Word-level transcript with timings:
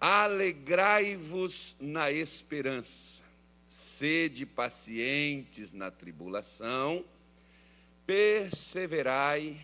Alegrai-vos 0.00 1.76
na 1.78 2.10
esperança, 2.10 3.22
sede 3.68 4.46
pacientes 4.46 5.74
na 5.74 5.90
tribulação, 5.90 7.04
perseverai 8.06 9.60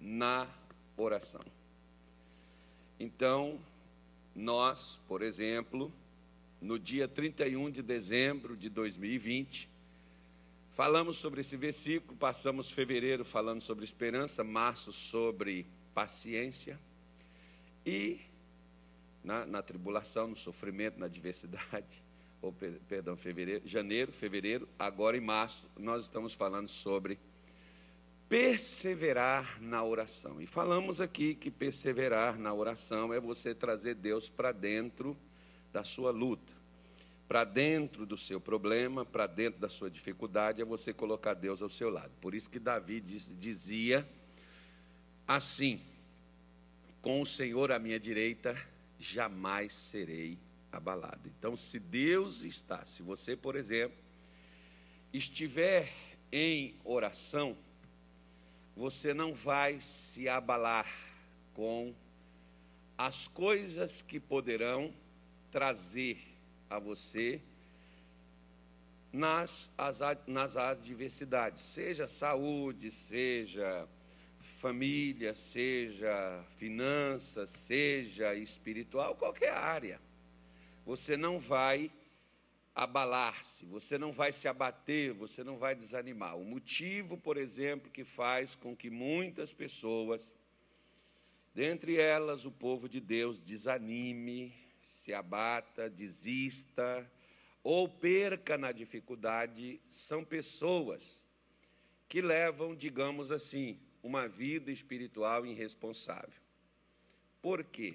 na 0.00 0.46
oração. 0.96 1.42
Então, 2.98 3.58
nós, 4.34 5.00
por 5.08 5.20
exemplo, 5.20 5.92
no 6.60 6.78
dia 6.78 7.08
31 7.08 7.68
de 7.68 7.82
dezembro 7.82 8.56
de 8.56 8.68
2020, 8.68 9.68
falamos 10.70 11.16
sobre 11.16 11.40
esse 11.40 11.56
versículo, 11.56 12.16
passamos 12.16 12.70
fevereiro 12.70 13.24
falando 13.24 13.60
sobre 13.60 13.84
esperança, 13.84 14.44
março 14.44 14.92
sobre 14.92 15.66
paciência 15.92 16.78
e 17.84 18.20
na, 19.22 19.46
na 19.46 19.62
tribulação, 19.62 20.28
no 20.28 20.36
sofrimento, 20.36 20.98
na 20.98 21.06
adversidade, 21.06 22.02
ou 22.42 22.52
perdão, 22.88 23.16
fevereiro, 23.16 23.66
janeiro, 23.66 24.12
fevereiro, 24.12 24.68
agora 24.78 25.16
em 25.16 25.20
março, 25.20 25.68
nós 25.78 26.04
estamos 26.04 26.34
falando 26.34 26.68
sobre 26.68 27.18
perseverar 28.28 29.60
na 29.60 29.84
oração. 29.84 30.40
E 30.40 30.46
falamos 30.46 31.00
aqui 31.02 31.34
que 31.34 31.50
perseverar 31.50 32.38
na 32.38 32.52
oração 32.54 33.12
é 33.12 33.20
você 33.20 33.54
trazer 33.54 33.94
Deus 33.94 34.28
para 34.28 34.52
dentro 34.52 35.14
da 35.70 35.84
sua 35.84 36.10
luta, 36.10 36.52
para 37.28 37.44
dentro 37.44 38.06
do 38.06 38.16
seu 38.16 38.40
problema, 38.40 39.04
para 39.04 39.26
dentro 39.26 39.60
da 39.60 39.68
sua 39.68 39.90
dificuldade, 39.90 40.62
é 40.62 40.64
você 40.64 40.92
colocar 40.92 41.34
Deus 41.34 41.60
ao 41.60 41.68
seu 41.68 41.90
lado. 41.90 42.10
Por 42.20 42.34
isso 42.34 42.48
que 42.48 42.58
Davi 42.58 43.00
diz, 43.00 43.34
dizia 43.38 44.08
assim: 45.28 45.80
com 47.02 47.20
o 47.20 47.26
Senhor 47.26 47.70
à 47.70 47.78
minha 47.78 48.00
direita, 48.00 48.56
jamais 49.02 49.72
serei 49.72 50.38
abalado. 50.70 51.28
Então, 51.38 51.56
se 51.56 51.78
Deus 51.78 52.42
está, 52.42 52.84
se 52.84 53.02
você, 53.02 53.36
por 53.36 53.56
exemplo, 53.56 53.98
estiver 55.12 55.92
em 56.30 56.76
oração, 56.84 57.56
você 58.76 59.12
não 59.12 59.34
vai 59.34 59.80
se 59.80 60.28
abalar 60.28 60.86
com 61.52 61.92
as 62.96 63.26
coisas 63.26 64.00
que 64.00 64.20
poderão 64.20 64.94
trazer 65.50 66.18
a 66.70 66.78
você 66.78 67.42
nas, 69.12 69.70
as, 69.76 70.00
nas 70.26 70.56
adversidades, 70.56 71.62
seja 71.62 72.08
saúde, 72.08 72.90
seja 72.90 73.86
família, 74.62 75.34
seja 75.34 76.40
finanças, 76.56 77.50
seja 77.50 78.32
espiritual, 78.32 79.16
qualquer 79.16 79.52
área. 79.52 80.00
Você 80.86 81.16
não 81.16 81.40
vai 81.40 81.90
abalar-se, 82.72 83.66
você 83.66 83.98
não 83.98 84.12
vai 84.12 84.32
se 84.32 84.46
abater, 84.46 85.12
você 85.14 85.42
não 85.42 85.58
vai 85.58 85.74
desanimar. 85.74 86.38
O 86.38 86.44
motivo, 86.44 87.18
por 87.18 87.36
exemplo, 87.36 87.90
que 87.90 88.04
faz 88.04 88.54
com 88.54 88.76
que 88.76 88.88
muitas 88.88 89.52
pessoas, 89.52 90.36
dentre 91.52 91.96
elas 91.96 92.44
o 92.44 92.52
povo 92.52 92.88
de 92.88 93.00
Deus, 93.00 93.40
desanime, 93.40 94.54
se 94.80 95.12
abata, 95.12 95.90
desista 95.90 97.04
ou 97.64 97.88
perca 97.88 98.56
na 98.56 98.70
dificuldade, 98.70 99.80
são 99.90 100.24
pessoas 100.24 101.26
que 102.08 102.20
levam, 102.20 102.76
digamos 102.76 103.32
assim, 103.32 103.76
uma 104.02 104.26
vida 104.26 104.70
espiritual 104.70 105.46
irresponsável. 105.46 106.40
Por 107.40 107.62
quê? 107.64 107.94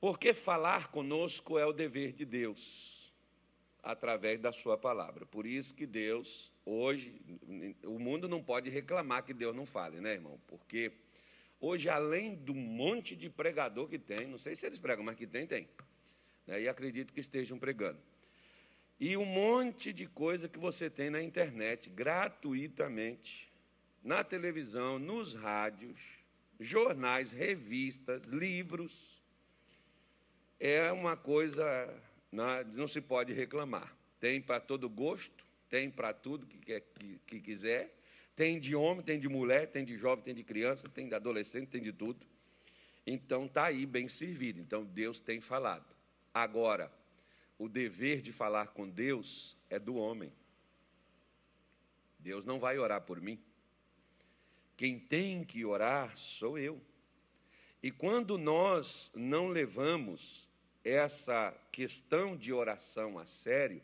Porque 0.00 0.34
falar 0.34 0.90
conosco 0.90 1.58
é 1.58 1.64
o 1.64 1.72
dever 1.72 2.12
de 2.12 2.24
Deus, 2.24 3.12
através 3.82 4.40
da 4.40 4.50
Sua 4.50 4.76
palavra. 4.76 5.24
Por 5.24 5.46
isso 5.46 5.74
que 5.74 5.86
Deus, 5.86 6.52
hoje, 6.66 7.20
o 7.84 7.98
mundo 7.98 8.28
não 8.28 8.42
pode 8.42 8.68
reclamar 8.68 9.24
que 9.24 9.32
Deus 9.32 9.54
não 9.54 9.64
fale, 9.64 10.00
né, 10.00 10.14
irmão? 10.14 10.40
Porque 10.48 10.90
hoje, 11.60 11.88
além 11.88 12.34
do 12.34 12.52
monte 12.52 13.14
de 13.14 13.30
pregador 13.30 13.88
que 13.88 13.98
tem, 13.98 14.26
não 14.26 14.38
sei 14.38 14.56
se 14.56 14.66
eles 14.66 14.80
pregam, 14.80 15.04
mas 15.04 15.16
que 15.16 15.26
tem, 15.26 15.46
tem. 15.46 15.68
Né, 16.46 16.62
e 16.62 16.68
acredito 16.68 17.12
que 17.12 17.20
estejam 17.20 17.56
pregando. 17.56 18.00
E 18.98 19.16
um 19.16 19.24
monte 19.24 19.92
de 19.92 20.06
coisa 20.06 20.48
que 20.48 20.58
você 20.58 20.90
tem 20.90 21.10
na 21.10 21.22
internet, 21.22 21.88
gratuitamente 21.90 23.51
na 24.02 24.24
televisão, 24.24 24.98
nos 24.98 25.34
rádios, 25.34 26.00
jornais, 26.58 27.30
revistas, 27.30 28.24
livros. 28.26 29.22
É 30.58 30.90
uma 30.92 31.16
coisa, 31.16 31.64
não 32.30 32.88
se 32.88 33.00
pode 33.00 33.32
reclamar. 33.32 33.94
Tem 34.20 34.40
para 34.40 34.60
todo 34.60 34.88
gosto, 34.88 35.44
tem 35.68 35.90
para 35.90 36.12
tudo 36.12 36.46
que, 36.46 36.58
quer, 36.58 36.80
que, 36.80 37.20
que 37.26 37.40
quiser. 37.40 37.96
Tem 38.34 38.58
de 38.58 38.74
homem, 38.74 39.04
tem 39.04 39.18
de 39.18 39.28
mulher, 39.28 39.68
tem 39.68 39.84
de 39.84 39.96
jovem, 39.96 40.24
tem 40.24 40.34
de 40.34 40.42
criança, 40.42 40.88
tem 40.88 41.08
de 41.08 41.14
adolescente, 41.14 41.68
tem 41.68 41.82
de 41.82 41.92
tudo. 41.92 42.26
Então 43.06 43.46
está 43.46 43.66
aí 43.66 43.84
bem 43.84 44.08
servido. 44.08 44.60
Então 44.60 44.84
Deus 44.84 45.20
tem 45.20 45.40
falado. 45.40 45.86
Agora, 46.32 46.90
o 47.58 47.68
dever 47.68 48.22
de 48.22 48.32
falar 48.32 48.68
com 48.68 48.88
Deus 48.88 49.56
é 49.68 49.78
do 49.78 49.96
homem. 49.96 50.32
Deus 52.18 52.44
não 52.44 52.58
vai 52.58 52.78
orar 52.78 53.02
por 53.02 53.20
mim. 53.20 53.38
Quem 54.82 54.98
tem 54.98 55.44
que 55.44 55.64
orar 55.64 56.18
sou 56.18 56.58
eu. 56.58 56.82
E 57.80 57.92
quando 57.92 58.36
nós 58.36 59.12
não 59.14 59.46
levamos 59.46 60.48
essa 60.82 61.56
questão 61.70 62.36
de 62.36 62.52
oração 62.52 63.16
a 63.16 63.24
sério, 63.24 63.80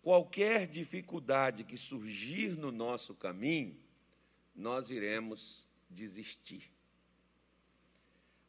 qualquer 0.00 0.68
dificuldade 0.68 1.64
que 1.64 1.76
surgir 1.76 2.56
no 2.56 2.70
nosso 2.70 3.16
caminho, 3.16 3.76
nós 4.54 4.90
iremos 4.90 5.66
desistir. 5.90 6.70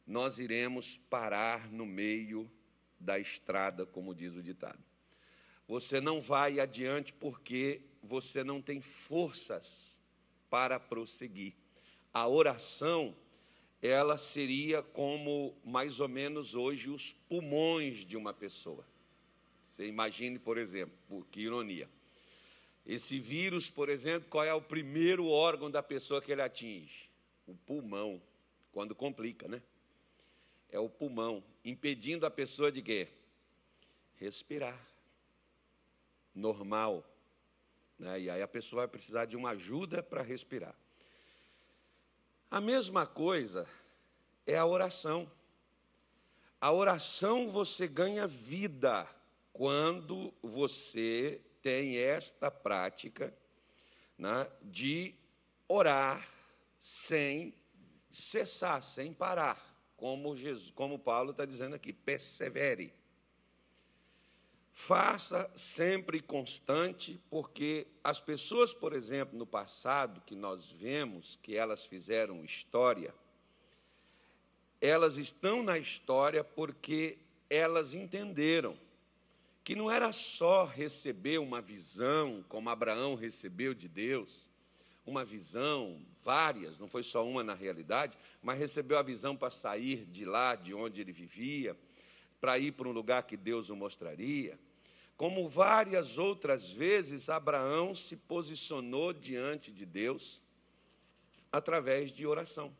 Nós 0.06 0.38
iremos 0.38 0.96
parar 1.10 1.68
no 1.72 1.84
meio 1.84 2.48
da 3.00 3.18
estrada, 3.18 3.84
como 3.84 4.14
diz 4.14 4.32
o 4.36 4.42
ditado. 4.44 4.78
Você 5.66 6.00
não 6.00 6.20
vai 6.20 6.60
adiante 6.60 7.12
porque 7.12 7.82
você 8.00 8.44
não 8.44 8.62
tem 8.62 8.80
forças 8.80 9.97
para 10.50 10.80
prosseguir. 10.80 11.54
A 12.12 12.26
oração, 12.26 13.14
ela 13.80 14.16
seria 14.18 14.82
como 14.82 15.54
mais 15.64 16.00
ou 16.00 16.08
menos 16.08 16.54
hoje 16.54 16.90
os 16.90 17.12
pulmões 17.28 17.98
de 17.98 18.16
uma 18.16 18.32
pessoa. 18.32 18.84
Você 19.64 19.86
imagine, 19.86 20.38
por 20.38 20.58
exemplo, 20.58 21.26
que 21.30 21.40
ironia. 21.40 21.88
Esse 22.84 23.20
vírus, 23.20 23.68
por 23.68 23.88
exemplo, 23.88 24.28
qual 24.28 24.44
é 24.44 24.52
o 24.54 24.62
primeiro 24.62 25.26
órgão 25.28 25.70
da 25.70 25.82
pessoa 25.82 26.22
que 26.22 26.32
ele 26.32 26.42
atinge? 26.42 27.08
O 27.46 27.54
pulmão, 27.54 28.20
quando 28.72 28.94
complica, 28.94 29.46
né? 29.46 29.62
É 30.70 30.78
o 30.78 30.88
pulmão, 30.88 31.42
impedindo 31.64 32.26
a 32.26 32.30
pessoa 32.30 32.72
de 32.72 32.82
quê? 32.82 33.08
Respirar. 34.16 34.84
Normal. 36.34 37.07
Né? 37.98 38.20
E 38.20 38.30
aí 38.30 38.42
a 38.42 38.48
pessoa 38.48 38.82
vai 38.82 38.88
precisar 38.88 39.24
de 39.24 39.36
uma 39.36 39.50
ajuda 39.50 40.02
para 40.02 40.22
respirar. 40.22 40.74
A 42.50 42.60
mesma 42.60 43.06
coisa 43.06 43.66
é 44.46 44.56
a 44.56 44.64
oração. 44.64 45.30
A 46.60 46.72
oração 46.72 47.50
você 47.50 47.86
ganha 47.86 48.26
vida 48.26 49.06
quando 49.52 50.32
você 50.42 51.40
tem 51.60 51.98
esta 51.98 52.50
prática 52.50 53.34
né, 54.16 54.50
de 54.62 55.14
orar 55.68 56.26
sem 56.78 57.54
cessar, 58.10 58.82
sem 58.82 59.12
parar, 59.12 59.62
como, 59.96 60.36
Jesus, 60.36 60.70
como 60.70 60.98
Paulo 60.98 61.32
está 61.32 61.44
dizendo 61.44 61.74
aqui, 61.74 61.92
persevere. 61.92 62.92
Faça 64.80 65.50
sempre 65.56 66.20
constante, 66.22 67.20
porque 67.28 67.88
as 68.02 68.20
pessoas, 68.20 68.72
por 68.72 68.92
exemplo, 68.92 69.36
no 69.36 69.44
passado, 69.44 70.22
que 70.24 70.36
nós 70.36 70.70
vemos 70.70 71.36
que 71.42 71.56
elas 71.56 71.84
fizeram 71.84 72.44
história, 72.44 73.12
elas 74.80 75.16
estão 75.16 75.64
na 75.64 75.76
história 75.76 76.44
porque 76.44 77.18
elas 77.50 77.92
entenderam 77.92 78.78
que 79.64 79.74
não 79.74 79.90
era 79.90 80.12
só 80.12 80.64
receber 80.64 81.38
uma 81.38 81.60
visão, 81.60 82.44
como 82.48 82.70
Abraão 82.70 83.16
recebeu 83.16 83.74
de 83.74 83.88
Deus, 83.88 84.48
uma 85.04 85.24
visão, 85.24 86.00
várias, 86.22 86.78
não 86.78 86.88
foi 86.88 87.02
só 87.02 87.26
uma 87.26 87.42
na 87.42 87.52
realidade, 87.52 88.16
mas 88.40 88.56
recebeu 88.56 88.96
a 88.96 89.02
visão 89.02 89.36
para 89.36 89.50
sair 89.50 90.06
de 90.06 90.24
lá, 90.24 90.54
de 90.54 90.72
onde 90.72 91.00
ele 91.00 91.12
vivia, 91.12 91.76
para 92.40 92.60
ir 92.60 92.72
para 92.72 92.88
um 92.88 92.92
lugar 92.92 93.24
que 93.24 93.36
Deus 93.36 93.70
o 93.70 93.74
mostraria. 93.76 94.56
Como 95.18 95.48
várias 95.48 96.16
outras 96.16 96.72
vezes, 96.72 97.28
Abraão 97.28 97.92
se 97.92 98.16
posicionou 98.16 99.12
diante 99.12 99.72
de 99.72 99.84
Deus 99.84 100.40
através 101.50 102.12
de 102.12 102.24
oração. 102.24 102.72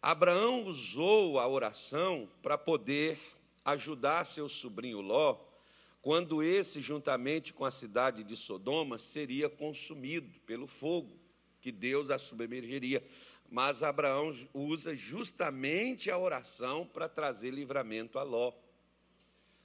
Abraão 0.00 0.64
usou 0.64 1.38
a 1.38 1.46
oração 1.46 2.30
para 2.42 2.56
poder 2.56 3.20
ajudar 3.62 4.24
seu 4.24 4.48
sobrinho 4.48 5.02
Ló, 5.02 5.38
quando 6.00 6.42
esse, 6.42 6.80
juntamente 6.80 7.52
com 7.52 7.66
a 7.66 7.70
cidade 7.70 8.24
de 8.24 8.34
Sodoma, 8.34 8.96
seria 8.96 9.50
consumido 9.50 10.40
pelo 10.46 10.66
fogo, 10.66 11.14
que 11.60 11.70
Deus 11.70 12.08
a 12.08 12.18
submergeria. 12.18 13.06
Mas 13.50 13.82
Abraão 13.82 14.34
usa 14.54 14.96
justamente 14.96 16.10
a 16.10 16.16
oração 16.16 16.86
para 16.86 17.06
trazer 17.06 17.50
livramento 17.50 18.18
a 18.18 18.22
Ló. 18.22 18.63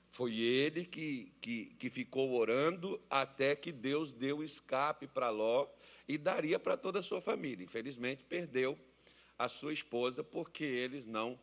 Foi 0.10 0.36
ele 0.38 0.86
que, 0.86 1.32
que, 1.40 1.66
que 1.78 1.90
ficou 1.90 2.34
orando 2.34 3.00
até 3.10 3.56
que 3.56 3.72
Deus 3.72 4.12
deu 4.12 4.44
escape 4.44 5.08
para 5.08 5.30
Ló 5.30 5.68
e 6.08 6.18
daria 6.18 6.58
para 6.58 6.76
toda 6.76 7.00
a 7.00 7.04
sua 7.04 7.22
família. 7.22 7.64
Infelizmente, 7.64 8.24
perdeu 8.24 8.78
a 9.38 9.48
sua 9.48 9.72
esposa 9.72 10.24
porque 10.24 10.64
eles 10.64 11.06
não 11.06 11.40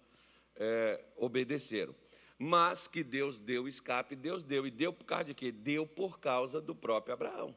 é, 0.56 1.00
obedeceram. 1.16 1.94
Mas 2.38 2.86
que 2.88 3.02
Deus 3.02 3.38
deu 3.38 3.68
escape, 3.68 4.16
Deus 4.16 4.42
deu. 4.42 4.66
E 4.66 4.70
deu 4.70 4.92
por 4.92 5.04
causa 5.04 5.24
de 5.24 5.34
quê? 5.34 5.50
Deu 5.52 5.86
por 5.86 6.18
causa 6.18 6.60
do 6.60 6.74
próprio 6.74 7.14
Abraão, 7.14 7.56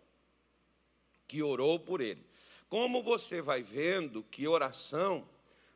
que 1.27 1.41
orou 1.41 1.79
por 1.79 1.99
ele. 1.99 2.23
Como 2.69 3.01
você 3.01 3.41
vai 3.41 3.63
vendo 3.63 4.23
que 4.23 4.47
oração 4.47 5.27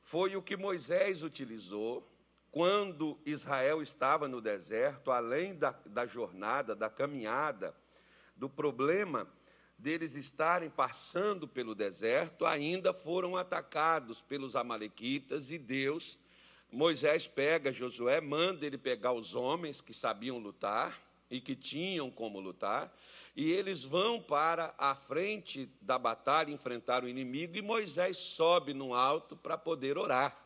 foi 0.04 0.36
o 0.36 0.42
que 0.42 0.56
Moisés 0.56 1.24
utilizou 1.24 2.08
quando 2.54 3.20
Israel 3.26 3.82
estava 3.82 4.28
no 4.28 4.40
deserto, 4.40 5.10
além 5.10 5.56
da, 5.56 5.72
da 5.88 6.06
jornada, 6.06 6.76
da 6.76 6.88
caminhada, 6.88 7.76
do 8.36 8.48
problema 8.48 9.28
deles 9.76 10.14
estarem 10.14 10.70
passando 10.70 11.48
pelo 11.48 11.74
deserto, 11.74 12.46
ainda 12.46 12.94
foram 12.94 13.36
atacados 13.36 14.22
pelos 14.22 14.56
Amalequitas 14.56 15.50
e 15.50 15.58
Deus, 15.58 16.20
Moisés 16.72 17.26
pega 17.26 17.74
Josué, 17.74 18.22
manda 18.22 18.68
ele 18.68 18.78
pegar 18.78 19.14
os 19.14 19.34
homens 19.34 19.82
que 19.82 19.92
sabiam 19.92 20.38
lutar 20.38 21.02
e 21.32 21.42
que 21.42 21.56
tinham 21.56 22.12
como 22.12 22.40
lutar, 22.40 22.96
e 23.36 23.52
eles 23.52 23.84
vão 23.84 24.22
para 24.22 24.76
a 24.78 24.94
frente 24.94 25.68
da 25.82 25.98
batalha 25.98 26.52
enfrentar 26.52 27.04
o 27.04 27.10
inimigo, 27.10 27.58
e 27.58 27.64
Moisés 27.64 28.18
sobe 28.18 28.76
no 28.76 28.94
alto 28.94 29.36
para 29.36 29.58
poder 29.58 29.98
orar. 29.98 30.43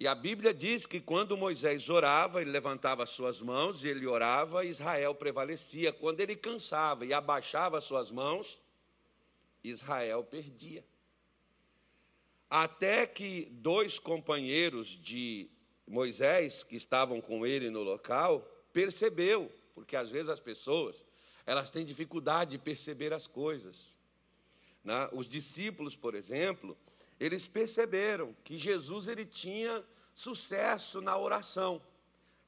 E 0.00 0.06
a 0.06 0.14
Bíblia 0.14 0.54
diz 0.54 0.86
que 0.86 1.00
quando 1.00 1.36
Moisés 1.36 1.88
orava, 1.88 2.40
ele 2.40 2.52
levantava 2.52 3.04
suas 3.04 3.40
mãos 3.40 3.82
e 3.82 3.88
ele 3.88 4.06
orava, 4.06 4.64
Israel 4.64 5.12
prevalecia. 5.12 5.92
Quando 5.92 6.20
ele 6.20 6.36
cansava 6.36 7.04
e 7.04 7.12
abaixava 7.12 7.80
suas 7.80 8.08
mãos, 8.08 8.62
Israel 9.64 10.22
perdia. 10.22 10.84
Até 12.48 13.08
que 13.08 13.48
dois 13.50 13.98
companheiros 13.98 14.90
de 14.90 15.50
Moisés, 15.84 16.62
que 16.62 16.76
estavam 16.76 17.20
com 17.20 17.44
ele 17.44 17.68
no 17.68 17.82
local, 17.82 18.48
percebeu, 18.72 19.52
porque 19.74 19.96
às 19.96 20.12
vezes 20.12 20.28
as 20.28 20.38
pessoas, 20.38 21.04
elas 21.44 21.70
têm 21.70 21.84
dificuldade 21.84 22.52
de 22.52 22.58
perceber 22.58 23.12
as 23.12 23.26
coisas. 23.26 23.96
Né? 24.84 25.08
Os 25.12 25.28
discípulos, 25.28 25.96
por 25.96 26.14
exemplo, 26.14 26.78
eles 27.18 27.48
perceberam 27.48 28.34
que 28.44 28.56
Jesus 28.56 29.08
ele 29.08 29.26
tinha 29.26 29.84
sucesso 30.14 31.00
na 31.00 31.16
oração. 31.16 31.82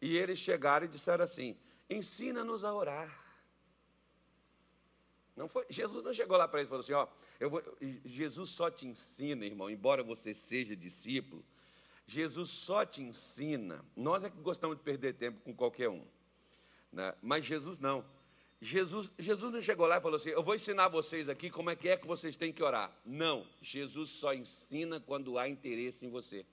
E 0.00 0.16
eles 0.16 0.38
chegaram 0.38 0.86
e 0.86 0.88
disseram 0.88 1.24
assim: 1.24 1.56
ensina-nos 1.88 2.64
a 2.64 2.74
orar. 2.74 3.30
Não 5.36 5.48
foi, 5.48 5.64
Jesus 5.68 6.04
não 6.04 6.12
chegou 6.12 6.36
lá 6.36 6.46
para 6.46 6.60
eles 6.60 6.68
e 6.68 6.70
falou 6.70 6.80
assim: 6.80 6.92
ó, 6.92 7.06
eu 7.38 7.50
vou, 7.50 7.62
Jesus 8.04 8.50
só 8.50 8.70
te 8.70 8.86
ensina, 8.86 9.44
irmão, 9.44 9.70
embora 9.70 10.02
você 10.02 10.34
seja 10.34 10.76
discípulo, 10.76 11.44
Jesus 12.06 12.50
só 12.50 12.84
te 12.84 13.02
ensina. 13.02 13.84
Nós 13.96 14.24
é 14.24 14.30
que 14.30 14.36
gostamos 14.38 14.76
de 14.76 14.82
perder 14.82 15.14
tempo 15.14 15.40
com 15.40 15.54
qualquer 15.54 15.88
um, 15.88 16.04
né? 16.92 17.14
mas 17.22 17.44
Jesus 17.44 17.78
não. 17.78 18.04
Jesus, 18.60 19.10
Jesus 19.18 19.52
não 19.52 19.60
chegou 19.60 19.86
lá 19.86 19.96
e 19.96 20.00
falou 20.00 20.16
assim: 20.16 20.30
Eu 20.30 20.42
vou 20.42 20.54
ensinar 20.54 20.88
vocês 20.88 21.28
aqui 21.28 21.48
como 21.48 21.70
é 21.70 21.76
que 21.76 21.88
é 21.88 21.96
que 21.96 22.06
vocês 22.06 22.36
têm 22.36 22.52
que 22.52 22.62
orar. 22.62 22.94
Não, 23.06 23.46
Jesus 23.62 24.10
só 24.10 24.34
ensina 24.34 25.00
quando 25.00 25.38
há 25.38 25.48
interesse 25.48 26.04
em 26.04 26.10
você. 26.10 26.44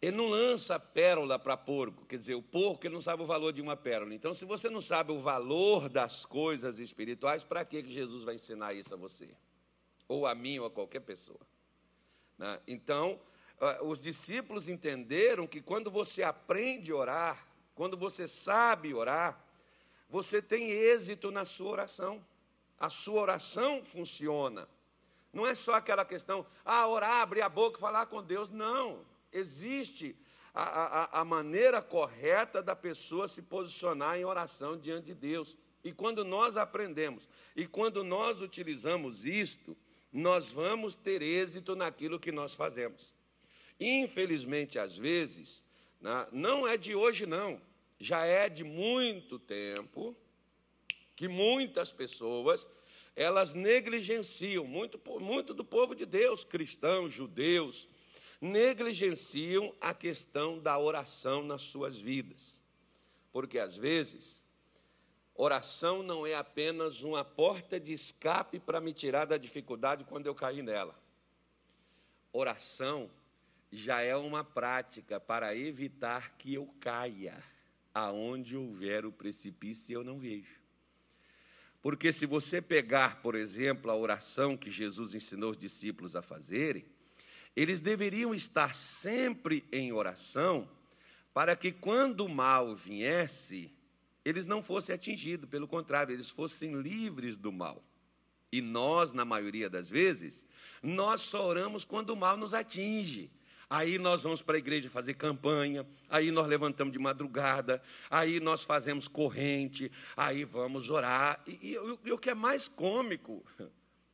Ele 0.00 0.16
não 0.16 0.28
lança 0.28 0.78
pérola 0.78 1.38
para 1.38 1.56
porco, 1.56 2.06
quer 2.06 2.16
dizer, 2.16 2.36
o 2.36 2.42
porco 2.42 2.86
ele 2.86 2.94
não 2.94 3.00
sabe 3.00 3.22
o 3.22 3.26
valor 3.26 3.52
de 3.52 3.60
uma 3.60 3.76
pérola. 3.76 4.14
Então, 4.14 4.32
se 4.32 4.44
você 4.44 4.70
não 4.70 4.80
sabe 4.80 5.10
o 5.10 5.18
valor 5.18 5.88
das 5.88 6.24
coisas 6.24 6.78
espirituais, 6.78 7.42
para 7.42 7.64
que 7.64 7.84
Jesus 7.84 8.22
vai 8.22 8.36
ensinar 8.36 8.74
isso 8.74 8.94
a 8.94 8.96
você? 8.96 9.28
Ou 10.06 10.24
a 10.24 10.36
mim, 10.36 10.60
ou 10.60 10.66
a 10.66 10.70
qualquer 10.70 11.00
pessoa. 11.00 11.40
Né? 12.38 12.60
Então, 12.68 13.20
ah, 13.60 13.80
os 13.82 13.98
discípulos 13.98 14.68
entenderam 14.68 15.48
que 15.48 15.60
quando 15.60 15.90
você 15.90 16.22
aprende 16.22 16.92
a 16.92 16.96
orar, 16.96 17.48
quando 17.74 17.96
você 17.96 18.28
sabe 18.28 18.94
orar, 18.94 19.44
você 20.08 20.40
tem 20.40 20.70
êxito 20.70 21.30
na 21.30 21.44
sua 21.44 21.70
oração. 21.70 22.24
A 22.78 22.88
sua 22.88 23.20
oração 23.20 23.84
funciona. 23.84 24.68
Não 25.32 25.46
é 25.46 25.54
só 25.54 25.74
aquela 25.74 26.04
questão, 26.04 26.46
ah, 26.64 26.86
orar, 26.88 27.20
abrir 27.20 27.42
a 27.42 27.48
boca, 27.48 27.78
falar 27.78 28.06
com 28.06 28.22
Deus. 28.22 28.48
Não. 28.48 29.04
Existe 29.30 30.16
a, 30.54 30.62
a, 30.62 31.20
a 31.20 31.24
maneira 31.24 31.82
correta 31.82 32.62
da 32.62 32.74
pessoa 32.74 33.28
se 33.28 33.42
posicionar 33.42 34.16
em 34.16 34.24
oração 34.24 34.78
diante 34.78 35.06
de 35.06 35.14
Deus. 35.14 35.56
E 35.84 35.92
quando 35.92 36.24
nós 36.24 36.56
aprendemos 36.56 37.28
e 37.54 37.66
quando 37.66 38.02
nós 38.02 38.40
utilizamos 38.40 39.26
isto, 39.26 39.76
nós 40.10 40.48
vamos 40.48 40.94
ter 40.94 41.20
êxito 41.20 41.76
naquilo 41.76 42.18
que 42.18 42.32
nós 42.32 42.54
fazemos. 42.54 43.14
Infelizmente, 43.78 44.78
às 44.78 44.96
vezes, 44.96 45.62
né, 46.00 46.26
não 46.32 46.66
é 46.66 46.76
de 46.76 46.94
hoje, 46.94 47.26
não 47.26 47.60
já 47.98 48.24
é 48.24 48.48
de 48.48 48.62
muito 48.62 49.38
tempo 49.38 50.16
que 51.16 51.26
muitas 51.26 51.90
pessoas 51.90 52.66
elas 53.16 53.52
negligenciam, 53.52 54.64
muito, 54.64 55.00
muito 55.18 55.52
do 55.52 55.64
povo 55.64 55.92
de 55.92 56.06
Deus, 56.06 56.44
cristãos, 56.44 57.12
judeus, 57.12 57.88
negligenciam 58.40 59.74
a 59.80 59.92
questão 59.92 60.60
da 60.60 60.78
oração 60.78 61.42
nas 61.42 61.62
suas 61.62 62.00
vidas. 62.00 62.62
Porque 63.32 63.58
às 63.58 63.76
vezes, 63.76 64.46
oração 65.34 66.04
não 66.04 66.24
é 66.24 66.36
apenas 66.36 67.02
uma 67.02 67.24
porta 67.24 67.80
de 67.80 67.92
escape 67.92 68.60
para 68.60 68.80
me 68.80 68.92
tirar 68.92 69.24
da 69.24 69.36
dificuldade 69.36 70.04
quando 70.04 70.26
eu 70.26 70.34
cair 70.34 70.62
nela. 70.62 70.96
Oração 72.32 73.10
já 73.72 74.00
é 74.00 74.14
uma 74.14 74.44
prática 74.44 75.18
para 75.18 75.56
evitar 75.56 76.36
que 76.38 76.54
eu 76.54 76.72
caia 76.78 77.42
aonde 77.98 78.56
houver 78.56 79.04
o 79.04 79.12
precipício 79.12 79.94
eu 79.94 80.04
não 80.04 80.18
vejo. 80.18 80.58
Porque 81.80 82.12
se 82.12 82.26
você 82.26 82.60
pegar, 82.60 83.22
por 83.22 83.34
exemplo, 83.34 83.90
a 83.90 83.96
oração 83.96 84.56
que 84.56 84.70
Jesus 84.70 85.14
ensinou 85.14 85.52
os 85.52 85.58
discípulos 85.58 86.16
a 86.16 86.22
fazerem, 86.22 86.84
eles 87.54 87.80
deveriam 87.80 88.34
estar 88.34 88.74
sempre 88.74 89.64
em 89.72 89.92
oração 89.92 90.68
para 91.32 91.54
que 91.54 91.70
quando 91.70 92.24
o 92.24 92.28
mal 92.28 92.74
viesse, 92.74 93.72
eles 94.24 94.44
não 94.44 94.62
fossem 94.62 94.94
atingidos, 94.94 95.48
pelo 95.48 95.68
contrário, 95.68 96.12
eles 96.12 96.30
fossem 96.30 96.80
livres 96.80 97.36
do 97.36 97.52
mal. 97.52 97.82
E 98.50 98.60
nós, 98.60 99.12
na 99.12 99.24
maioria 99.24 99.68
das 99.68 99.88
vezes, 99.88 100.44
nós 100.82 101.20
só 101.20 101.46
oramos 101.46 101.84
quando 101.84 102.10
o 102.10 102.16
mal 102.16 102.36
nos 102.36 102.54
atinge. 102.54 103.30
Aí 103.70 103.98
nós 103.98 104.22
vamos 104.22 104.40
para 104.40 104.56
a 104.56 104.58
igreja 104.58 104.88
fazer 104.88 105.14
campanha, 105.14 105.86
aí 106.08 106.30
nós 106.30 106.46
levantamos 106.46 106.90
de 106.90 106.98
madrugada, 106.98 107.82
aí 108.08 108.40
nós 108.40 108.62
fazemos 108.62 109.06
corrente, 109.06 109.92
aí 110.16 110.42
vamos 110.42 110.88
orar. 110.88 111.42
E, 111.46 111.74
e, 111.74 111.98
e, 112.04 112.12
o 112.12 112.18
que 112.18 112.30
é 112.30 112.34
mais 112.34 112.66
cômico, 112.66 113.44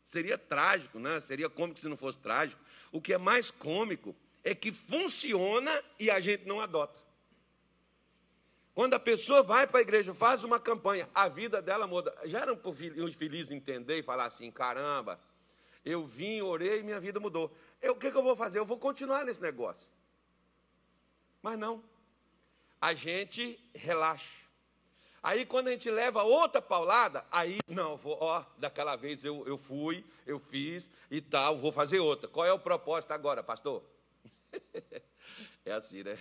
seria 0.05 0.37
trágico, 0.37 0.99
né? 0.99 1.21
seria 1.21 1.49
cômico 1.49 1.79
se 1.79 1.89
não 1.89 1.97
fosse 1.97 2.19
trágico. 2.19 2.61
O 2.91 3.01
que 3.01 3.13
é 3.13 3.19
mais 3.19 3.53
cômico 3.53 4.17
é 4.43 4.57
que 4.57 4.73
funciona 4.73 5.71
e 6.01 6.11
a 6.11 6.19
gente 6.19 6.47
não 6.47 6.61
adota. 6.61 7.05
Quando 8.75 8.95
a 8.95 8.99
pessoa 8.99 9.41
vai 9.41 9.69
para 9.69 9.79
a 9.79 9.83
igreja, 9.83 10.13
faz 10.13 10.43
uma 10.43 10.59
campanha, 10.59 11.09
a 11.15 11.29
vida 11.29 11.63
dela 11.63 11.87
muda. 11.87 12.13
Já 12.25 12.45
para 12.57 12.69
os 12.71 13.15
felizes 13.15 13.53
entender 13.53 14.01
e 14.01 14.03
falar 14.03 14.25
assim: 14.25 14.51
caramba, 14.51 15.21
eu 15.85 16.05
vim, 16.05 16.41
orei 16.41 16.81
e 16.81 16.83
minha 16.83 16.99
vida 16.99 17.21
mudou. 17.21 17.55
O 17.83 17.95
que, 17.95 18.11
que 18.11 18.17
eu 18.17 18.23
vou 18.23 18.35
fazer? 18.35 18.59
Eu 18.59 18.65
vou 18.65 18.79
continuar 18.79 19.25
nesse 19.25 19.43
negócio. 19.43 19.87
Mas 21.43 21.59
não. 21.59 21.83
A 22.81 22.95
gente 22.95 23.59
relaxa. 23.75 24.45
Aí 25.23 25.47
quando 25.47 25.69
a 25.69 25.71
gente 25.71 25.91
leva 25.91 26.23
outra 26.23 26.61
paulada, 26.61 27.25
aí, 27.31 27.59
não, 27.67 27.97
vou, 27.97 28.19
ó, 28.21 28.45
daquela 28.59 28.95
vez 28.95 29.25
eu, 29.25 29.47
eu 29.47 29.57
fui, 29.57 30.05
eu 30.27 30.39
fiz 30.39 30.91
e 31.11 31.21
tal, 31.21 31.59
vou 31.59 31.73
fazer 31.73 31.99
outra. 31.99 32.29
Qual 32.29 32.45
é 32.45 32.53
o 32.53 32.59
propósito 32.59 33.13
agora, 33.13 33.43
pastor? 33.43 33.83
é 35.65 35.73
assim, 35.73 36.03
né? 36.03 36.19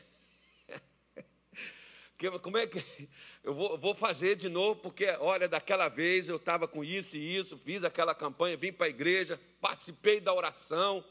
Como 2.31 2.57
é 2.57 2.67
que 2.67 2.83
eu 3.43 3.53
vou, 3.53 3.77
vou, 3.77 3.93
fazer 3.93 4.35
de 4.35 4.49
novo? 4.49 4.79
Porque, 4.79 5.07
olha, 5.19 5.47
daquela 5.47 5.87
vez 5.87 6.29
eu 6.29 6.37
estava 6.37 6.67
com 6.67 6.83
isso 6.83 7.17
e 7.17 7.37
isso, 7.37 7.57
fiz 7.57 7.83
aquela 7.83 8.15
campanha, 8.15 8.57
vim 8.57 8.71
para 8.71 8.87
a 8.87 8.89
igreja, 8.89 9.39
participei 9.59 10.19
da 10.19 10.33
oração, 10.33 11.03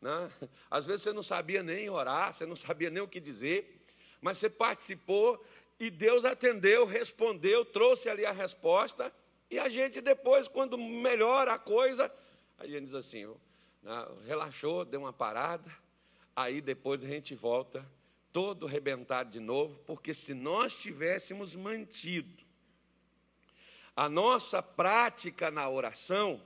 Né? 0.00 0.30
Às 0.70 0.86
vezes 0.86 1.02
você 1.02 1.12
não 1.12 1.22
sabia 1.22 1.62
nem 1.62 1.88
orar, 1.88 2.32
você 2.32 2.46
não 2.46 2.56
sabia 2.56 2.90
nem 2.90 3.02
o 3.02 3.08
que 3.08 3.20
dizer, 3.20 3.84
mas 4.20 4.38
você 4.38 4.48
participou 4.48 5.44
e 5.78 5.90
Deus 5.90 6.24
atendeu, 6.24 6.86
respondeu, 6.86 7.64
trouxe 7.64 8.08
ali 8.08 8.24
a 8.24 8.32
resposta. 8.32 9.12
E 9.50 9.58
a 9.58 9.68
gente 9.68 10.00
depois, 10.00 10.48
quando 10.48 10.78
melhora 10.78 11.54
a 11.54 11.58
coisa, 11.58 12.12
a 12.58 12.66
gente 12.66 12.86
diz 12.86 12.94
assim, 12.94 13.26
né, 13.82 14.08
relaxou, 14.26 14.84
deu 14.84 15.00
uma 15.00 15.12
parada, 15.12 15.70
aí 16.34 16.60
depois 16.60 17.04
a 17.04 17.06
gente 17.06 17.34
volta 17.34 17.84
todo 18.34 18.66
rebentado 18.66 19.30
de 19.30 19.38
novo, 19.38 19.78
porque 19.86 20.12
se 20.12 20.34
nós 20.34 20.74
tivéssemos 20.74 21.54
mantido 21.54 22.42
a 23.94 24.08
nossa 24.08 24.60
prática 24.60 25.52
na 25.52 25.68
oração, 25.68 26.42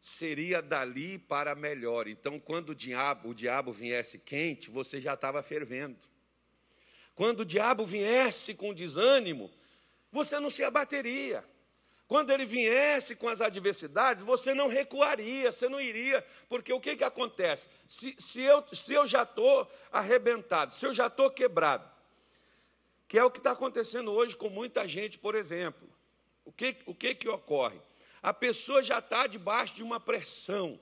seria 0.00 0.60
dali 0.60 1.20
para 1.20 1.54
melhor. 1.54 2.08
Então, 2.08 2.40
quando 2.40 2.70
o 2.70 2.74
diabo, 2.74 3.28
o 3.28 3.34
diabo 3.34 3.72
viesse 3.72 4.18
quente, 4.18 4.68
você 4.68 5.00
já 5.00 5.14
estava 5.14 5.40
fervendo. 5.40 6.04
Quando 7.14 7.40
o 7.40 7.44
diabo 7.44 7.86
viesse 7.86 8.52
com 8.52 8.74
desânimo, 8.74 9.48
você 10.10 10.40
não 10.40 10.50
se 10.50 10.64
abateria. 10.64 11.44
Quando 12.08 12.30
ele 12.30 12.46
viesse 12.46 13.16
com 13.16 13.28
as 13.28 13.40
adversidades, 13.40 14.24
você 14.24 14.54
não 14.54 14.68
recuaria, 14.68 15.50
você 15.50 15.68
não 15.68 15.80
iria, 15.80 16.24
porque 16.48 16.72
o 16.72 16.80
que, 16.80 16.96
que 16.96 17.04
acontece? 17.04 17.68
Se, 17.86 18.14
se, 18.16 18.42
eu, 18.42 18.64
se 18.72 18.94
eu 18.94 19.06
já 19.06 19.24
estou 19.24 19.68
arrebentado, 19.90 20.72
se 20.72 20.86
eu 20.86 20.94
já 20.94 21.08
estou 21.08 21.30
quebrado, 21.30 21.90
que 23.08 23.18
é 23.18 23.24
o 23.24 23.30
que 23.30 23.38
está 23.38 23.52
acontecendo 23.52 24.12
hoje 24.12 24.36
com 24.36 24.48
muita 24.48 24.86
gente, 24.86 25.18
por 25.18 25.34
exemplo, 25.34 25.88
o 26.44 26.52
que, 26.52 26.76
o 26.86 26.94
que, 26.94 27.12
que 27.12 27.28
ocorre? 27.28 27.80
A 28.22 28.32
pessoa 28.32 28.82
já 28.84 29.00
está 29.00 29.26
debaixo 29.26 29.74
de 29.74 29.82
uma 29.82 29.98
pressão, 29.98 30.78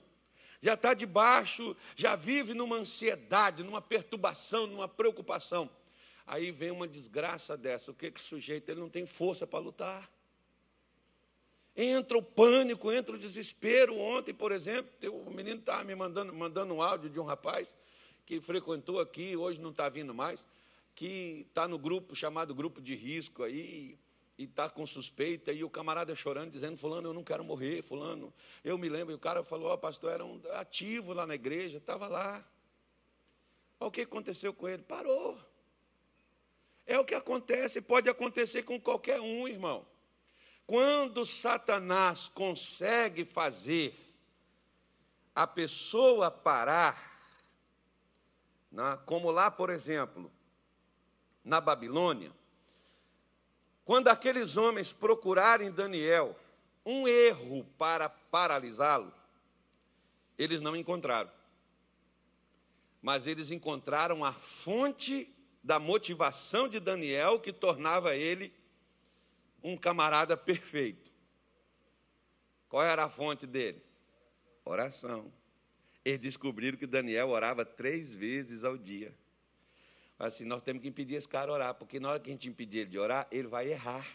já 0.61 0.75
está 0.75 0.93
debaixo, 0.93 1.75
já 1.95 2.15
vive 2.15 2.53
numa 2.53 2.75
ansiedade, 2.75 3.63
numa 3.63 3.81
perturbação, 3.81 4.67
numa 4.67 4.87
preocupação. 4.87 5.69
Aí 6.25 6.51
vem 6.51 6.71
uma 6.71 6.87
desgraça 6.87 7.57
dessa, 7.57 7.89
o 7.89 7.95
que, 7.95 8.11
que 8.11 8.19
o 8.19 8.23
sujeito 8.23 8.69
ele 8.69 8.79
não 8.79 8.89
tem 8.89 9.07
força 9.07 9.45
para 9.47 9.59
lutar? 9.59 10.14
Entra 11.75 12.17
o 12.17 12.23
pânico, 12.23 12.91
entra 12.91 13.15
o 13.15 13.19
desespero. 13.19 13.97
Ontem, 13.97 14.33
por 14.33 14.51
exemplo, 14.51 14.91
o 15.11 15.29
menino 15.29 15.59
estava 15.59 15.83
me 15.83 15.93
mandando, 15.93 16.33
mandando 16.33 16.73
um 16.73 16.81
áudio 16.81 17.09
de 17.09 17.19
um 17.19 17.23
rapaz 17.23 17.75
que 18.25 18.39
frequentou 18.39 18.99
aqui, 18.99 19.35
hoje 19.35 19.61
não 19.61 19.69
está 19.69 19.87
vindo 19.87 20.13
mais, 20.13 20.47
que 20.95 21.45
está 21.49 21.67
no 21.67 21.77
grupo 21.77 22.15
chamado 22.15 22.55
grupo 22.55 22.81
de 22.81 22.95
risco 22.95 23.43
aí, 23.43 23.97
e 24.37 24.43
está 24.43 24.69
com 24.69 24.85
suspeita, 24.85 25.51
e 25.51 25.63
o 25.63 25.69
camarada 25.69 26.15
chorando, 26.15 26.51
dizendo, 26.51 26.77
fulano, 26.77 27.09
eu 27.09 27.13
não 27.13 27.23
quero 27.23 27.43
morrer, 27.43 27.81
fulano. 27.83 28.33
Eu 28.63 28.77
me 28.77 28.89
lembro, 28.89 29.13
e 29.13 29.15
o 29.15 29.19
cara 29.19 29.43
falou, 29.43 29.69
ó, 29.69 29.73
oh, 29.73 29.77
pastor, 29.77 30.11
era 30.11 30.25
um 30.25 30.41
ativo 30.53 31.13
lá 31.13 31.25
na 31.25 31.35
igreja, 31.35 31.77
estava 31.77 32.07
lá. 32.07 32.45
Olha 33.79 33.87
o 33.87 33.91
que 33.91 34.01
aconteceu 34.01 34.53
com 34.53 34.67
ele? 34.67 34.83
Parou. 34.83 35.37
É 36.85 36.99
o 36.99 37.05
que 37.05 37.15
acontece, 37.15 37.81
pode 37.81 38.09
acontecer 38.09 38.63
com 38.63 38.79
qualquer 38.79 39.19
um, 39.21 39.47
irmão. 39.47 39.85
Quando 40.67 41.25
Satanás 41.25 42.27
consegue 42.27 43.23
fazer 43.23 43.95
a 45.33 45.45
pessoa 45.45 46.31
parar, 46.31 47.13
como 49.05 49.29
lá, 49.29 49.51
por 49.51 49.69
exemplo, 49.69 50.31
na 51.43 51.61
Babilônia, 51.61 52.31
quando 53.83 54.07
aqueles 54.07 54.57
homens 54.57 54.91
procurarem 54.91 55.71
Daniel 55.71 56.35
um 56.83 57.07
erro 57.07 57.63
para 57.77 58.09
paralisá-lo, 58.09 59.13
eles 60.37 60.59
não 60.61 60.75
encontraram. 60.75 61.31
Mas 63.01 63.27
eles 63.27 63.51
encontraram 63.51 64.25
a 64.25 64.33
fonte 64.33 65.31
da 65.63 65.79
motivação 65.79 66.67
de 66.67 66.79
Daniel 66.79 67.39
que 67.39 67.53
tornava 67.53 68.15
ele 68.15 68.51
um 69.65 69.75
camarada 69.75 70.37
perfeito. 70.37 71.11
Qual 72.69 72.83
era 72.83 73.05
a 73.05 73.09
fonte 73.09 73.47
dele? 73.47 73.81
Oração. 74.63 75.33
Eles 76.03 76.19
descobriram 76.19 76.77
que 76.77 76.85
Daniel 76.85 77.29
orava 77.29 77.65
três 77.65 78.13
vezes 78.13 78.63
ao 78.63 78.77
dia. 78.77 79.11
Assim, 80.19 80.45
nós 80.45 80.61
temos 80.61 80.83
que 80.83 80.87
impedir 80.87 81.15
esse 81.15 81.27
cara 81.27 81.51
orar, 81.51 81.73
porque 81.73 81.99
na 81.99 82.11
hora 82.11 82.19
que 82.19 82.29
a 82.29 82.31
gente 82.31 82.47
impedir 82.47 82.79
ele 82.79 82.91
de 82.91 82.99
orar, 82.99 83.27
ele 83.31 83.47
vai 83.47 83.67
errar. 83.67 84.07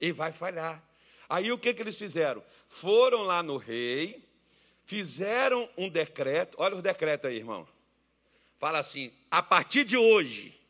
Ele 0.00 0.12
vai 0.12 0.32
falhar. 0.32 0.82
Aí 1.28 1.52
o 1.52 1.58
que, 1.58 1.72
que 1.72 1.80
eles 1.80 1.96
fizeram? 1.96 2.42
Foram 2.68 3.22
lá 3.22 3.44
no 3.44 3.56
rei, 3.56 4.28
fizeram 4.84 5.70
um 5.78 5.88
decreto. 5.88 6.56
Olha 6.60 6.74
o 6.74 6.82
decreto 6.82 7.28
aí, 7.28 7.36
irmão. 7.36 7.66
Fala 8.58 8.80
assim: 8.80 9.12
a 9.30 9.40
partir 9.40 9.84
de 9.84 9.96
hoje, 9.96 10.60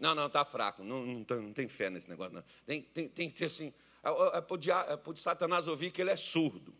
não, 0.00 0.14
não, 0.14 0.26
está 0.26 0.46
fraco. 0.46 0.82
Não, 0.82 1.04
não, 1.04 1.24
não, 1.28 1.52
tem 1.52 1.68
fé 1.68 1.90
nesse 1.90 2.08
negócio, 2.08 2.32
não. 2.32 2.44
Tem, 2.64 2.82
tem, 2.82 3.08
tem 3.08 3.30
que 3.30 3.38
ser 3.38 3.44
assim. 3.44 3.72
É, 4.02 4.38
é 4.38 4.40
para 4.40 5.12
o 5.12 5.16
Satanás 5.16 5.68
ouvir 5.68 5.90
que 5.90 6.00
ele 6.00 6.10
é 6.10 6.16
surdo. 6.16 6.74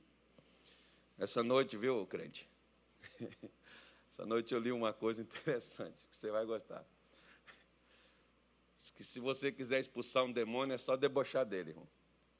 Essa 1.18 1.42
noite, 1.42 1.76
viu, 1.76 2.06
crente? 2.06 2.48
Essa 4.10 4.24
noite 4.24 4.54
eu 4.54 4.58
li 4.58 4.72
uma 4.72 4.94
coisa 4.94 5.20
interessante 5.20 6.08
que 6.08 6.16
você 6.16 6.30
vai 6.30 6.46
gostar. 6.46 6.82
Que 8.96 9.04
se 9.04 9.20
você 9.20 9.52
quiser 9.52 9.80
expulsar 9.80 10.24
um 10.24 10.32
demônio, 10.32 10.72
é 10.74 10.78
só 10.78 10.96
debochar 10.96 11.44
dele, 11.44 11.70
irmão. 11.70 11.86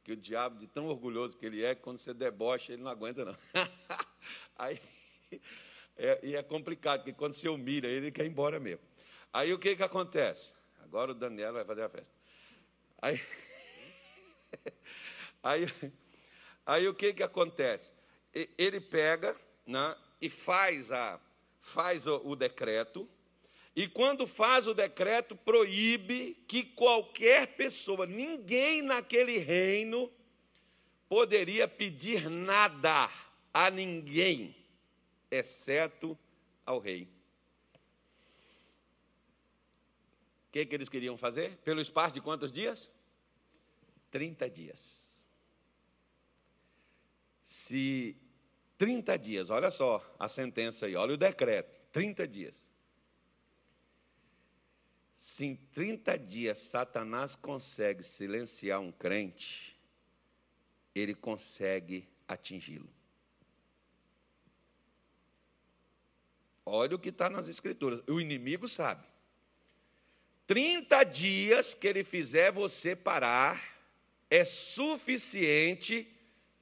Que 0.03 0.13
o 0.13 0.17
diabo, 0.17 0.59
de 0.59 0.67
tão 0.67 0.87
orgulhoso 0.87 1.37
que 1.37 1.45
ele 1.45 1.63
é, 1.63 1.75
quando 1.75 1.99
você 1.99 2.15
debocha, 2.15 2.73
ele 2.73 2.83
não 2.83 2.91
aguenta, 2.91 3.23
não. 3.23 3.37
Aí, 4.57 4.81
é, 5.99 6.21
e 6.23 6.35
é 6.35 6.43
complicado, 6.43 7.01
porque 7.01 7.13
quando 7.13 7.35
você 7.35 7.51
humilha, 7.51 7.87
ele 7.87 8.11
quer 8.11 8.25
ir 8.25 8.31
embora 8.31 8.59
mesmo. 8.59 8.81
Aí 9.31 9.53
o 9.53 9.59
que, 9.59 9.77
que 9.77 9.83
acontece? 9.83 10.55
Agora 10.83 11.13
o 11.13 11.15
Daniel 11.15 11.53
vai 11.53 11.65
fazer 11.65 11.83
a 11.83 11.89
festa. 11.89 12.15
Aí, 13.01 13.23
aí, 15.43 15.93
aí 16.67 16.89
o 16.89 16.95
que, 16.95 17.13
que 17.13 17.23
acontece? 17.23 17.93
Ele 18.57 18.81
pega 18.81 19.37
né, 19.67 19.97
e 20.21 20.29
faz, 20.29 20.93
a, 20.93 21.21
faz 21.61 22.07
o, 22.07 22.21
o 22.25 22.37
decreto, 22.37 23.09
e 23.75 23.87
quando 23.89 24.27
faz 24.27 24.67
o 24.67 24.75
decreto, 24.75 25.37
proíbe 25.37 26.35
que 26.47 26.65
qualquer 26.65 27.57
pessoa, 27.57 28.05
ninguém 28.07 28.83
naquele 28.83 29.39
reino, 29.39 30.11
poderia 31.09 31.67
pedir 31.67 32.29
nada 32.29 33.11
a 33.53 33.71
ninguém, 33.71 34.55
exceto 35.31 36.19
ao 36.67 36.79
rei. 36.79 37.09
O 40.51 40.53
que, 40.53 40.67
que 40.67 40.75
eles 40.75 40.89
queriam 40.89 41.17
fazer? 41.17 41.59
Pelo 41.59 41.81
espaço 41.81 42.13
de 42.13 42.21
quantos 42.21 42.51
dias? 42.51 42.91
30 44.11 44.51
dias. 44.51 45.25
Se 47.45 48.17
30 48.77 49.17
dias, 49.17 49.49
olha 49.49 49.71
só 49.71 50.05
a 50.19 50.27
sentença 50.27 50.87
aí, 50.87 50.97
olha 50.97 51.15
o 51.15 51.17
decreto: 51.17 51.81
30 51.93 52.27
dias. 52.27 52.69
Se 55.17 55.45
em 55.45 55.55
30 55.55 56.19
dias 56.19 56.59
Satanás 56.59 57.37
consegue 57.37 58.03
silenciar 58.03 58.81
um 58.81 58.91
crente, 58.91 59.79
ele 60.93 61.15
consegue 61.15 62.09
atingi-lo. 62.27 62.91
Olha 66.67 66.97
o 66.97 66.99
que 66.99 67.11
está 67.11 67.31
nas 67.31 67.47
Escrituras. 67.47 68.03
O 68.09 68.21
inimigo 68.21 68.67
sabe. 68.67 69.10
30 70.51 71.05
dias 71.05 71.75
que 71.77 71.87
ele 71.87 72.03
fizer 72.03 72.51
você 72.51 72.97
parar 72.97 73.63
é 74.29 74.45
suficiente 74.45 76.13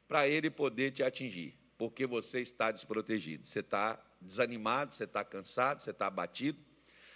para 0.07 0.29
ele 0.29 0.51
poder 0.51 0.91
te 0.91 1.03
atingir, 1.03 1.55
porque 1.79 2.07
você 2.07 2.41
está 2.43 2.71
desprotegido, 2.71 3.47
você 3.47 3.61
está 3.61 3.99
desanimado, 4.21 4.93
você 4.93 5.05
está 5.05 5.25
cansado, 5.25 5.81
você 5.81 5.91
está 5.91 6.07
abatido. 6.07 6.63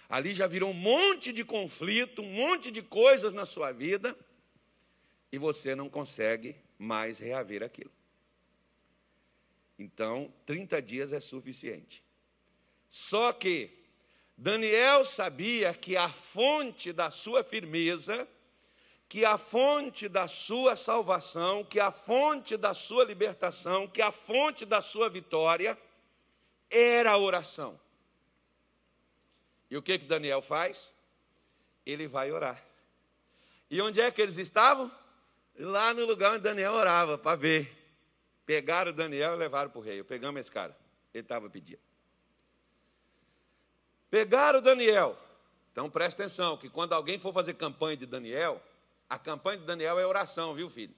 Ali 0.09 0.33
já 0.33 0.47
virou 0.47 0.71
um 0.71 0.73
monte 0.73 1.31
de 1.31 1.45
conflito, 1.45 2.23
um 2.23 2.33
monte 2.33 2.71
de 2.71 2.81
coisas 2.81 3.33
na 3.33 3.45
sua 3.45 3.71
vida 3.71 4.17
e 5.31 5.37
você 5.37 5.75
não 5.75 5.87
consegue 5.87 6.55
mais 6.79 7.19
reaver 7.19 7.61
aquilo. 7.61 7.91
Então, 9.77 10.33
30 10.47 10.81
dias 10.81 11.13
é 11.13 11.19
suficiente. 11.19 12.03
Só 12.89 13.31
que 13.31 13.82
Daniel 14.37 15.05
sabia 15.05 15.73
que 15.73 15.95
a 15.95 16.09
fonte 16.09 16.91
da 16.91 17.11
sua 17.11 17.43
firmeza, 17.43 18.27
que 19.07 19.23
a 19.23 19.37
fonte 19.37 20.09
da 20.09 20.27
sua 20.27 20.75
salvação, 20.75 21.63
que 21.63 21.79
a 21.79 21.91
fonte 21.91 22.57
da 22.57 22.73
sua 22.73 23.03
libertação, 23.03 23.87
que 23.87 24.01
a 24.01 24.11
fonte 24.11 24.65
da 24.65 24.81
sua 24.81 25.09
vitória 25.09 25.77
era 26.69 27.11
a 27.11 27.17
oração. 27.17 27.79
E 29.69 29.77
o 29.77 29.81
que 29.81 29.99
que 29.99 30.05
Daniel 30.05 30.41
faz? 30.41 30.91
Ele 31.85 32.07
vai 32.07 32.31
orar. 32.31 32.63
E 33.69 33.81
onde 33.81 34.01
é 34.01 34.11
que 34.11 34.21
eles 34.21 34.37
estavam? 34.37 34.91
Lá 35.57 35.93
no 35.93 36.05
lugar 36.05 36.31
onde 36.31 36.43
Daniel 36.43 36.73
orava, 36.73 37.17
para 37.17 37.35
ver. 37.35 37.71
Pegaram 38.45 38.91
Daniel 38.91 39.33
e 39.33 39.37
levaram 39.37 39.69
para 39.69 39.79
o 39.79 39.81
rei. 39.81 40.03
Pegamos 40.03 40.41
esse 40.41 40.51
cara. 40.51 40.75
ele 41.13 41.23
estava 41.23 41.49
pedindo. 41.49 41.79
Pegaram 44.13 44.61
Daniel. 44.61 45.17
Então 45.71 45.89
presta 45.89 46.21
atenção, 46.21 46.55
que 46.55 46.69
quando 46.69 46.93
alguém 46.93 47.17
for 47.17 47.33
fazer 47.33 47.55
campanha 47.55 47.97
de 47.97 48.05
Daniel, 48.05 48.61
a 49.09 49.17
campanha 49.17 49.57
de 49.57 49.65
Daniel 49.65 49.97
é 49.97 50.05
oração, 50.05 50.53
viu, 50.53 50.69
filho? 50.69 50.93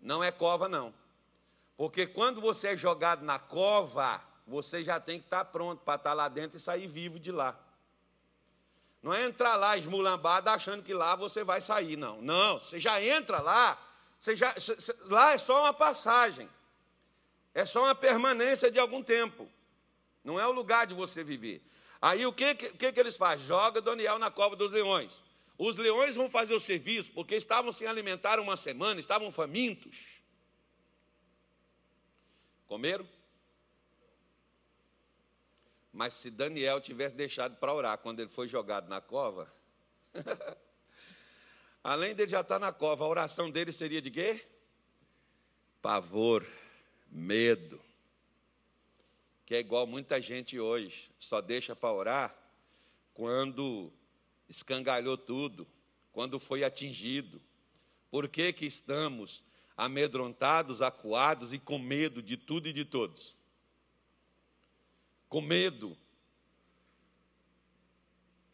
Não 0.00 0.22
é 0.22 0.30
cova, 0.30 0.68
não. 0.68 0.94
Porque 1.76 2.06
quando 2.06 2.40
você 2.40 2.68
é 2.68 2.76
jogado 2.76 3.24
na 3.24 3.40
cova, 3.40 4.22
você 4.46 4.84
já 4.84 5.00
tem 5.00 5.18
que 5.18 5.26
estar 5.26 5.46
pronto 5.46 5.80
para 5.80 5.96
estar 5.96 6.12
lá 6.12 6.28
dentro 6.28 6.58
e 6.58 6.60
sair 6.60 6.86
vivo 6.86 7.18
de 7.18 7.32
lá. 7.32 7.58
Não 9.02 9.12
é 9.12 9.26
entrar 9.26 9.56
lá 9.56 9.76
esmulambado 9.76 10.50
achando 10.50 10.80
que 10.80 10.94
lá 10.94 11.16
você 11.16 11.42
vai 11.42 11.60
sair, 11.60 11.96
não. 11.96 12.22
Não, 12.22 12.60
você 12.60 12.78
já 12.78 13.02
entra 13.02 13.40
lá, 13.40 13.76
você 14.16 14.36
já, 14.36 14.54
lá 15.06 15.32
é 15.32 15.38
só 15.38 15.62
uma 15.62 15.74
passagem. 15.74 16.48
É 17.52 17.64
só 17.64 17.82
uma 17.82 17.96
permanência 17.96 18.70
de 18.70 18.78
algum 18.78 19.02
tempo. 19.02 19.50
Não 20.24 20.40
é 20.40 20.46
o 20.46 20.52
lugar 20.52 20.86
de 20.86 20.94
você 20.94 21.22
viver. 21.22 21.62
Aí 22.00 22.26
o 22.26 22.32
que, 22.32 22.54
que, 22.54 22.92
que 22.92 23.00
eles 23.00 23.16
fazem? 23.16 23.46
Joga 23.46 23.80
Daniel 23.80 24.18
na 24.18 24.30
cova 24.30 24.56
dos 24.56 24.72
leões. 24.72 25.22
Os 25.56 25.76
leões 25.76 26.16
vão 26.16 26.28
fazer 26.28 26.54
o 26.54 26.60
serviço 26.60 27.12
porque 27.12 27.34
estavam 27.34 27.70
sem 27.70 27.86
alimentar 27.86 28.40
uma 28.40 28.56
semana, 28.56 28.98
estavam 28.98 29.30
famintos. 29.30 30.22
Comeram? 32.66 33.06
Mas 35.92 36.14
se 36.14 36.30
Daniel 36.30 36.80
tivesse 36.80 37.14
deixado 37.14 37.56
para 37.56 37.72
orar 37.72 37.98
quando 37.98 38.18
ele 38.18 38.30
foi 38.30 38.48
jogado 38.48 38.88
na 38.88 39.00
cova, 39.00 39.52
além 41.84 42.14
dele 42.14 42.30
já 42.30 42.40
estar 42.40 42.58
na 42.58 42.72
cova, 42.72 43.04
a 43.04 43.08
oração 43.08 43.48
dele 43.48 43.70
seria 43.70 44.02
de 44.02 44.10
quê? 44.10 44.44
Pavor, 45.80 46.44
medo. 47.08 47.83
Que 49.44 49.54
é 49.54 49.60
igual 49.60 49.86
muita 49.86 50.20
gente 50.20 50.58
hoje, 50.58 51.10
só 51.18 51.40
deixa 51.40 51.76
para 51.76 51.92
orar 51.92 52.44
quando 53.12 53.92
escangalhou 54.48 55.16
tudo, 55.16 55.66
quando 56.12 56.38
foi 56.38 56.64
atingido. 56.64 57.40
Por 58.10 58.28
que, 58.28 58.52
que 58.52 58.66
estamos 58.66 59.44
amedrontados, 59.76 60.80
acuados 60.80 61.52
e 61.52 61.58
com 61.58 61.78
medo 61.78 62.22
de 62.22 62.36
tudo 62.36 62.68
e 62.68 62.72
de 62.72 62.84
todos? 62.84 63.36
Com 65.28 65.40
medo 65.40 65.96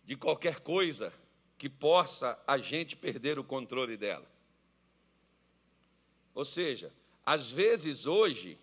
de 0.05 0.17
qualquer 0.17 0.61
coisa 0.61 1.13
que 1.57 1.69
possa 1.69 2.43
a 2.47 2.59
gente 2.59 2.97
perder 2.97 3.39
o 3.39 3.45
controle 3.45 3.97
dela. 3.97 4.29
Ou 6.35 6.45
seja, 6.45 6.93
às 7.25 7.51
vezes 7.51 8.07
hoje, 8.07 8.59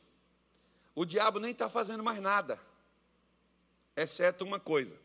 o 0.98 1.06
diabo 1.06 1.40
nem 1.40 1.52
está 1.52 1.70
fazendo 1.70 2.04
mais 2.04 2.20
nada, 2.20 2.60
exceto 3.96 4.44
uma 4.44 4.60
coisa: 4.60 5.00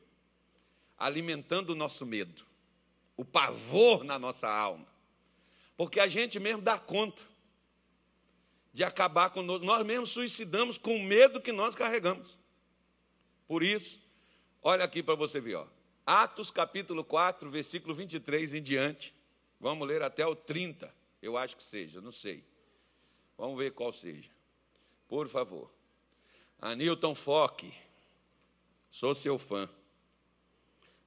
alimentando 0.96 1.68
o 1.68 1.74
nosso 1.74 2.06
medo, 2.06 2.46
o 3.14 3.26
pavor 3.26 4.02
na 4.02 4.18
nossa 4.18 4.48
alma. 4.48 4.86
Porque 5.76 6.00
a 6.00 6.08
gente 6.08 6.40
mesmo 6.40 6.62
dá 6.62 6.78
conta 6.78 7.22
de 8.72 8.82
acabar 8.82 9.28
conosco, 9.28 9.66
nós 9.66 9.84
mesmos 9.84 10.12
suicidamos 10.12 10.78
com 10.78 10.96
o 10.96 11.02
medo 11.02 11.42
que 11.42 11.52
nós 11.52 11.74
carregamos. 11.74 12.38
Por 13.46 13.62
isso, 13.62 14.00
olha 14.62 14.86
aqui 14.86 15.02
para 15.02 15.14
você 15.14 15.42
ver, 15.42 15.56
ó. 15.56 15.66
Atos 16.06 16.50
capítulo 16.50 17.04
4, 17.04 17.50
versículo 17.50 17.94
23 17.94 18.54
em 18.54 18.62
diante. 18.62 19.14
Vamos 19.60 19.86
ler 19.86 20.00
até 20.00 20.26
o 20.26 20.34
30, 20.34 20.90
eu 21.20 21.36
acho 21.36 21.54
que 21.54 21.62
seja, 21.62 22.00
não 22.00 22.12
sei. 22.12 22.42
Vamos 23.36 23.58
ver 23.58 23.72
qual 23.72 23.92
seja. 23.92 24.30
Por 25.06 25.28
favor. 25.28 25.81
Anilton 26.62 27.12
Foque, 27.12 27.74
sou 28.88 29.16
seu 29.16 29.36
fã. 29.36 29.68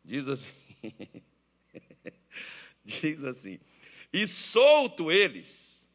Diz 0.03 0.27
assim: 0.27 0.51
diz 2.83 3.23
assim: 3.23 3.57
E 4.11 4.27
solto 4.27 5.09
eles 5.09 5.87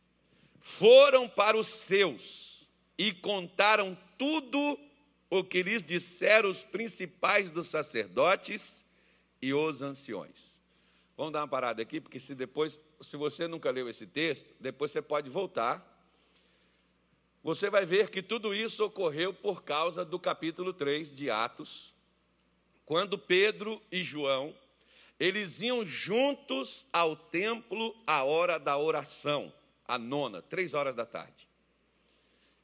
foram 0.58 1.28
para 1.28 1.58
os 1.58 1.66
seus 1.66 2.70
e 2.96 3.12
contaram 3.12 3.96
tudo 4.16 4.80
o 5.28 5.44
que 5.44 5.62
lhes 5.62 5.84
disseram 5.84 6.48
os 6.48 6.64
principais 6.64 7.50
dos 7.50 7.68
sacerdotes 7.68 8.86
e 9.42 9.52
os 9.52 9.82
anciões. 9.82 10.58
Vamos 11.18 11.34
dar 11.34 11.40
uma 11.40 11.48
parada 11.48 11.82
aqui, 11.82 12.00
porque 12.00 12.18
se 12.18 12.34
depois, 12.34 12.80
se 13.02 13.14
você 13.14 13.46
nunca 13.46 13.70
leu 13.70 13.90
esse 13.90 14.06
texto, 14.06 14.54
depois 14.58 14.90
você 14.90 15.02
pode 15.02 15.28
voltar. 15.28 15.89
Você 17.42 17.70
vai 17.70 17.86
ver 17.86 18.10
que 18.10 18.22
tudo 18.22 18.54
isso 18.54 18.84
ocorreu 18.84 19.32
por 19.32 19.62
causa 19.62 20.04
do 20.04 20.18
capítulo 20.18 20.74
3 20.74 21.14
de 21.14 21.30
Atos, 21.30 21.94
quando 22.84 23.18
Pedro 23.18 23.80
e 23.90 24.02
João, 24.02 24.54
eles 25.18 25.62
iam 25.62 25.84
juntos 25.84 26.86
ao 26.92 27.16
templo 27.16 27.96
à 28.06 28.24
hora 28.24 28.58
da 28.58 28.76
oração, 28.76 29.52
a 29.86 29.96
nona, 29.96 30.42
três 30.42 30.74
horas 30.74 30.94
da 30.94 31.06
tarde. 31.06 31.48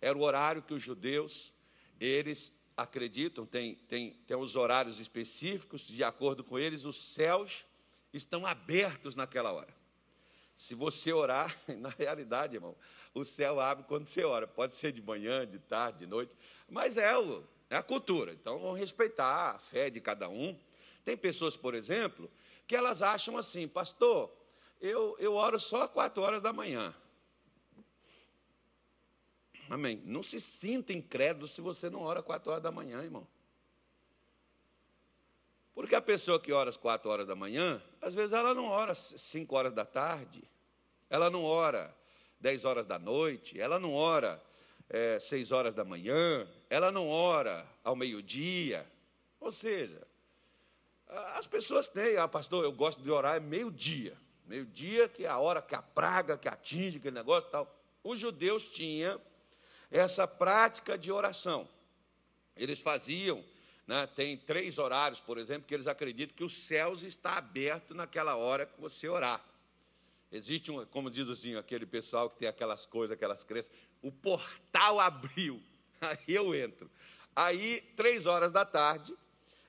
Era 0.01 0.17
o 0.17 0.23
horário 0.23 0.63
que 0.63 0.75
os 0.75 0.83
judeus, 0.83 1.55
eles 1.99 2.53
acreditam, 2.77 3.47
tem, 3.47 3.77
tem, 3.89 4.11
tem 4.27 4.37
os 4.37 4.57
horários 4.57 5.01
específicos, 5.01 5.87
de 5.87 6.05
acordo 6.05 6.45
com 6.45 6.59
eles, 6.59 6.85
os 6.85 6.97
céus 6.97 7.65
estão 8.13 8.45
abertos 8.45 9.15
naquela 9.15 9.53
hora. 9.53 9.75
Se 10.57 10.75
você 10.75 11.13
orar, 11.13 11.55
na 11.69 11.91
realidade, 11.91 12.57
irmão, 12.57 12.75
o 13.13 13.25
céu 13.25 13.61
abre 13.61 13.85
quando 13.85 14.07
você 14.07 14.25
ora. 14.25 14.49
Pode 14.49 14.75
ser 14.75 14.91
de 14.91 15.03
manhã, 15.03 15.47
de 15.47 15.59
tarde, 15.59 15.99
de 16.01 16.07
noite, 16.07 16.35
mas 16.67 16.97
é 16.97 17.17
o, 17.17 17.45
é 17.69 17.77
a 17.77 17.83
cultura. 17.83 18.33
Então, 18.33 18.59
vamos 18.59 18.81
respeitar 18.81 19.55
a 19.55 19.59
fé 19.59 19.91
de 19.91 20.01
cada 20.01 20.31
um. 20.31 20.59
Tem 21.05 21.15
pessoas, 21.15 21.57
por 21.57 21.75
exemplo, 21.75 22.31
que 22.67 22.75
elas 22.75 23.03
acham 23.03 23.37
assim, 23.37 23.69
pastor, 23.69 24.35
eu, 24.81 25.15
eu 25.19 25.35
oro 25.35 25.61
só 25.61 25.87
quatro 25.87 26.23
horas 26.23 26.41
da 26.43 26.53
manhã. 26.55 26.95
Amém. 29.69 30.01
Não 30.05 30.23
se 30.23 30.41
sinta 30.41 30.93
incrédulo 30.93 31.47
se 31.47 31.61
você 31.61 31.91
não 31.91 32.01
ora 32.01 32.23
quatro 32.23 32.51
horas 32.51 32.63
da 32.63 32.73
manhã, 32.73 33.03
irmão. 33.03 33.27
Porque 35.77 35.95
a 35.95 36.01
pessoa 36.01 36.41
que 36.41 36.55
ora 36.55 36.71
às 36.71 36.77
quatro 36.79 37.11
horas 37.11 37.27
da 37.27 37.37
manhã, 37.37 37.83
às 38.01 38.15
vezes 38.15 38.33
ela 38.33 38.55
não 38.55 38.65
ora 38.65 38.93
às 38.93 39.13
cinco 39.19 39.55
horas 39.57 39.75
da 39.75 39.85
tarde, 39.85 40.43
ela 41.11 41.29
não 41.29 41.45
ora 41.45 41.95
dez 42.41 42.65
horas 42.65 42.87
da 42.87 42.99
noite, 42.99 43.61
ela 43.61 43.79
não 43.79 43.93
ora 43.93 44.43
é, 44.89 45.19
seis 45.19 45.53
horas 45.53 45.75
da 45.75 45.85
manhã, 45.85 46.49
ela 46.71 46.91
não 46.91 47.11
ora 47.11 47.67
ao 47.85 47.95
meio-dia. 47.95 48.91
Ou 49.39 49.53
seja, 49.53 50.01
as 51.35 51.47
pessoas 51.47 51.87
têm, 51.87 52.17
ah, 52.17 52.27
pastor, 52.27 52.65
eu 52.65 52.73
gosto 52.73 53.03
de 53.03 53.11
orar 53.11 53.37
é 53.37 53.41
meio-dia. 53.41 54.17
Meio-dia 54.47 55.11
que 55.11 55.27
é 55.27 55.29
a 55.29 55.37
hora 55.37 55.61
que 55.61 55.75
a 55.75 55.83
praga, 55.83 56.39
que 56.39 56.49
atinge 56.49 56.97
aquele 56.97 57.17
negócio 57.17 57.49
e 57.49 57.53
tal. 57.53 57.79
Os 58.03 58.19
judeus 58.19 58.65
tinham 58.73 59.21
essa 59.91 60.27
prática 60.27 60.97
de 60.97 61.13
oração. 61.13 61.69
Eles 62.57 62.81
faziam, 62.81 63.45
né, 63.87 64.07
tem 64.07 64.37
três 64.37 64.79
horários, 64.79 65.21
por 65.21 65.39
exemplo, 65.39 65.69
que 65.69 65.75
eles 65.75 65.87
acreditam 65.87 66.37
que 66.37 66.43
os 66.43 66.55
céus 66.55 67.03
está 67.03 67.35
aberto 67.35 67.95
naquela 67.95 68.35
hora 68.35 68.67
que 68.67 68.81
você 68.81 69.09
orar. 69.09 69.45
Existe 70.31 70.73
um, 70.73 70.85
como 70.87 71.11
diz 71.11 71.29
assim, 71.29 71.55
aquele 71.55 71.87
pessoal 71.87 72.29
que 72.29 72.39
tem 72.39 72.49
aquelas 72.49 72.85
coisas, 72.85 73.15
aquelas 73.15 73.45
crenças, 73.45 73.71
o 74.03 74.11
portal 74.11 74.99
abriu, 74.99 75.63
aí 76.01 76.35
eu 76.35 76.55
entro. 76.55 76.91
Aí, 77.35 77.81
três 77.95 78.27
horas 78.27 78.51
da 78.51 78.65
tarde, 78.65 79.15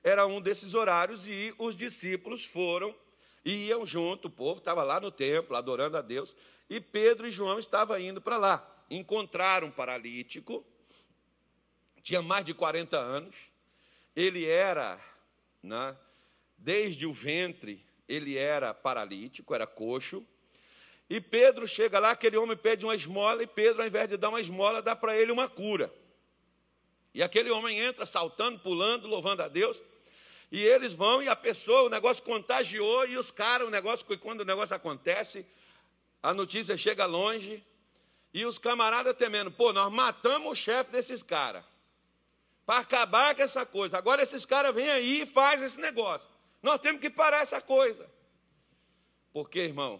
era 0.02 0.26
um 0.26 0.40
desses 0.40 0.74
horários 0.74 1.26
e 1.26 1.54
os 1.58 1.76
discípulos 1.76 2.44
foram, 2.44 2.94
iam 3.44 3.86
junto, 3.86 4.26
o 4.26 4.30
povo 4.30 4.58
estava 4.58 4.82
lá 4.82 4.98
no 4.98 5.12
templo, 5.12 5.56
adorando 5.56 5.96
a 5.96 6.02
Deus, 6.02 6.34
e 6.68 6.80
Pedro 6.80 7.26
e 7.26 7.30
João 7.30 7.58
estavam 7.58 7.98
indo 8.00 8.20
para 8.20 8.36
lá. 8.36 8.84
Encontraram 8.90 9.68
um 9.68 9.70
paralítico, 9.70 10.64
tinha 12.02 12.20
mais 12.20 12.44
de 12.44 12.52
40 12.52 12.96
anos, 12.96 13.36
ele 14.18 14.46
era, 14.46 14.98
né, 15.62 15.96
desde 16.56 17.06
o 17.06 17.12
ventre, 17.12 17.86
ele 18.08 18.36
era 18.36 18.74
paralítico, 18.74 19.54
era 19.54 19.64
coxo, 19.64 20.26
e 21.08 21.20
Pedro 21.20 21.68
chega 21.68 22.00
lá, 22.00 22.10
aquele 22.10 22.36
homem 22.36 22.56
pede 22.56 22.84
uma 22.84 22.96
esmola, 22.96 23.44
e 23.44 23.46
Pedro, 23.46 23.80
ao 23.80 23.86
invés 23.86 24.08
de 24.08 24.16
dar 24.16 24.30
uma 24.30 24.40
esmola, 24.40 24.82
dá 24.82 24.96
para 24.96 25.16
ele 25.16 25.30
uma 25.30 25.48
cura. 25.48 25.94
E 27.14 27.22
aquele 27.22 27.48
homem 27.50 27.78
entra 27.78 28.04
saltando, 28.04 28.58
pulando, 28.58 29.06
louvando 29.06 29.40
a 29.44 29.46
Deus. 29.46 29.84
E 30.50 30.60
eles 30.64 30.94
vão, 30.94 31.22
e 31.22 31.28
a 31.28 31.36
pessoa, 31.36 31.82
o 31.82 31.88
negócio 31.88 32.24
contagiou, 32.24 33.06
e 33.06 33.16
os 33.16 33.30
caras, 33.30 33.68
o 33.68 33.70
negócio, 33.70 34.04
quando 34.18 34.40
o 34.40 34.44
negócio 34.44 34.74
acontece, 34.74 35.46
a 36.20 36.34
notícia 36.34 36.76
chega 36.76 37.06
longe, 37.06 37.62
e 38.34 38.44
os 38.44 38.58
camaradas 38.58 39.16
temendo, 39.16 39.52
pô, 39.52 39.72
nós 39.72 39.92
matamos 39.92 40.50
o 40.50 40.56
chefe 40.56 40.90
desses 40.90 41.22
caras. 41.22 41.64
Para 42.68 42.80
acabar 42.80 43.34
com 43.34 43.40
essa 43.40 43.64
coisa. 43.64 43.96
Agora 43.96 44.22
esses 44.22 44.44
caras 44.44 44.74
vêm 44.74 44.90
aí 44.90 45.22
e 45.22 45.26
fazem 45.26 45.64
esse 45.64 45.80
negócio. 45.80 46.28
Nós 46.62 46.78
temos 46.78 47.00
que 47.00 47.08
parar 47.08 47.40
essa 47.40 47.62
coisa. 47.62 48.06
Porque, 49.32 49.60
irmão, 49.60 49.98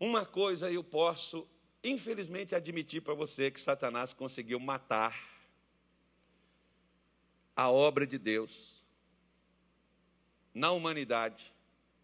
uma 0.00 0.24
coisa 0.24 0.70
eu 0.72 0.82
posso, 0.82 1.46
infelizmente, 1.84 2.54
admitir 2.54 3.02
para 3.02 3.12
você 3.12 3.50
que 3.50 3.60
Satanás 3.60 4.14
conseguiu 4.14 4.58
matar 4.58 5.22
a 7.54 7.70
obra 7.70 8.06
de 8.06 8.16
Deus 8.16 8.82
na 10.54 10.70
humanidade, 10.70 11.52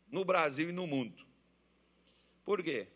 no 0.07 0.23
Brasil 0.23 0.69
e 0.69 0.73
no 0.73 0.87
mundo. 0.87 1.25
Por 2.45 2.63
quê? 2.63 2.89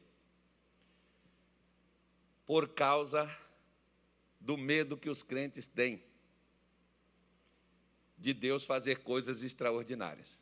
Por 2.44 2.68
causa 2.68 3.34
do 4.38 4.58
medo 4.58 4.94
que 4.94 5.08
os 5.08 5.22
crentes 5.22 5.66
têm 5.66 6.06
de 8.18 8.34
Deus 8.34 8.64
fazer 8.64 8.98
coisas 8.98 9.42
extraordinárias. 9.42 10.40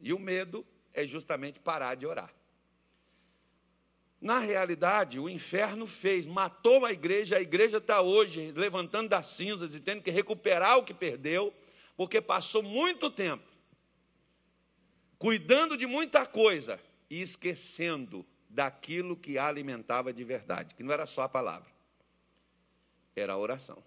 E 0.00 0.12
o 0.12 0.18
medo 0.18 0.66
é 0.92 1.06
justamente 1.06 1.60
parar 1.60 1.94
de 1.94 2.06
orar. 2.06 2.34
Na 4.20 4.38
realidade, 4.38 5.20
o 5.20 5.28
inferno 5.28 5.86
fez, 5.86 6.26
matou 6.26 6.84
a 6.84 6.92
igreja, 6.92 7.36
a 7.36 7.42
igreja 7.42 7.76
está 7.78 8.00
hoje 8.00 8.52
levantando 8.52 9.08
das 9.10 9.26
cinzas 9.26 9.74
e 9.74 9.80
tendo 9.80 10.02
que 10.02 10.10
recuperar 10.10 10.78
o 10.78 10.84
que 10.84 10.94
perdeu, 10.94 11.52
porque 11.96 12.20
passou 12.20 12.62
muito 12.62 13.10
tempo 13.10 13.54
cuidando 15.24 15.74
de 15.74 15.86
muita 15.86 16.26
coisa 16.26 16.78
e 17.08 17.22
esquecendo 17.22 18.26
daquilo 18.46 19.16
que 19.16 19.38
a 19.38 19.46
alimentava 19.46 20.12
de 20.12 20.22
verdade, 20.22 20.74
que 20.74 20.82
não 20.82 20.92
era 20.92 21.06
só 21.06 21.22
a 21.22 21.28
palavra, 21.30 21.70
era 23.16 23.32
a 23.32 23.38
oração. 23.38 23.82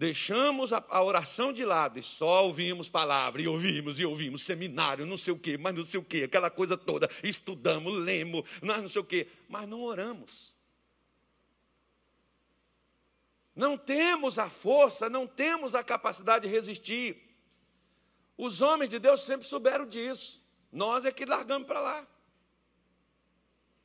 Deixamos 0.00 0.72
a, 0.72 0.82
a, 0.88 1.02
oração 1.02 1.52
de 1.52 1.62
lado 1.62 1.98
e 1.98 2.02
só 2.02 2.46
ouvimos 2.46 2.88
palavra, 2.88 3.42
e 3.42 3.46
ouvimos, 3.46 4.00
e 4.00 4.06
ouvimos, 4.06 4.40
seminário, 4.40 5.04
não 5.04 5.14
sei 5.14 5.34
o 5.34 5.38
quê, 5.38 5.58
mas 5.58 5.74
não 5.74 5.84
sei 5.84 6.00
o 6.00 6.02
quê, 6.02 6.22
aquela 6.22 6.48
coisa 6.48 6.74
toda, 6.74 7.06
estudamos, 7.22 7.94
lemos, 7.98 8.48
não 8.62 8.88
sei 8.88 9.02
o 9.02 9.04
quê, 9.04 9.28
mas 9.46 9.68
não 9.68 9.82
oramos. 9.82 10.56
Não 13.54 13.76
temos 13.76 14.38
a 14.38 14.48
força, 14.48 15.10
não 15.10 15.26
temos 15.26 15.74
a 15.74 15.84
capacidade 15.84 16.48
de 16.48 16.50
resistir. 16.50 17.22
Os 18.38 18.62
homens 18.62 18.88
de 18.88 18.98
Deus 18.98 19.20
sempre 19.20 19.46
souberam 19.46 19.86
disso. 19.86 20.42
Nós 20.72 21.04
é 21.04 21.12
que 21.12 21.26
largamos 21.26 21.68
para 21.68 21.78
lá. 21.78 22.08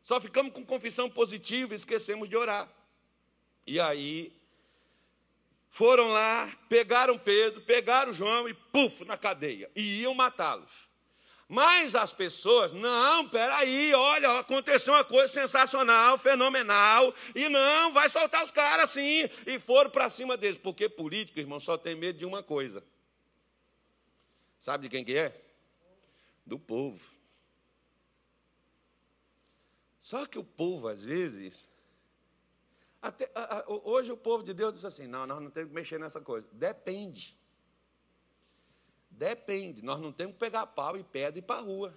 Só 0.01 0.21
ficamos 0.21 0.54
com 0.54 0.65
confissão 0.65 1.10
positiva 1.10 1.73
e 1.73 1.75
esquecemos 1.75 2.30
de 2.30 2.38
orar. 2.38 2.73
E 3.67 3.82
aí 3.82 4.35
foram 5.76 6.08
lá, 6.08 6.50
pegaram 6.70 7.20
Pedro, 7.20 7.60
pegaram 7.60 8.14
João 8.14 8.48
e 8.48 8.54
puf, 8.54 9.04
na 9.04 9.18
cadeia. 9.18 9.70
E 9.76 10.00
iam 10.04 10.14
matá-los. 10.14 10.72
Mas 11.50 11.96
as 11.96 12.14
pessoas, 12.14 12.72
não, 12.72 13.28
peraí, 13.28 13.94
olha, 13.94 14.40
aconteceu 14.40 14.94
uma 14.94 15.04
coisa 15.04 15.34
sensacional, 15.34 16.18
fenomenal, 16.18 17.14
e 17.36 17.50
não, 17.50 17.92
vai 17.92 18.08
soltar 18.08 18.42
os 18.46 18.52
caras 18.52 18.90
assim. 18.90 19.30
E 19.46 19.60
foram 19.60 19.90
para 19.90 20.10
cima 20.10 20.38
deles, 20.38 20.56
porque 20.56 20.88
político, 20.88 21.42
irmão, 21.42 21.60
só 21.60 21.78
tem 21.78 21.94
medo 21.94 22.18
de 22.20 22.26
uma 22.26 22.42
coisa. 22.42 22.82
Sabe 24.58 24.84
de 24.84 24.90
quem 24.90 25.04
que 25.04 25.18
é? 25.18 25.38
Do 26.46 26.58
povo. 26.58 27.06
Só 30.00 30.26
que 30.26 30.40
o 30.40 30.44
povo, 30.44 30.88
às 30.88 31.04
vezes, 31.04 31.68
até, 33.06 33.32
a, 33.36 33.60
a, 33.60 33.65
hoje 33.68 34.12
o 34.12 34.18
povo 34.18 34.44
de 34.44 34.52
Deus 34.52 34.74
diz 34.74 34.84
assim: 34.84 35.06
não, 35.06 35.28
nós 35.28 35.39
não 35.39 35.52
temos 35.52 35.70
que 35.70 35.76
mexer 35.76 36.00
nessa 36.00 36.20
coisa. 36.20 36.48
Depende. 36.52 37.38
Depende. 39.12 39.84
Nós 39.84 40.00
não 40.00 40.12
temos 40.12 40.34
que 40.34 40.39
pegar 40.39 40.65
pau 40.65 40.98
e 40.98 41.04
pedra 41.04 41.38
e 41.38 41.39
ir 41.39 41.44
para 41.44 41.60
a 41.60 41.63
rua. 41.63 41.96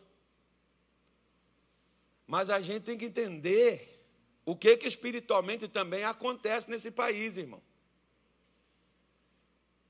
Mas 2.27 2.51
a 2.51 2.61
gente 2.61 2.83
tem 2.83 2.99
que 2.99 3.07
entender 3.07 4.07
o 4.45 4.55
que, 4.55 4.77
que 4.77 4.87
espiritualmente 4.87 5.67
também 5.67 6.05
acontece 6.05 6.69
nesse 6.69 6.91
país, 6.91 7.39
irmão. 7.39 7.63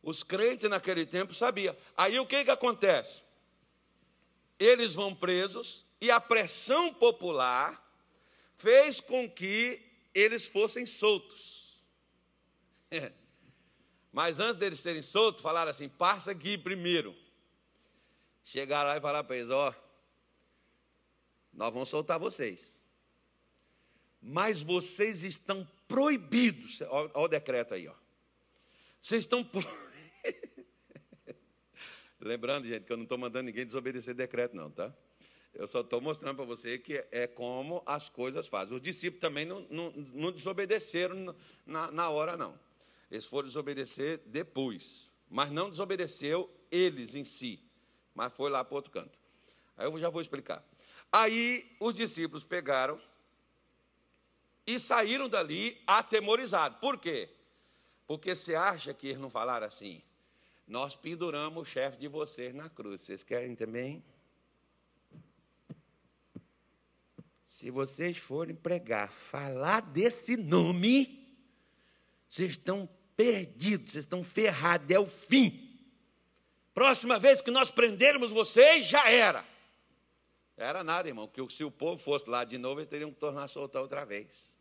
Os 0.01 0.23
crentes 0.23 0.71
naquele 0.71 1.05
tempo 1.05 1.35
sabiam. 1.35 1.77
Aí 1.97 2.21
o 2.21 2.27
que, 2.27 2.45
que 2.45 2.51
acontece? 2.51 3.25
Eles 4.57 4.95
vão 4.95 5.17
presos 5.17 5.85
e 6.01 6.13
a 6.13 6.21
pressão 6.21 6.95
popular 6.95 7.85
fez 8.57 9.01
com 9.01 9.29
que 9.29 9.88
eles 10.19 10.47
fossem 10.47 10.87
soltos. 10.87 11.83
Mas 14.13 14.39
antes 14.41 14.57
deles 14.57 14.81
serem 14.81 15.03
soltos, 15.03 15.43
falaram 15.43 15.71
assim: 15.71 15.89
passa 15.89 16.33
aqui 16.33 16.57
primeiro. 16.59 17.15
Chegaram 18.45 18.89
lá 18.89 18.97
e 18.97 19.01
falaram 19.01 19.27
para 19.27 19.37
eles: 19.37 19.51
ó, 19.51 19.75
nós 21.53 21.73
vamos 21.73 21.89
soltar 21.89 22.19
vocês. 22.19 22.83
Mas 24.21 24.63
vocês 24.63 25.23
estão 25.23 25.69
proibidos. 25.87 26.81
Olha 26.83 27.11
o 27.15 27.29
decreto 27.29 27.75
aí, 27.75 27.87
ó. 27.87 27.95
Vocês 29.01 29.25
estão 29.25 29.45
proibidos. 29.45 29.89
Lembrando, 32.21 32.67
gente, 32.67 32.85
que 32.85 32.93
eu 32.93 32.97
não 32.97 33.05
estou 33.05 33.17
mandando 33.17 33.45
ninguém 33.45 33.65
desobedecer 33.65 34.15
decreto, 34.15 34.57
não, 34.57 34.71
tá? 34.71 34.93
Eu 35.59 35.67
só 35.67 35.81
estou 35.81 36.01
mostrando 36.01 36.37
para 36.37 36.45
você 36.45 36.79
que 36.79 37.05
é 37.11 37.27
como 37.27 37.83
as 37.85 38.09
coisas 38.09 38.47
fazem. 38.47 38.77
Os 38.77 38.81
discípulos 38.81 39.21
também 39.21 39.45
não, 39.45 39.67
não, 39.69 39.91
não 39.91 40.31
desobedeceram 40.31 41.35
na, 41.67 41.91
na 41.91 42.09
hora, 42.09 42.37
não. 42.37 42.57
Eles 43.11 43.27
foram 43.27 43.49
desobedecer 43.49 44.21
depois. 44.27 45.11
Mas 45.29 45.51
não 45.51 45.69
desobedeceu 45.69 46.49
eles 46.71 47.17
em 47.17 47.25
si. 47.25 47.61
Mas 48.15 48.33
foi 48.33 48.49
lá 48.49 48.65
para 48.65 48.77
outro 48.77 48.93
canto. 48.93 49.19
Aí 49.77 49.85
eu 49.85 49.99
já 49.99 50.09
vou 50.09 50.23
explicar. 50.23 50.65
Aí 51.11 51.69
os 51.81 51.93
discípulos 51.93 52.45
pegaram 52.45 53.01
e 54.65 54.79
saíram 54.79 55.29
dali 55.29 55.83
atemorizados. 55.89 56.79
Por 56.79 56.99
quê? 56.99 57.31
Porque 58.07 58.33
você 58.33 58.55
acha 58.55 58.95
que 58.95 59.09
eles 59.09 59.19
não 59.19 59.29
falaram 59.29 59.67
assim? 59.67 60.03
Nós 60.69 60.95
penduramos 60.95 61.63
o 61.63 61.65
chefe 61.65 61.99
de 61.99 62.07
vocês 62.07 62.55
na 62.55 62.71
cruz. 62.71 63.01
Vocês 63.01 63.25
querem 63.25 63.57
também? 63.57 64.05
Se 67.59 67.73
vocês 67.73 68.17
forem 68.17 68.55
pregar, 68.55 69.11
falar 69.11 69.81
desse 69.81 70.37
nome, 70.37 71.29
vocês 72.29 72.51
estão 72.51 72.89
perdidos, 73.17 73.91
vocês 73.95 74.05
estão 74.05 74.23
ferrados, 74.23 74.89
é 74.89 74.97
o 75.01 75.07
fim. 75.07 75.77
Próxima 76.73 77.19
vez 77.19 77.41
que 77.41 77.51
nós 77.51 77.69
prendermos 77.69 78.31
vocês, 78.31 78.87
já 78.87 79.11
era. 79.11 79.45
Era 80.57 80.85
nada, 80.85 81.09
irmão, 81.09 81.27
que 81.27 81.45
se 81.51 81.65
o 81.65 81.71
povo 81.71 82.01
fosse 82.01 82.31
lá 82.31 82.45
de 82.45 82.57
novo, 82.59 82.79
eles 82.79 82.89
teriam 82.89 83.11
que 83.11 83.19
tornar 83.19 83.49
soltar 83.49 83.83
outra 83.83 84.05
vez. 84.05 84.55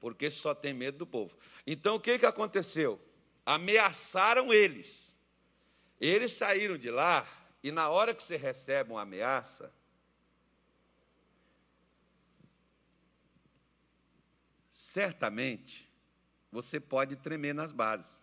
Porque 0.00 0.28
só 0.28 0.52
tem 0.56 0.74
medo 0.74 0.98
do 0.98 1.06
povo. 1.06 1.38
Então 1.64 1.94
o 1.94 2.00
que, 2.00 2.18
que 2.18 2.26
aconteceu? 2.26 3.00
Ameaçaram 3.46 4.52
eles. 4.52 5.16
Eles 6.00 6.32
saíram 6.32 6.76
de 6.76 6.90
lá, 6.90 7.24
e 7.62 7.70
na 7.70 7.90
hora 7.90 8.12
que 8.12 8.24
você 8.24 8.36
recebe 8.36 8.90
uma 8.90 9.02
ameaça, 9.02 9.72
certamente 14.92 15.90
você 16.50 16.78
pode 16.78 17.16
tremer 17.16 17.54
nas 17.54 17.72
bases. 17.72 18.22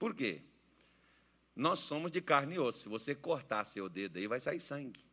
Por 0.00 0.12
quê? 0.12 0.42
Nós 1.54 1.78
somos 1.78 2.10
de 2.10 2.20
carne 2.20 2.56
e 2.56 2.58
osso. 2.58 2.80
Se 2.80 2.88
você 2.88 3.14
cortar 3.14 3.62
seu 3.62 3.88
dedo 3.88 4.18
aí, 4.18 4.26
vai 4.26 4.40
sair 4.40 4.58
sangue. 4.58 5.04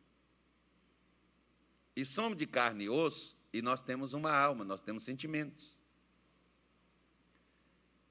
E 1.94 2.04
somos 2.04 2.36
de 2.36 2.44
carne 2.44 2.84
e 2.84 2.88
osso, 2.88 3.36
e 3.52 3.62
nós 3.62 3.80
temos 3.80 4.14
uma 4.14 4.32
alma, 4.32 4.64
nós 4.64 4.80
temos 4.80 5.04
sentimentos. 5.04 5.78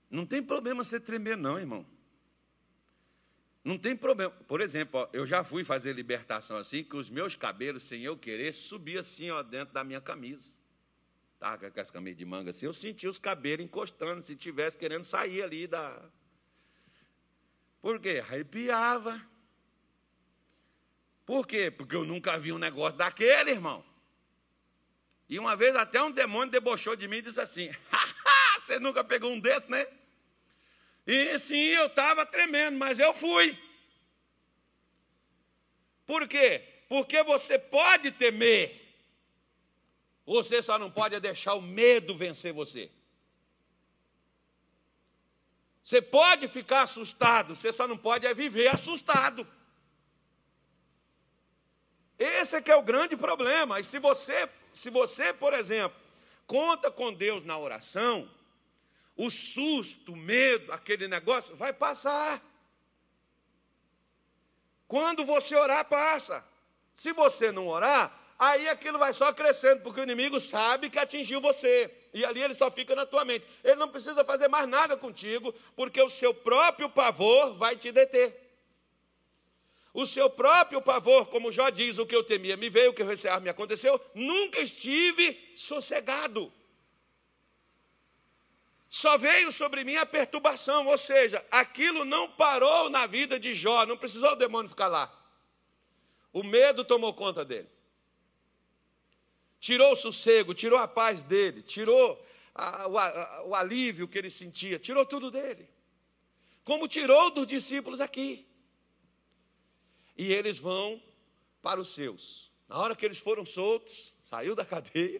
Não 0.09 0.25
tem 0.25 0.41
problema 0.41 0.81
você 0.81 0.97
tremer, 0.97 1.35
não, 1.35 1.59
irmão. 1.59 1.85
Não 3.61 3.77
tem 3.77 3.93
problema. 3.93 4.31
Por 4.31 4.61
exemplo, 4.61 5.01
ó, 5.01 5.09
eu 5.11 5.25
já 5.25 5.43
fui 5.43 5.65
fazer 5.65 5.91
libertação 5.91 6.55
assim, 6.55 6.81
que 6.81 6.95
os 6.95 7.09
meus 7.09 7.35
cabelos, 7.35 7.83
sem 7.83 8.03
eu 8.03 8.17
querer, 8.17 8.53
subiam 8.53 9.01
assim 9.01 9.29
ó, 9.31 9.43
dentro 9.43 9.73
da 9.73 9.83
minha 9.83 9.99
camisa 9.99 10.64
estava 11.35 11.57
com 11.57 11.65
aquelas 11.67 11.91
camisas 11.91 12.17
de 12.17 12.25
manga 12.25 12.49
assim, 12.49 12.65
eu 12.65 12.73
sentia 12.73 13.09
os 13.09 13.19
cabelos 13.19 13.65
encostando, 13.65 14.23
se 14.23 14.35
tivesse 14.35 14.77
querendo 14.77 15.03
sair 15.03 15.43
ali 15.43 15.67
da. 15.67 16.01
Por 17.81 17.99
quê? 17.99 18.23
Arrepiava. 18.23 19.21
Por 21.25 21.45
quê? 21.45 21.69
Porque 21.69 21.95
eu 21.95 22.03
nunca 22.03 22.37
vi 22.37 22.51
um 22.51 22.57
negócio 22.57 22.97
daquele, 22.97 23.51
irmão. 23.51 23.85
E 25.27 25.39
uma 25.39 25.55
vez 25.55 25.75
até 25.75 26.01
um 26.01 26.11
demônio 26.11 26.51
debochou 26.51 26.95
de 26.95 27.07
mim 27.07 27.17
e 27.17 27.23
disse 27.23 27.41
assim: 27.41 27.69
você 28.61 28.79
nunca 28.79 29.03
pegou 29.03 29.31
um 29.31 29.39
desse, 29.39 29.69
né? 29.69 29.87
E 31.05 31.37
sim, 31.37 31.57
eu 31.57 31.87
estava 31.87 32.25
tremendo, 32.25 32.77
mas 32.77 32.97
eu 32.97 33.13
fui. 33.13 33.57
Por 36.05 36.27
quê? 36.27 36.63
Porque 36.87 37.21
você 37.23 37.57
pode 37.57 38.11
temer, 38.11 38.84
você 40.25 40.61
só 40.61 40.79
não 40.79 40.89
pode 40.89 41.19
deixar 41.19 41.53
o 41.53 41.61
medo 41.61 42.17
vencer 42.17 42.51
você. 42.51 42.91
Você 45.83 46.01
pode 46.01 46.47
ficar 46.47 46.81
assustado, 46.81 47.55
você 47.55 47.71
só 47.71 47.87
não 47.87 47.97
pode 47.97 48.25
é 48.25 48.33
viver 48.33 48.67
assustado. 48.67 49.47
Esse 52.17 52.55
é 52.55 52.61
que 52.61 52.71
é 52.71 52.75
o 52.75 52.81
grande 52.81 53.15
problema. 53.15 53.79
E 53.79 53.83
se 53.83 53.99
você, 53.99 54.49
se 54.73 54.89
você, 54.89 55.31
por 55.31 55.53
exemplo, 55.53 55.99
conta 56.47 56.89
com 56.89 57.13
Deus 57.13 57.43
na 57.43 57.57
oração, 57.57 58.27
o 59.15 59.29
susto, 59.29 60.13
o 60.13 60.17
medo, 60.17 60.71
aquele 60.71 61.07
negócio, 61.07 61.55
vai 61.55 61.71
passar. 61.71 62.41
Quando 64.87 65.23
você 65.23 65.55
orar, 65.55 65.85
passa. 65.85 66.43
Se 66.95 67.11
você 67.11 67.51
não 67.51 67.67
orar, 67.67 68.24
aí 68.37 68.67
aquilo 68.67 68.99
vai 68.99 69.13
só 69.13 69.31
crescendo, 69.33 69.81
porque 69.81 69.99
o 69.99 70.03
inimigo 70.03 70.39
sabe 70.39 70.89
que 70.89 70.99
atingiu 70.99 71.39
você. 71.41 71.91
E 72.13 72.23
ali 72.23 72.41
ele 72.41 72.53
só 72.53 72.69
fica 72.71 72.95
na 72.95 73.05
tua 73.05 73.25
mente. 73.25 73.45
Ele 73.63 73.75
não 73.75 73.89
precisa 73.89 74.23
fazer 74.23 74.47
mais 74.47 74.67
nada 74.67 74.95
contigo, 74.95 75.53
porque 75.75 76.01
o 76.01 76.09
seu 76.09 76.33
próprio 76.33 76.89
pavor 76.89 77.55
vai 77.55 77.75
te 77.75 77.91
deter. 77.91 78.45
O 79.93 80.05
seu 80.05 80.29
próprio 80.29 80.81
pavor, 80.81 81.27
como 81.27 81.51
já 81.51 81.69
diz, 81.69 81.97
o 81.97 82.05
que 82.05 82.15
eu 82.15 82.23
temia 82.23 82.57
me 82.57 82.69
veio, 82.69 82.91
o 82.91 82.93
que 82.93 83.01
eu 83.01 83.07
receava 83.07 83.39
me 83.39 83.49
aconteceu, 83.49 83.99
nunca 84.13 84.59
estive 84.59 85.53
sossegado. 85.55 86.51
Só 88.89 89.17
veio 89.17 89.51
sobre 89.51 89.83
mim 89.83 89.97
a 89.97 90.05
perturbação, 90.05 90.87
ou 90.87 90.97
seja, 90.97 91.45
aquilo 91.51 92.05
não 92.05 92.29
parou 92.31 92.89
na 92.89 93.05
vida 93.05 93.39
de 93.39 93.53
Jó, 93.53 93.85
não 93.85 93.97
precisou 93.97 94.31
o 94.31 94.35
demônio 94.35 94.69
ficar 94.69 94.87
lá. 94.87 95.13
O 96.31 96.43
medo 96.43 96.83
tomou 96.83 97.13
conta 97.13 97.43
dele. 97.43 97.74
Tirou 99.65 99.93
o 99.93 99.95
sossego, 99.95 100.53
tirou 100.53 100.77
a 100.77 100.87
paz 100.87 101.23
dele, 101.23 101.63
tirou 101.63 102.23
a, 102.53 102.87
o, 102.87 102.99
a, 102.99 103.43
o 103.47 103.55
alívio 103.55 104.07
que 104.07 104.15
ele 104.15 104.29
sentia, 104.29 104.77
tirou 104.77 105.03
tudo 105.03 105.31
dele. 105.31 105.67
Como 106.63 106.87
tirou 106.87 107.31
dos 107.31 107.47
discípulos 107.47 107.99
aqui. 107.99 108.47
E 110.15 110.31
eles 110.31 110.59
vão 110.59 111.01
para 111.63 111.81
os 111.81 111.95
seus. 111.95 112.51
Na 112.69 112.77
hora 112.77 112.95
que 112.95 113.03
eles 113.03 113.17
foram 113.17 113.43
soltos, 113.43 114.13
saiu 114.29 114.53
da 114.53 114.63
cadeia, 114.69 115.19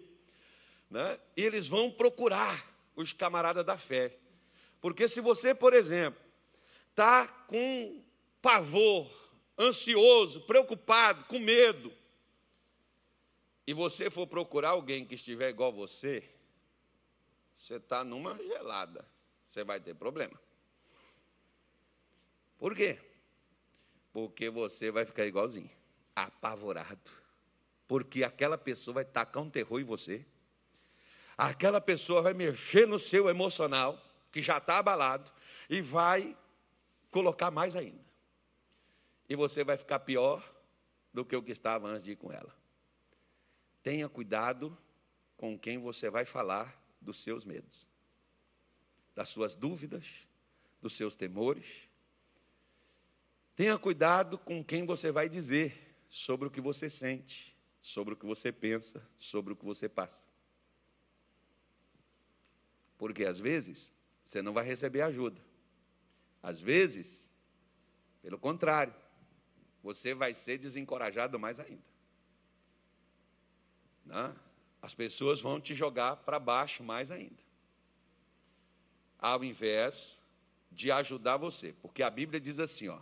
né, 0.91 1.19
eles 1.35 1.67
vão 1.67 1.89
procurar 1.89 2.71
os 2.95 3.11
camaradas 3.11 3.65
da 3.65 3.79
fé. 3.79 4.15
Porque 4.79 5.07
se 5.07 5.21
você, 5.21 5.55
por 5.55 5.73
exemplo, 5.73 6.21
está 6.91 7.27
com 7.27 7.99
pavor, 8.43 9.09
ansioso, 9.57 10.41
preocupado, 10.41 11.23
com 11.23 11.39
medo, 11.39 11.91
e 13.65 13.73
você 13.73 14.09
for 14.09 14.27
procurar 14.27 14.69
alguém 14.69 15.05
que 15.05 15.15
estiver 15.15 15.49
igual 15.49 15.71
você, 15.71 16.23
você 17.55 17.75
está 17.75 18.03
numa 18.03 18.37
gelada, 18.37 19.07
você 19.45 19.63
vai 19.63 19.79
ter 19.79 19.95
problema. 19.95 20.39
Por 22.57 22.75
quê? 22.75 22.99
Porque 24.13 24.49
você 24.49 24.91
vai 24.91 25.05
ficar 25.05 25.25
igualzinho, 25.25 25.69
apavorado. 26.15 27.11
Porque 27.87 28.23
aquela 28.23 28.57
pessoa 28.57 28.95
vai 28.95 29.05
tacar 29.05 29.43
um 29.43 29.49
terror 29.49 29.79
em 29.79 29.83
você 29.83 30.25
aquela 31.37 31.81
pessoa 31.81 32.21
vai 32.21 32.33
mexer 32.33 32.87
no 32.87 32.97
seu 32.97 33.29
emocional, 33.29 33.99
que 34.31 34.41
já 34.41 34.57
está 34.57 34.77
abalado, 34.77 35.31
e 35.69 35.81
vai 35.81 36.37
colocar 37.11 37.51
mais 37.51 37.75
ainda. 37.75 38.03
E 39.27 39.35
você 39.35 39.63
vai 39.63 39.77
ficar 39.77 39.99
pior 39.99 40.43
do 41.13 41.25
que 41.25 41.35
o 41.35 41.41
que 41.41 41.51
estava 41.51 41.87
antes 41.87 42.03
de 42.03 42.11
ir 42.11 42.15
com 42.15 42.31
ela. 42.31 42.53
Tenha 43.85 44.09
cuidado 44.09 44.75
com 45.37 45.59
quem 45.59 45.77
você 45.77 46.09
vai 46.09 46.25
falar 46.25 46.83
dos 46.99 47.21
seus 47.21 47.45
medos, 47.45 47.85
das 49.13 49.29
suas 49.29 49.53
dúvidas, 49.53 50.25
dos 50.81 50.93
seus 50.93 51.15
temores. 51.15 51.67
Tenha 53.55 53.77
cuidado 53.77 54.39
com 54.39 54.63
quem 54.63 54.87
você 54.87 55.11
vai 55.11 55.29
dizer 55.29 55.99
sobre 56.09 56.47
o 56.47 56.51
que 56.51 56.59
você 56.59 56.89
sente, 56.89 57.55
sobre 57.79 58.15
o 58.15 58.17
que 58.17 58.25
você 58.25 58.51
pensa, 58.51 59.07
sobre 59.19 59.53
o 59.53 59.55
que 59.55 59.63
você 59.63 59.87
passa. 59.87 60.25
Porque 62.97 63.23
às 63.23 63.39
vezes 63.39 63.93
você 64.23 64.41
não 64.41 64.51
vai 64.51 64.65
receber 64.65 65.01
ajuda. 65.03 65.39
Às 66.41 66.59
vezes, 66.59 67.29
pelo 68.23 68.39
contrário, 68.39 68.95
você 69.83 70.15
vai 70.15 70.33
ser 70.33 70.57
desencorajado 70.57 71.37
mais 71.37 71.59
ainda. 71.59 71.94
Né? 74.05 74.33
As 74.81 74.93
pessoas 74.93 75.41
vão 75.41 75.59
te 75.59 75.73
jogar 75.73 76.17
para 76.17 76.39
baixo 76.39 76.83
mais 76.83 77.09
ainda. 77.09 77.43
Ao 79.19 79.43
invés 79.43 80.19
de 80.71 80.91
ajudar 80.91 81.37
você. 81.37 81.73
Porque 81.81 82.03
a 82.03 82.09
Bíblia 82.09 82.39
diz 82.39 82.59
assim, 82.59 82.87
ó, 82.87 82.99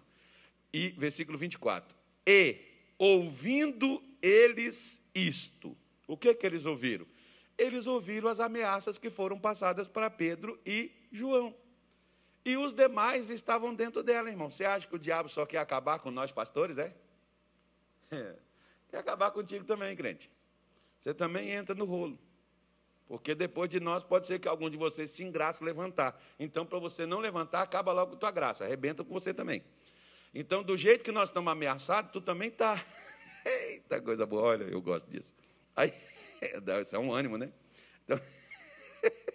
e 0.71 0.89
versículo 0.89 1.37
24: 1.37 1.95
E 2.25 2.57
ouvindo 2.97 4.01
eles 4.21 5.01
isto, 5.13 5.75
o 6.07 6.15
que 6.15 6.33
que 6.33 6.45
eles 6.45 6.65
ouviram? 6.65 7.05
eles 7.57 7.87
ouviram 7.87 8.29
as 8.29 8.39
ameaças 8.39 8.97
que 8.97 9.09
foram 9.09 9.39
passadas 9.39 9.87
para 9.87 10.09
Pedro 10.09 10.59
e 10.65 10.91
João. 11.11 11.55
E 12.45 12.57
os 12.57 12.73
demais 12.73 13.29
estavam 13.29 13.73
dentro 13.73 14.03
dela, 14.03 14.29
irmão. 14.29 14.49
Você 14.49 14.65
acha 14.65 14.87
que 14.87 14.95
o 14.95 14.99
diabo 14.99 15.29
só 15.29 15.45
quer 15.45 15.59
acabar 15.59 15.99
com 15.99 16.11
nós 16.11 16.31
pastores, 16.31 16.77
é? 16.77 16.93
Quer 18.89 18.97
acabar 18.99 19.31
contigo 19.31 19.65
também, 19.65 19.95
crente. 19.95 20.29
Você 21.03 21.13
também 21.13 21.49
entra 21.49 21.75
no 21.75 21.83
rolo. 21.83 22.17
Porque 23.09 23.35
depois 23.35 23.69
de 23.69 23.77
nós 23.77 24.05
pode 24.05 24.25
ser 24.25 24.39
que 24.39 24.47
algum 24.47 24.69
de 24.69 24.77
vocês 24.77 25.09
se 25.09 25.21
engraça 25.21 25.63
levantar. 25.63 26.17
Então, 26.39 26.65
para 26.65 26.79
você 26.79 27.05
não 27.05 27.19
levantar, 27.19 27.61
acaba 27.61 27.91
logo 27.91 28.13
com 28.13 28.17
tua 28.17 28.31
graça. 28.31 28.63
Arrebenta 28.63 29.03
com 29.03 29.13
você 29.13 29.33
também. 29.33 29.61
Então, 30.33 30.63
do 30.63 30.77
jeito 30.77 31.03
que 31.03 31.11
nós 31.11 31.27
estamos 31.27 31.51
ameaçados, 31.51 32.09
tu 32.13 32.21
também 32.21 32.47
está. 32.47 32.81
Eita 33.45 34.01
coisa 34.01 34.25
boa, 34.25 34.43
olha, 34.43 34.63
eu 34.63 34.81
gosto 34.81 35.05
disso. 35.09 35.35
Aí. 35.75 35.93
Isso 36.81 36.95
é 36.95 36.99
um 36.99 37.13
ânimo, 37.13 37.37
né? 37.37 37.51
Então, 38.05 38.19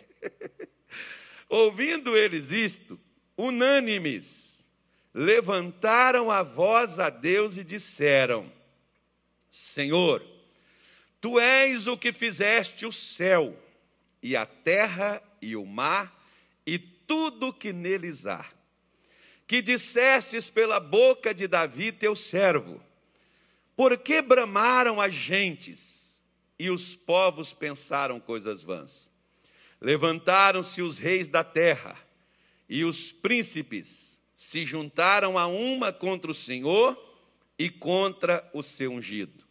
ouvindo 1.49 2.17
eles 2.17 2.51
isto, 2.51 3.01
unânimes, 3.37 4.71
levantaram 5.13 6.31
a 6.31 6.43
voz 6.43 6.99
a 6.99 7.11
Deus 7.11 7.57
e 7.57 7.65
disseram: 7.65 8.51
Senhor, 9.49 10.23
tu 11.21 11.39
és 11.39 11.87
o 11.87 11.97
que 11.97 12.13
fizeste 12.13 12.87
o 12.87 12.93
céu, 12.93 13.57
e 14.23 14.37
a 14.37 14.45
terra, 14.47 15.23
e 15.41 15.57
o 15.57 15.65
mar, 15.65 16.23
e 16.67 16.79
tudo 16.79 17.53
que 17.53 17.73
neles 17.73 18.27
há. 18.27 18.45
Que 19.47 19.63
dissestes 19.63 20.51
pela 20.51 20.79
boca 20.79 21.33
de 21.33 21.47
Davi, 21.47 21.93
teu 21.93 22.15
servo: 22.15 22.83
Por 23.77 23.97
que 23.99 24.21
bramaram 24.21 25.01
as 25.01 25.15
gentes? 25.15 26.09
e 26.59 26.71
os 26.71 26.97
povos 26.97 27.55
pensaram 27.55 28.19
coisas 28.19 28.63
vãs. 28.63 29.11
Levantaram-se 29.81 30.83
os 30.83 30.99
reis 30.99 31.29
da 31.29 31.45
terra, 31.45 31.97
e 32.69 32.85
os 32.85 33.13
príncipes 33.13 34.21
se 34.35 34.65
juntaram 34.65 35.39
a 35.39 35.47
uma 35.47 35.93
contra 35.93 36.31
o 36.31 36.35
Senhor 36.35 36.99
e 37.59 37.71
contra 37.71 38.49
o 38.53 38.63
seu 38.63 38.93
ungido. 38.93 39.47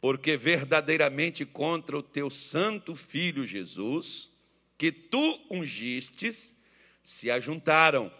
Porque 0.00 0.36
verdadeiramente 0.36 1.44
contra 1.44 1.98
o 1.98 2.02
teu 2.02 2.30
santo 2.30 2.94
filho 2.94 3.44
Jesus, 3.44 4.30
que 4.76 4.92
tu 4.92 5.40
ungistes, 5.50 6.54
se 7.02 7.30
ajuntaram 7.30 8.12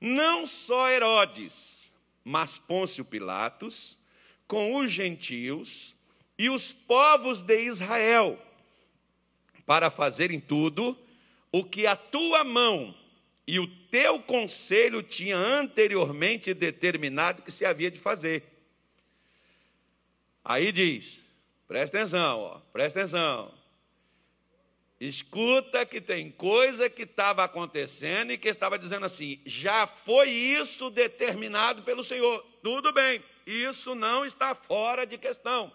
não 0.00 0.46
só 0.46 0.88
Herodes, 0.90 1.92
mas 2.24 2.58
Pôncio 2.58 3.04
Pilatos, 3.04 3.98
com 4.46 4.76
os 4.76 4.90
gentios, 4.90 5.94
e 6.38 6.48
os 6.48 6.72
povos 6.72 7.40
de 7.42 7.64
Israel, 7.64 8.40
para 9.66 9.90
fazerem 9.90 10.40
tudo 10.40 10.96
o 11.50 11.64
que 11.64 11.86
a 11.86 11.96
tua 11.96 12.44
mão 12.44 12.94
e 13.46 13.58
o 13.58 13.66
teu 13.66 14.20
conselho 14.20 15.02
tinha 15.02 15.36
anteriormente 15.36 16.52
determinado 16.52 17.42
que 17.42 17.50
se 17.50 17.64
havia 17.64 17.90
de 17.90 17.98
fazer. 17.98 18.44
Aí 20.48 20.72
diz, 20.72 21.24
presta 21.68 21.98
atenção, 21.98 22.40
ó, 22.40 22.58
presta 22.72 22.98
atenção. 22.98 23.54
Escuta 24.98 25.86
que 25.86 26.00
tem 26.00 26.28
coisa 26.28 26.90
que 26.90 27.02
estava 27.02 27.44
acontecendo 27.44 28.32
e 28.32 28.38
que 28.38 28.48
estava 28.48 28.76
dizendo 28.76 29.06
assim: 29.06 29.40
já 29.46 29.86
foi 29.86 30.30
isso 30.30 30.90
determinado 30.90 31.84
pelo 31.84 32.02
Senhor. 32.02 32.44
Tudo 32.64 32.92
bem, 32.92 33.22
isso 33.46 33.94
não 33.94 34.24
está 34.24 34.56
fora 34.56 35.06
de 35.06 35.16
questão 35.16 35.72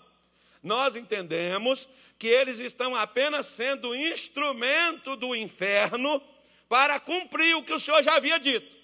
nós 0.63 0.95
entendemos 0.95 1.89
que 2.17 2.27
eles 2.27 2.59
estão 2.59 2.95
apenas 2.95 3.47
sendo 3.47 3.93
instrumento 3.93 5.17
do 5.17 5.35
inferno 5.35 6.23
para 6.69 6.99
cumprir 6.99 7.53
o 7.55 7.63
que 7.63 7.73
o 7.73 7.79
Senhor 7.79 8.01
já 8.01 8.15
havia 8.15 8.39
dito. 8.39 8.82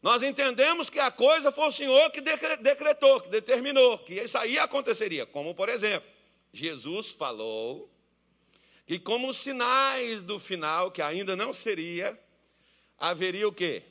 Nós 0.00 0.22
entendemos 0.22 0.88
que 0.88 0.98
a 0.98 1.10
coisa 1.10 1.50
foi 1.50 1.66
o 1.66 1.72
Senhor 1.72 2.10
que 2.10 2.20
decretou, 2.20 3.20
que 3.20 3.28
determinou, 3.28 3.98
que 3.98 4.14
isso 4.14 4.38
aí 4.38 4.58
aconteceria. 4.58 5.26
Como, 5.26 5.54
por 5.54 5.68
exemplo, 5.68 6.08
Jesus 6.52 7.10
falou 7.10 7.90
que, 8.86 8.98
como 8.98 9.32
sinais 9.32 10.22
do 10.22 10.38
final, 10.38 10.90
que 10.90 11.02
ainda 11.02 11.34
não 11.34 11.52
seria, 11.52 12.18
haveria 12.96 13.48
o 13.48 13.52
quê? 13.52 13.82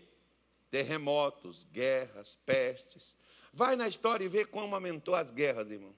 Terremotos, 0.71 1.65
guerras, 1.65 2.37
pestes, 2.45 3.17
Vai 3.57 3.75
na 3.75 3.87
história 3.87 4.23
e 4.23 4.27
vê 4.27 4.45
como 4.45 4.75
aumentou 4.75 5.15
as 5.15 5.31
guerras, 5.31 5.71
irmão. 5.71 5.95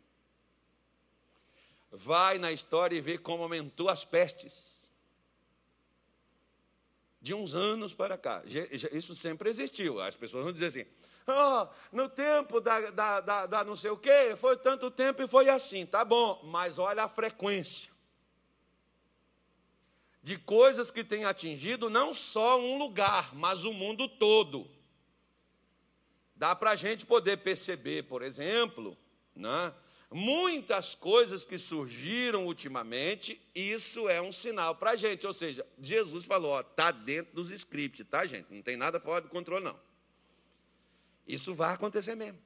Vai 1.92 2.38
na 2.38 2.54
história 2.54 2.96
e 2.96 3.02
vê 3.02 3.18
como 3.18 3.44
aumentou 3.44 3.90
as 3.90 4.06
pestes. 4.06 4.79
De 7.22 7.34
uns 7.34 7.54
anos 7.54 7.94
para 7.94 8.18
cá. 8.18 8.42
Isso 8.92 9.14
sempre 9.14 9.50
existiu. 9.50 10.00
As 10.00 10.16
pessoas 10.16 10.44
vão 10.44 10.54
dizer 10.54 10.68
assim: 10.68 10.86
oh, 11.28 11.68
no 11.92 12.08
tempo 12.08 12.62
da, 12.62 12.92
da, 12.92 13.22
da, 13.22 13.46
da 13.46 13.64
não 13.64 13.76
sei 13.76 13.92
o 13.92 13.98
quê, 13.98 14.36
foi 14.38 14.56
tanto 14.58 14.90
tempo 14.90 15.22
e 15.22 15.28
foi 15.28 15.50
assim. 15.50 15.86
Tá 15.86 16.06
bom, 16.06 16.42
mas 16.46 16.80
olha 16.80 17.04
a 17.04 17.10
frequência 17.10 17.90
de 20.22 20.38
coisas 20.38 20.92
que 20.92 21.04
têm 21.04 21.26
atingido 21.26 21.90
não 21.90 22.14
só 22.14 22.60
um 22.60 22.78
lugar, 22.78 23.34
mas 23.36 23.64
o 23.64 23.74
mundo 23.74 24.08
todo. 24.08 24.70
Dá 26.36 26.56
para 26.56 26.72
a 26.72 26.76
gente 26.76 27.06
poder 27.06 27.38
perceber, 27.38 28.04
por 28.04 28.22
exemplo, 28.22 28.98
né, 29.36 29.74
muitas 30.12 30.96
coisas 30.96 31.46
que 31.46 31.58
surgiram 31.58 32.46
ultimamente, 32.46 33.40
isso 33.54 34.10
é 34.10 34.22
um 34.22 34.32
sinal 34.32 34.76
para 34.76 34.92
a 34.92 34.96
gente. 34.96 35.28
Ou 35.28 35.34
seja, 35.34 35.66
Jesus 35.80 36.26
falou, 36.26 36.60
está 36.60 36.92
dentro 36.92 37.36
dos 37.36 37.52
scripts, 37.52 38.08
tá, 38.08 38.26
gente? 38.26 38.54
Não 38.54 38.62
tem 38.62 38.76
nada 38.76 39.00
fora 39.00 39.22
do 39.22 39.30
controle, 39.30 39.64
não. 39.64 39.80
Isso 41.28 41.54
vai 41.54 41.74
acontecer 41.74 42.16
mesmo. 42.16 42.40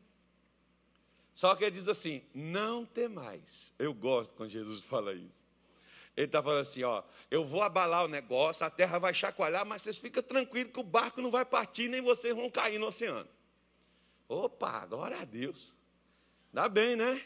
Só 1.34 1.56
que 1.56 1.63
ele 1.63 1.71
diz 1.71 1.88
assim: 1.88 2.21
não 2.34 2.86
temais. 2.86 3.73
Eu 3.80 3.93
gosto 3.93 4.36
quando 4.36 4.49
Jesus 4.49 4.82
fala 4.84 5.13
isso. 5.13 5.43
Ele 6.15 6.28
está 6.28 6.43
falando 6.43 6.62
assim: 6.62 6.84
ó, 6.84 7.02
eu 7.32 7.43
vou 7.45 7.62
abalar 7.62 8.06
o 8.06 8.08
negócio, 8.08 8.65
a 8.65 8.69
terra 8.69 8.99
vai 8.99 9.13
chacoalhar, 9.13 9.65
mas 9.65 9.82
vocês 9.82 9.97
ficam 9.97 10.21
tranquilos 10.21 10.73
que 10.73 10.80
o 10.80 10.84
barco 10.84 11.21
não 11.21 11.32
vai 11.32 11.45
partir, 11.45 11.88
nem 11.88 12.02
vocês 12.02 12.36
vão 12.36 12.49
cair 12.49 12.78
no 12.78 12.88
oceano. 12.88 13.28
Opa, 14.28 14.86
glória 14.86 15.17
a 15.17 15.26
Deus. 15.26 15.73
Dá 16.52 16.69
bem, 16.69 16.95
né? 16.95 17.26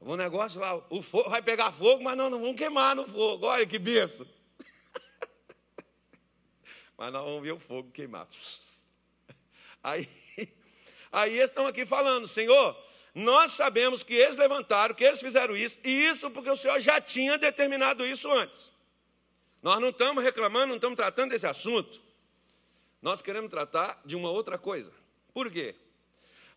O 0.00 0.16
negócio 0.16 0.60
vai, 0.60 0.82
o 0.90 1.02
fogo, 1.02 1.30
vai 1.30 1.42
pegar 1.42 1.72
fogo, 1.72 2.02
mas 2.02 2.16
não, 2.16 2.30
não 2.30 2.40
vamos 2.40 2.56
queimar 2.56 2.94
no 2.94 3.06
fogo. 3.06 3.46
Olha 3.46 3.66
que 3.66 3.78
benção. 3.78 4.26
mas 6.96 7.12
nós 7.12 7.24
vamos 7.24 7.42
ver 7.42 7.52
o 7.52 7.58
fogo 7.58 7.90
queimar. 7.90 8.28
Aí, 9.82 10.08
aí 11.12 11.34
eles 11.34 11.48
estão 11.48 11.64
aqui 11.64 11.86
falando, 11.86 12.26
Senhor, 12.26 12.76
nós 13.14 13.52
sabemos 13.52 14.02
que 14.02 14.14
eles 14.14 14.36
levantaram, 14.36 14.96
que 14.96 15.04
eles 15.04 15.20
fizeram 15.20 15.56
isso, 15.56 15.78
e 15.84 16.08
isso 16.08 16.28
porque 16.28 16.50
o 16.50 16.56
Senhor 16.56 16.80
já 16.80 17.00
tinha 17.00 17.38
determinado 17.38 18.04
isso 18.04 18.28
antes. 18.32 18.72
Nós 19.62 19.78
não 19.78 19.90
estamos 19.90 20.24
reclamando, 20.24 20.66
não 20.66 20.74
estamos 20.74 20.96
tratando 20.96 21.30
desse 21.30 21.46
assunto. 21.46 22.02
Nós 23.00 23.22
queremos 23.22 23.48
tratar 23.48 24.00
de 24.04 24.16
uma 24.16 24.28
outra 24.28 24.58
coisa. 24.58 24.92
Por 25.32 25.50
quê? 25.50 25.76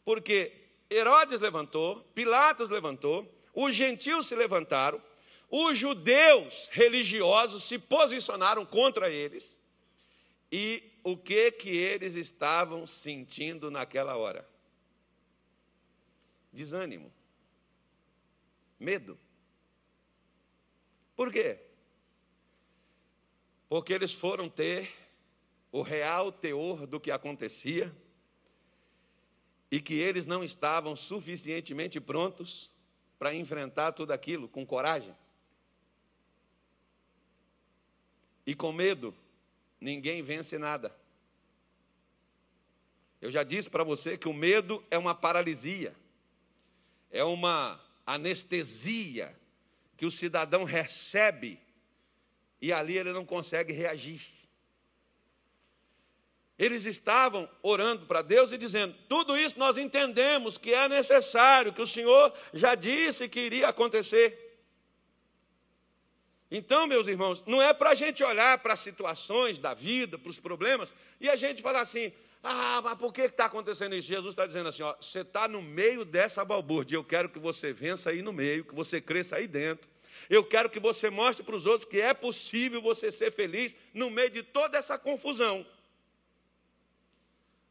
Porque 0.03 0.68
Herodes 0.89 1.39
levantou, 1.39 2.01
Pilatos 2.15 2.69
levantou, 2.69 3.27
os 3.53 3.73
gentios 3.75 4.27
se 4.27 4.35
levantaram, 4.35 5.01
os 5.49 5.77
judeus 5.77 6.69
religiosos 6.71 7.63
se 7.63 7.77
posicionaram 7.77 8.65
contra 8.65 9.09
eles. 9.09 9.59
E 10.51 10.83
o 11.03 11.15
que 11.15 11.51
que 11.51 11.69
eles 11.69 12.15
estavam 12.15 12.87
sentindo 12.87 13.69
naquela 13.69 14.15
hora? 14.15 14.47
desânimo, 16.51 17.11
medo. 18.79 19.17
Por 21.15 21.31
quê? 21.31 21.59
Porque 23.67 23.93
eles 23.93 24.11
foram 24.11 24.49
ter 24.49 24.91
o 25.71 25.81
real 25.81 26.31
teor 26.31 26.87
do 26.87 26.99
que 26.99 27.11
acontecia 27.11 27.93
e 29.71 29.79
que 29.79 29.93
eles 29.93 30.25
não 30.25 30.43
estavam 30.43 30.95
suficientemente 30.95 31.99
prontos 31.99 32.71
para 33.17 33.33
enfrentar 33.33 33.91
tudo 33.91 34.11
aquilo 34.11 34.47
com 34.47 34.65
coragem. 34.65 35.15
E 38.45 38.55
com 38.55 38.71
medo, 38.71 39.13
ninguém 39.79 40.23
vence 40.23 40.57
nada. 40.57 40.95
Eu 43.21 43.29
já 43.29 43.43
disse 43.43 43.69
para 43.69 43.83
você 43.83 44.17
que 44.17 44.27
o 44.27 44.33
medo 44.33 44.83
é 44.89 44.97
uma 44.97 45.13
paralisia 45.13 45.93
é 47.11 47.23
uma 47.23 47.79
anestesia 48.05 49.35
que 49.97 50.05
o 50.05 50.11
cidadão 50.11 50.63
recebe 50.63 51.59
e 52.61 52.71
ali 52.71 52.97
ele 52.97 53.11
não 53.11 53.25
consegue 53.25 53.73
reagir. 53.73 54.21
Eles 56.59 56.85
estavam 56.85 57.49
orando 57.63 58.05
para 58.05 58.21
Deus 58.21 58.51
e 58.51 58.57
dizendo: 58.57 58.93
tudo 59.07 59.37
isso 59.37 59.57
nós 59.57 59.77
entendemos 59.77 60.57
que 60.57 60.73
é 60.73 60.89
necessário, 60.89 61.71
que 61.71 61.81
o 61.81 61.87
Senhor 61.87 62.33
já 62.53 62.75
disse 62.75 63.29
que 63.29 63.39
iria 63.39 63.69
acontecer. 63.69 64.47
Então, 66.51 66.85
meus 66.85 67.07
irmãos, 67.07 67.41
não 67.47 67.61
é 67.61 67.73
para 67.73 67.91
a 67.91 67.95
gente 67.95 68.21
olhar 68.23 68.57
para 68.57 68.73
as 68.73 68.81
situações 68.81 69.57
da 69.57 69.73
vida, 69.73 70.17
para 70.17 70.29
os 70.29 70.39
problemas, 70.39 70.93
e 71.21 71.29
a 71.29 71.37
gente 71.37 71.61
falar 71.61 71.79
assim: 71.79 72.11
ah, 72.43 72.81
mas 72.83 72.97
por 72.97 73.13
que 73.13 73.21
está 73.21 73.45
acontecendo 73.45 73.95
isso? 73.95 74.09
Jesus 74.09 74.33
está 74.33 74.45
dizendo 74.45 74.67
assim: 74.67 74.83
ó, 74.83 74.93
você 74.99 75.21
está 75.21 75.47
no 75.47 75.61
meio 75.61 76.03
dessa 76.03 76.43
balbúrdia, 76.43 76.97
eu 76.97 77.05
quero 77.05 77.29
que 77.29 77.39
você 77.39 77.71
vença 77.71 78.09
aí 78.09 78.21
no 78.21 78.33
meio, 78.33 78.65
que 78.65 78.75
você 78.75 78.99
cresça 78.99 79.37
aí 79.37 79.47
dentro. 79.47 79.89
Eu 80.29 80.43
quero 80.43 80.69
que 80.69 80.79
você 80.79 81.09
mostre 81.09 81.45
para 81.45 81.55
os 81.55 81.65
outros 81.65 81.85
que 81.85 82.01
é 82.01 82.13
possível 82.13 82.81
você 82.81 83.09
ser 83.09 83.31
feliz 83.31 83.73
no 83.93 84.09
meio 84.09 84.29
de 84.29 84.43
toda 84.43 84.77
essa 84.77 84.97
confusão. 84.97 85.65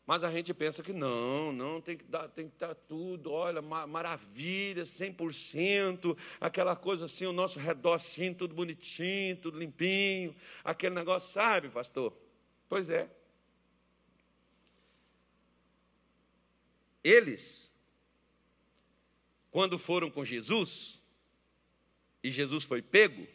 Mas 0.08 0.24
a 0.24 0.32
gente 0.32 0.54
pensa 0.54 0.82
que 0.82 0.94
não, 0.94 1.52
não, 1.52 1.82
tem 1.82 1.94
que 1.94 2.04
dar, 2.04 2.28
tem 2.28 2.48
que 2.48 2.56
dar 2.56 2.74
tudo, 2.74 3.30
olha, 3.30 3.60
maravilha, 3.60 4.84
100%, 4.84 6.16
aquela 6.40 6.74
coisa 6.74 7.04
assim, 7.04 7.26
o 7.26 7.32
nosso 7.32 7.60
redor 7.60 7.92
assim, 7.92 8.32
tudo 8.32 8.54
bonitinho, 8.54 9.36
tudo 9.36 9.58
limpinho, 9.58 10.34
aquele 10.64 10.94
negócio, 10.94 11.30
sabe, 11.30 11.68
pastor? 11.68 12.16
Pois 12.70 12.88
é. 12.88 13.06
Eles, 17.04 17.70
quando 19.50 19.78
foram 19.78 20.10
com 20.10 20.24
Jesus, 20.24 20.98
e 22.22 22.30
Jesus 22.30 22.64
foi 22.64 22.80
pego, 22.80 23.26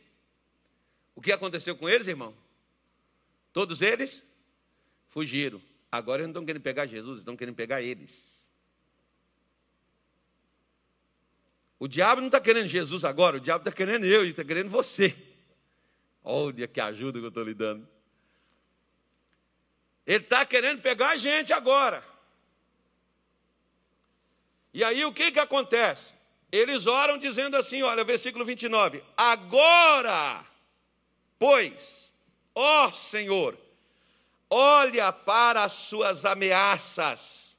o 1.14 1.22
que 1.22 1.32
aconteceu 1.32 1.78
com 1.78 1.88
eles, 1.88 2.08
irmão? 2.08 2.36
Todos 3.54 3.84
eles 3.84 4.26
fugiram. 5.10 5.62
Agora 5.94 6.24
eles 6.24 6.26
não 6.26 6.32
estão 6.32 6.46
querendo 6.48 6.64
pegar 6.64 6.88
Jesus, 6.88 7.20
estão 7.20 7.38
querendo 7.38 7.54
pegar 7.54 7.80
eles. 7.80 8.44
O 11.78 11.88
diabo 11.88 12.20
não 12.20 12.30
está 12.30 12.42
querendo 12.42 12.66
Jesus 12.66 13.06
agora, 13.06 13.38
o 13.38 13.40
diabo 13.40 13.62
está 13.62 13.72
querendo 13.72 14.04
eu 14.04 14.26
e 14.26 14.32
está 14.32 14.44
querendo 14.44 14.72
você. 14.72 15.16
Olha 16.24 16.68
que 16.68 16.82
ajuda 16.82 17.20
que 17.20 17.26
eu 17.26 17.30
estou 17.30 17.44
lhe 17.44 17.54
dando. 17.54 17.88
Ele 20.04 20.24
está 20.24 20.44
querendo 20.48 20.82
pegar 20.82 21.10
a 21.10 21.16
gente 21.16 21.54
agora. 21.54 22.04
E 24.74 24.84
aí 24.84 25.06
o 25.06 25.14
que, 25.14 25.32
que 25.32 25.40
acontece? 25.40 26.16
Eles 26.52 26.88
oram 26.88 27.20
dizendo 27.20 27.56
assim, 27.56 27.84
olha, 27.84 28.04
versículo 28.04 28.44
29. 28.44 29.04
Agora, 29.16 30.44
pois, 31.38 32.12
ó 32.56 32.92
Senhor, 32.92 33.56
olha 34.50 35.12
para 35.12 35.64
as 35.64 35.74
suas 35.74 36.26
ameaças 36.26 37.58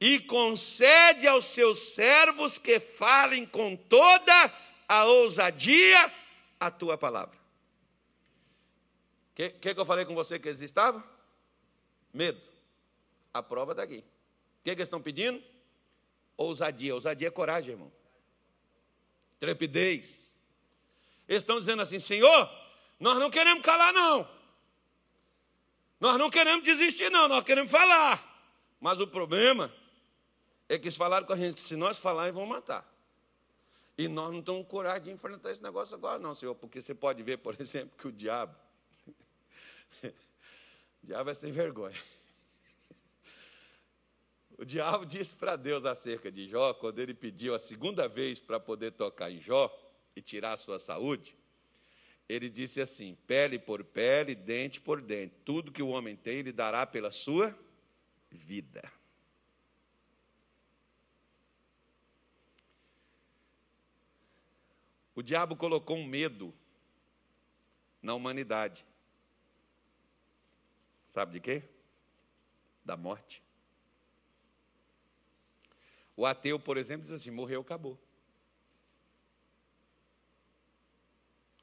e 0.00 0.20
concede 0.20 1.26
aos 1.26 1.46
seus 1.46 1.78
servos 1.94 2.58
que 2.58 2.78
falem 2.78 3.46
com 3.46 3.76
toda 3.76 4.52
a 4.88 5.04
ousadia 5.04 6.12
a 6.60 6.70
tua 6.70 6.98
palavra. 6.98 7.36
O 9.32 9.34
que, 9.36 9.50
que, 9.50 9.74
que, 9.74 9.80
eu 9.80 9.86
falei 9.86 10.04
com 10.04 10.14
você 10.14 10.38
que 10.38 10.48
eles 10.48 10.60
estavam? 10.60 11.02
Medo. 12.12 12.40
A 13.32 13.42
prova 13.42 13.72
está 13.72 13.82
aqui. 13.82 13.98
O 13.98 14.64
que, 14.64 14.70
que 14.70 14.70
eles 14.70 14.82
estão 14.82 15.00
pedindo? 15.00 15.42
ousadia. 16.36 16.94
Ousadia 16.94 17.28
é 17.28 17.30
coragem, 17.30 17.72
irmão. 17.72 17.92
Trepidez. 19.40 20.34
Eles 21.28 21.42
estão 21.42 21.58
dizendo 21.58 21.82
assim: 21.82 21.98
Senhor, 21.98 22.50
nós 23.00 23.18
não 23.18 23.30
queremos 23.30 23.62
calar, 23.62 23.92
não. 23.92 24.28
Nós 25.98 26.18
não 26.18 26.30
queremos 26.30 26.64
desistir, 26.64 27.10
não. 27.10 27.28
Nós 27.28 27.44
queremos 27.44 27.70
falar. 27.70 28.34
Mas 28.80 29.00
o 29.00 29.06
problema 29.06 29.72
é 30.68 30.78
que 30.78 30.84
eles 30.84 30.96
falaram 30.96 31.26
com 31.26 31.32
a 31.32 31.36
gente 31.36 31.54
que 31.54 31.60
se 31.60 31.76
nós 31.76 31.98
falarmos, 31.98 32.34
vão 32.34 32.46
matar. 32.46 32.86
E 33.98 34.08
nós 34.08 34.32
não 34.32 34.42
com 34.42 34.64
coragem 34.64 35.04
de 35.04 35.10
enfrentar 35.10 35.50
esse 35.50 35.62
negócio 35.62 35.94
agora, 35.94 36.18
não, 36.18 36.34
Senhor, 36.34 36.54
porque 36.54 36.82
você 36.82 36.94
pode 36.94 37.22
ver, 37.22 37.38
por 37.38 37.56
exemplo, 37.60 37.96
que 37.96 38.08
o 38.08 38.12
diabo. 38.12 38.54
o 40.04 41.06
diabo 41.06 41.30
é 41.30 41.34
sem 41.34 41.50
vergonha. 41.50 41.98
O 44.58 44.64
diabo 44.64 45.04
disse 45.04 45.34
para 45.34 45.54
Deus 45.56 45.84
acerca 45.84 46.30
de 46.30 46.48
Jó, 46.48 46.72
quando 46.74 46.98
ele 46.98 47.14
pediu 47.14 47.54
a 47.54 47.58
segunda 47.58 48.08
vez 48.08 48.38
para 48.38 48.58
poder 48.58 48.92
tocar 48.92 49.30
em 49.30 49.40
Jó 49.40 49.70
e 50.14 50.22
tirar 50.22 50.54
a 50.54 50.56
sua 50.56 50.78
saúde, 50.78 51.36
ele 52.28 52.48
disse 52.48 52.80
assim: 52.80 53.16
pele 53.26 53.58
por 53.58 53.84
pele, 53.84 54.34
dente 54.34 54.80
por 54.80 55.00
dente, 55.00 55.34
tudo 55.44 55.72
que 55.72 55.82
o 55.82 55.88
homem 55.88 56.16
tem, 56.16 56.38
ele 56.38 56.52
dará 56.52 56.86
pela 56.86 57.10
sua 57.10 57.56
vida. 58.30 58.90
O 65.14 65.22
diabo 65.22 65.56
colocou 65.56 65.96
um 65.96 66.06
medo 66.06 66.54
na 68.02 68.14
humanidade. 68.14 68.84
Sabe 71.14 71.32
de 71.32 71.40
quê? 71.40 71.62
Da 72.84 72.96
morte. 72.96 73.42
O 76.14 76.26
ateu, 76.26 76.60
por 76.60 76.76
exemplo, 76.76 77.02
diz 77.02 77.12
assim: 77.12 77.30
morreu, 77.30 77.62
acabou. 77.62 77.98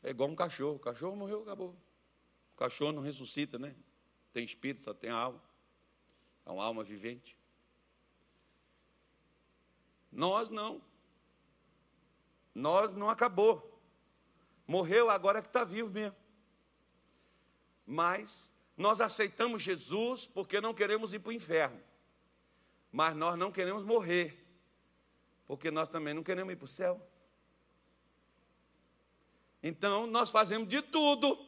É 0.03 0.09
igual 0.09 0.29
um 0.29 0.35
cachorro. 0.35 0.75
O 0.75 0.79
cachorro 0.79 1.15
morreu, 1.15 1.41
acabou. 1.41 1.75
O 2.53 2.57
cachorro 2.57 2.91
não 2.91 3.01
ressuscita, 3.01 3.57
né? 3.57 3.73
Tem 4.33 4.43
espírito, 4.43 4.81
só 4.81 4.93
tem 4.93 5.09
alma. 5.09 5.41
É 6.45 6.51
uma 6.51 6.63
alma 6.63 6.83
vivente. 6.83 7.37
Nós 10.11 10.49
não. 10.49 10.81
Nós 12.53 12.93
não 12.93 13.09
acabou. 13.09 13.81
Morreu, 14.67 15.09
agora 15.09 15.39
é 15.39 15.41
que 15.41 15.47
está 15.47 15.63
vivo 15.63 15.89
mesmo. 15.89 16.15
Mas 17.85 18.53
nós 18.77 19.01
aceitamos 19.01 19.61
Jesus 19.61 20.27
porque 20.27 20.59
não 20.59 20.73
queremos 20.73 21.13
ir 21.13 21.19
para 21.19 21.29
o 21.29 21.33
inferno. 21.33 21.81
Mas 22.91 23.15
nós 23.15 23.37
não 23.37 23.51
queremos 23.51 23.83
morrer. 23.83 24.45
Porque 25.45 25.71
nós 25.71 25.89
também 25.89 26.13
não 26.13 26.23
queremos 26.23 26.53
ir 26.53 26.57
para 26.57 26.65
o 26.65 26.67
céu. 26.67 27.12
Então 29.63 30.05
nós 30.05 30.29
fazemos 30.29 30.67
de 30.67 30.81
tudo 30.81 31.39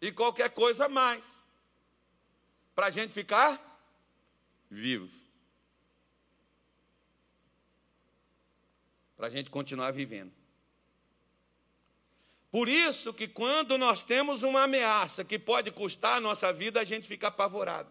e 0.00 0.12
qualquer 0.12 0.50
coisa 0.50 0.88
mais 0.88 1.44
para 2.76 2.86
a 2.86 2.90
gente 2.90 3.12
ficar 3.12 3.60
vivo. 4.70 5.10
Para 9.16 9.26
a 9.26 9.30
gente 9.30 9.50
continuar 9.50 9.90
vivendo. 9.90 10.32
Por 12.52 12.68
isso 12.68 13.12
que 13.12 13.26
quando 13.26 13.76
nós 13.76 14.02
temos 14.02 14.44
uma 14.44 14.62
ameaça 14.62 15.24
que 15.24 15.38
pode 15.38 15.72
custar 15.72 16.18
a 16.18 16.20
nossa 16.20 16.52
vida, 16.52 16.80
a 16.80 16.84
gente 16.84 17.08
fica 17.08 17.28
apavorado. 17.28 17.90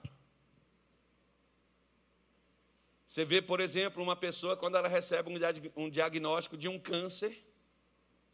Você 3.06 3.26
vê, 3.26 3.42
por 3.42 3.60
exemplo, 3.60 4.02
uma 4.02 4.16
pessoa 4.16 4.56
quando 4.56 4.78
ela 4.78 4.88
recebe 4.88 5.30
um 5.76 5.90
diagnóstico 5.90 6.58
de 6.58 6.68
um 6.68 6.80
câncer 6.80 7.44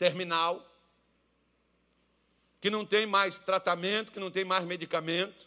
terminal, 0.02 0.68
que 2.60 2.72
não 2.72 2.84
tem 2.84 3.06
mais 3.06 3.38
tratamento, 3.38 4.12
que 4.12 4.20
não 4.20 4.32
tem 4.32 4.44
mais 4.44 4.66
medicamento, 4.66 5.46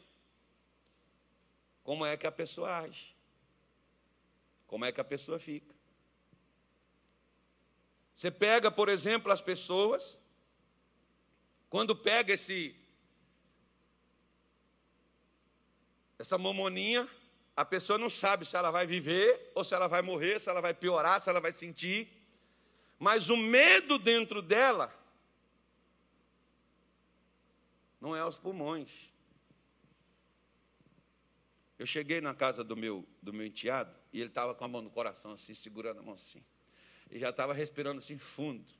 como 1.82 2.06
é 2.06 2.16
que 2.16 2.24
a 2.24 2.30
pessoa 2.30 2.78
age? 2.78 3.16
Como 4.68 4.84
é 4.84 4.92
que 4.92 5.00
a 5.00 5.04
pessoa 5.04 5.40
fica? 5.40 5.74
Você 8.14 8.30
pega, 8.30 8.70
por 8.70 8.88
exemplo, 8.88 9.32
as 9.32 9.40
pessoas, 9.40 10.16
quando 11.68 11.96
pega 11.96 12.32
esse 12.32 12.76
essa 16.16 16.38
mamoninha, 16.38 17.08
a 17.56 17.64
pessoa 17.64 17.98
não 17.98 18.08
sabe 18.08 18.46
se 18.46 18.56
ela 18.56 18.70
vai 18.70 18.86
viver 18.86 19.50
ou 19.52 19.64
se 19.64 19.74
ela 19.74 19.88
vai 19.88 20.00
morrer, 20.00 20.40
se 20.40 20.48
ela 20.48 20.60
vai 20.60 20.72
piorar, 20.72 21.20
se 21.20 21.28
ela 21.28 21.40
vai 21.40 21.50
sentir. 21.50 22.13
Mas 23.04 23.28
o 23.28 23.36
medo 23.36 23.98
dentro 23.98 24.40
dela 24.40 24.90
não 28.00 28.16
é 28.16 28.24
os 28.24 28.38
pulmões. 28.38 28.88
Eu 31.78 31.84
cheguei 31.84 32.22
na 32.22 32.34
casa 32.34 32.64
do 32.64 32.74
meu, 32.74 33.06
do 33.20 33.30
meu 33.30 33.44
enteado 33.44 33.94
e 34.10 34.20
ele 34.20 34.30
estava 34.30 34.54
com 34.54 34.64
a 34.64 34.68
mão 34.68 34.80
no 34.80 34.88
coração, 34.88 35.32
assim, 35.32 35.52
segurando 35.52 36.00
a 36.00 36.02
mão 36.02 36.14
assim. 36.14 36.42
E 37.10 37.18
já 37.18 37.28
estava 37.28 37.52
respirando 37.52 37.98
assim 37.98 38.16
fundo. 38.16 38.72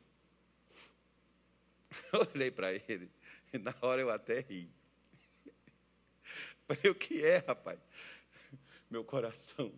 Eu 2.10 2.26
olhei 2.34 2.50
para 2.50 2.72
ele 2.72 3.10
e 3.52 3.58
na 3.58 3.74
hora 3.82 4.00
eu 4.00 4.08
até 4.08 4.40
ri. 4.40 4.70
Falei, 6.66 6.90
o 6.90 6.94
que 6.94 7.22
é, 7.22 7.44
rapaz? 7.46 7.78
Meu 8.88 9.04
coração 9.04 9.70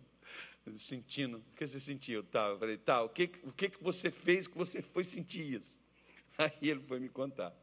sentindo. 0.75 1.37
O 1.37 1.55
que 1.55 1.67
você 1.67 1.79
sentiu? 1.79 2.23
Tá, 2.23 2.47
eu 2.49 2.59
falei, 2.59 2.77
tá, 2.77 3.03
o 3.03 3.09
que, 3.09 3.31
o 3.43 3.51
que 3.51 3.71
você 3.81 4.11
fez 4.11 4.47
que 4.47 4.57
você 4.57 4.81
foi 4.81 5.03
sentir 5.03 5.53
isso? 5.53 5.79
Aí 6.37 6.69
ele 6.69 6.81
foi 6.81 6.99
me 6.99 7.09
contar. 7.09 7.55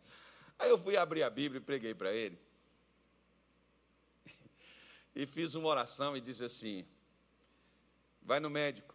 Aí 0.59 0.71
eu 0.71 0.79
fui 0.79 0.97
abrir 0.97 1.23
a 1.23 1.31
Bíblia 1.31 1.61
e 1.61 1.65
preguei 1.65 1.95
para 1.95 2.13
ele 2.13 2.39
e 5.15 5.27
fiz 5.27 5.55
uma 5.55 5.69
oração 5.69 6.17
e 6.17 6.21
disse 6.21 6.45
assim: 6.45 6.87
vai 8.23 8.39
no 8.41 8.49
médico, 8.49 8.95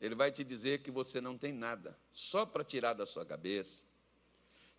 ele 0.00 0.14
vai 0.14 0.30
te 0.30 0.44
dizer 0.44 0.82
que 0.82 0.90
você 0.90 1.20
não 1.20 1.38
tem 1.38 1.52
nada, 1.52 1.98
só 2.12 2.44
para 2.44 2.62
tirar 2.62 2.92
da 2.92 3.06
sua 3.06 3.24
cabeça 3.24 3.88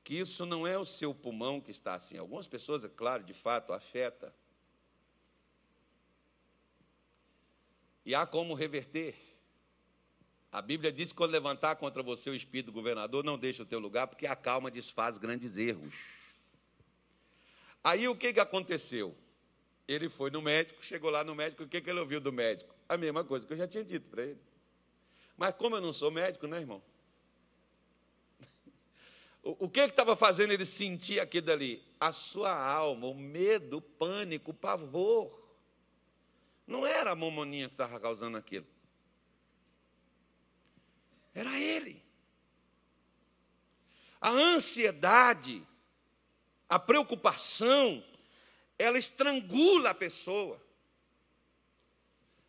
que 0.09 0.15
isso 0.15 0.43
não 0.43 0.65
é 0.65 0.75
o 0.75 0.85
seu 0.85 1.13
pulmão 1.13 1.61
que 1.61 1.69
está 1.69 1.93
assim. 1.93 2.17
Algumas 2.17 2.47
pessoas, 2.47 2.83
é 2.83 2.89
claro, 2.89 3.23
de 3.23 3.33
fato, 3.33 3.73
afeta. 3.73 4.33
E 8.09 8.15
há 8.15 8.25
como 8.25 8.55
reverter. 8.55 9.13
A 10.51 10.63
Bíblia 10.63 10.91
diz 10.91 11.11
que 11.11 11.15
quando 11.15 11.29
levantar 11.29 11.75
contra 11.75 12.01
você 12.01 12.27
o 12.31 12.33
espírito 12.33 12.65
do 12.65 12.71
governador, 12.71 13.23
não 13.23 13.37
deixe 13.37 13.61
o 13.61 13.65
teu 13.67 13.77
lugar, 13.77 14.07
porque 14.07 14.25
a 14.25 14.35
calma 14.35 14.71
desfaz 14.71 15.19
grandes 15.19 15.59
erros. 15.59 15.93
Aí 17.83 18.07
o 18.07 18.15
que, 18.15 18.33
que 18.33 18.39
aconteceu? 18.39 19.15
Ele 19.87 20.09
foi 20.09 20.31
no 20.31 20.41
médico, 20.41 20.83
chegou 20.83 21.11
lá 21.11 21.23
no 21.23 21.35
médico, 21.35 21.65
o 21.65 21.67
que, 21.67 21.79
que 21.79 21.87
ele 21.87 21.99
ouviu 21.99 22.19
do 22.19 22.33
médico? 22.33 22.73
A 22.89 22.97
mesma 22.97 23.23
coisa 23.23 23.45
que 23.45 23.53
eu 23.53 23.57
já 23.57 23.67
tinha 23.67 23.83
dito 23.83 24.09
para 24.09 24.23
ele. 24.23 24.41
Mas 25.37 25.53
como 25.53 25.75
eu 25.75 25.81
não 25.81 25.93
sou 25.93 26.09
médico, 26.09 26.47
né, 26.47 26.61
irmão? 26.61 26.81
O, 29.43 29.65
o 29.65 29.69
que 29.69 29.81
estava 29.81 30.15
fazendo 30.15 30.51
ele 30.51 30.65
sentir 30.65 31.19
aquilo 31.19 31.45
dali? 31.45 31.83
A 31.99 32.11
sua 32.11 32.51
alma, 32.51 33.05
o 33.05 33.13
medo, 33.13 33.77
o 33.77 33.81
pânico, 33.81 34.49
o 34.49 34.53
pavor. 34.53 35.39
Não 36.69 36.85
era 36.85 37.11
a 37.11 37.15
mamoninha 37.15 37.67
que 37.67 37.73
estava 37.73 37.99
causando 37.99 38.37
aquilo. 38.37 38.67
Era 41.33 41.59
ele. 41.59 41.99
A 44.21 44.29
ansiedade, 44.29 45.65
a 46.69 46.77
preocupação, 46.77 48.03
ela 48.77 48.99
estrangula 48.99 49.89
a 49.89 49.95
pessoa. 49.95 50.61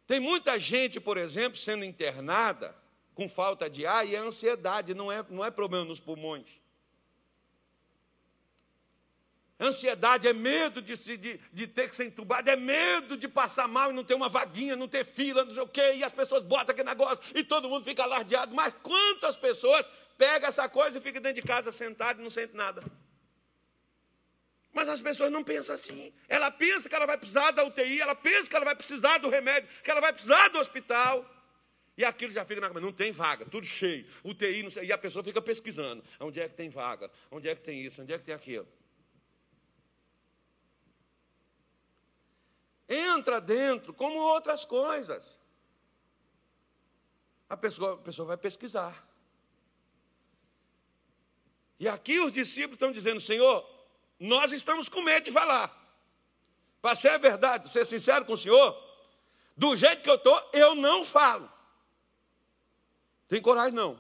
Tem 0.07 0.21
muita 0.21 0.59
gente, 0.59 1.01
por 1.01 1.17
exemplo, 1.17 1.57
sendo 1.57 1.83
internada 1.83 2.77
com 3.15 3.27
falta 3.27 3.71
de 3.71 3.87
ar 3.87 4.07
e 4.07 4.15
a 4.15 4.21
ansiedade 4.21 4.93
não 4.93 5.11
é, 5.11 5.25
não 5.31 5.43
é 5.43 5.51
problema 5.51 5.87
nos 5.87 5.99
pulmões. 5.99 6.60
Ansiedade 9.61 10.27
é 10.27 10.33
medo 10.33 10.81
de, 10.81 10.97
se, 10.97 11.19
de, 11.19 11.39
de 11.53 11.67
ter 11.67 11.91
que 11.91 11.95
ser 11.95 12.07
entubado, 12.07 12.49
é 12.49 12.57
medo 12.57 13.15
de 13.15 13.29
passar 13.29 13.69
mal 13.69 13.91
e 13.91 13.93
não 13.93 14.03
ter 14.03 14.15
uma 14.15 14.29
vaguinha, 14.29 14.75
não 14.75 14.89
ter 14.89 15.05
fila, 15.05 15.45
não 15.45 15.53
sei 15.53 15.63
o 15.63 15.69
quê, 15.69 15.97
e 15.97 16.03
as 16.03 16.13
pessoas 16.13 16.43
botam 16.43 16.73
aquele 16.73 16.89
negócio 16.89 17.23
e 17.35 17.45
todo 17.45 17.69
mundo 17.69 17.85
fica 17.85 18.03
alardeado. 18.03 18.55
Mas 18.55 18.75
quantas 18.83 19.37
pessoas 19.37 19.87
pegam 20.17 20.49
essa 20.49 20.67
coisa 20.67 20.97
e 20.97 21.01
ficam 21.03 21.21
dentro 21.21 21.43
de 21.43 21.47
casa 21.47 21.71
sentado 21.71 22.21
e 22.21 22.23
não 22.23 22.31
sente 22.31 22.57
nada? 22.57 22.83
Mas 24.73 24.89
as 24.89 25.03
pessoas 25.03 25.31
não 25.31 25.45
pensam 25.45 25.75
assim. 25.75 26.11
Ela 26.27 26.51
pensa 26.51 26.89
que 26.89 26.95
ela 26.95 27.07
vai 27.07 27.19
precisar 27.19 27.51
da 27.51 27.63
UTI, 27.63 28.01
ela 28.01 28.15
pensa 28.15 28.49
que 28.49 28.57
ela 28.57 28.65
vai 28.65 28.75
precisar 28.75 29.19
do 29.19 29.29
remédio, 29.29 29.69
que 29.85 29.91
ela 29.91 30.01
vai 30.01 30.13
precisar 30.13 30.49
do 30.49 30.59
hospital. 30.59 31.29
E 31.99 32.05
aquilo 32.05 32.33
já 32.33 32.47
fica 32.47 32.63
na 32.63 32.69
cabeça, 32.69 32.87
não 32.87 32.95
tem 32.95 33.13
vaga, 33.13 33.45
tudo 33.45 33.67
cheio, 33.67 34.07
UTI, 34.25 34.63
não 34.63 34.71
sei, 34.71 34.87
e 34.87 34.93
a 34.93 34.97
pessoa 34.97 35.23
fica 35.23 35.43
pesquisando. 35.43 36.03
Onde 36.19 36.41
é 36.41 36.49
que 36.49 36.55
tem 36.55 36.71
vaga? 36.71 37.11
Onde 37.31 37.47
é 37.47 37.55
que 37.55 37.61
tem 37.61 37.85
isso? 37.85 38.01
Onde 38.01 38.15
é 38.15 38.19
que 38.19 38.25
tem 38.25 38.35
aquilo? 38.35 38.67
Entra 42.91 43.41
dentro, 43.41 43.95
como 43.95 44.19
outras 44.19 44.65
coisas. 44.65 45.39
A 47.49 47.57
pessoa, 47.57 47.95
a 47.95 47.99
pessoa 47.99 48.27
vai 48.27 48.37
pesquisar. 48.37 49.09
E 51.79 51.89
aqui 51.89 52.19
os 52.19 52.33
discípulos 52.33 52.75
estão 52.75 52.91
dizendo, 52.91 53.21
Senhor, 53.21 53.65
nós 54.19 54.51
estamos 54.51 54.89
com 54.89 55.01
medo 55.01 55.25
de 55.25 55.33
falar. 55.33 55.73
Para 56.83 56.97
ser 56.97 57.17
verdade, 57.21 57.69
ser 57.69 57.85
sincero 57.85 58.25
com 58.25 58.33
o 58.33 58.37
senhor, 58.37 58.77
do 59.57 59.77
jeito 59.77 60.03
que 60.03 60.11
eu 60.11 60.17
estou, 60.17 60.51
eu 60.53 60.75
não 60.75 61.05
falo. 61.05 61.51
Tem 63.29 63.41
coragem 63.41 63.75
não. 63.75 63.99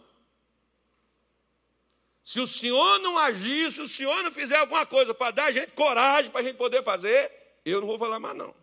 Se 2.24 2.40
o 2.40 2.46
senhor 2.46 2.98
não 2.98 3.16
agir, 3.16 3.70
se 3.70 3.80
o 3.80 3.88
senhor 3.88 4.22
não 4.22 4.32
fizer 4.32 4.56
alguma 4.56 4.84
coisa 4.84 5.14
para 5.14 5.30
dar 5.30 5.44
a 5.46 5.52
gente 5.52 5.72
coragem 5.72 6.30
para 6.30 6.40
a 6.40 6.44
gente 6.44 6.56
poder 6.56 6.82
fazer, 6.82 7.30
eu 7.64 7.80
não 7.80 7.86
vou 7.86 7.98
falar 7.98 8.18
mais 8.18 8.36
não. 8.36 8.54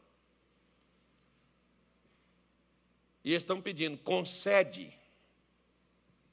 E 3.28 3.34
estão 3.34 3.62
pedindo, 3.62 3.98
concede, 3.98 4.90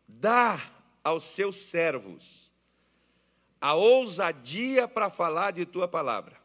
dá 0.06 0.70
aos 1.02 1.24
seus 1.24 1.56
servos 1.56 2.52
a 3.60 3.74
ousadia 3.74 4.86
para 4.86 5.10
falar 5.10 5.50
de 5.50 5.66
tua 5.66 5.88
palavra. 5.88 6.40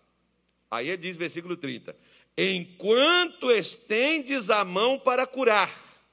Aí 0.71 0.87
ele 0.87 0.97
diz, 0.97 1.15
versículo 1.15 1.55
30: 1.55 1.95
Enquanto 2.35 3.51
estendes 3.51 4.49
a 4.49 4.65
mão 4.65 4.97
para 4.97 5.27
curar, 5.27 6.03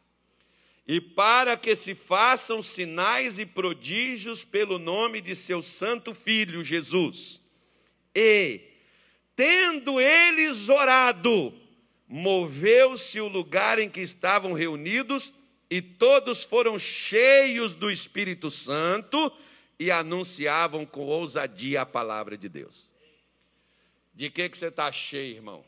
e 0.86 1.00
para 1.00 1.56
que 1.56 1.74
se 1.74 1.94
façam 1.94 2.62
sinais 2.62 3.38
e 3.38 3.46
prodígios 3.46 4.44
pelo 4.44 4.78
nome 4.78 5.22
de 5.22 5.34
seu 5.34 5.62
santo 5.62 6.12
filho 6.12 6.62
Jesus, 6.62 7.40
e 8.14 8.60
Tendo 9.36 10.00
eles 10.00 10.70
orado, 10.70 11.52
moveu-se 12.08 13.20
o 13.20 13.28
lugar 13.28 13.78
em 13.78 13.90
que 13.90 14.00
estavam 14.00 14.52
reunidos 14.52 15.32
e 15.68 15.82
todos 15.82 16.44
foram 16.44 16.78
cheios 16.78 17.74
do 17.74 17.90
Espírito 17.90 18.50
Santo 18.50 19.32
e 19.78 19.90
anunciavam 19.90 20.86
com 20.86 21.02
ousadia 21.02 21.82
a 21.82 21.86
palavra 21.86 22.36
de 22.36 22.48
Deus. 22.48 22.92
De 24.14 24.30
que, 24.30 24.48
que 24.48 24.56
você 24.56 24.68
está 24.68 24.90
cheio, 24.90 25.36
irmão? 25.36 25.64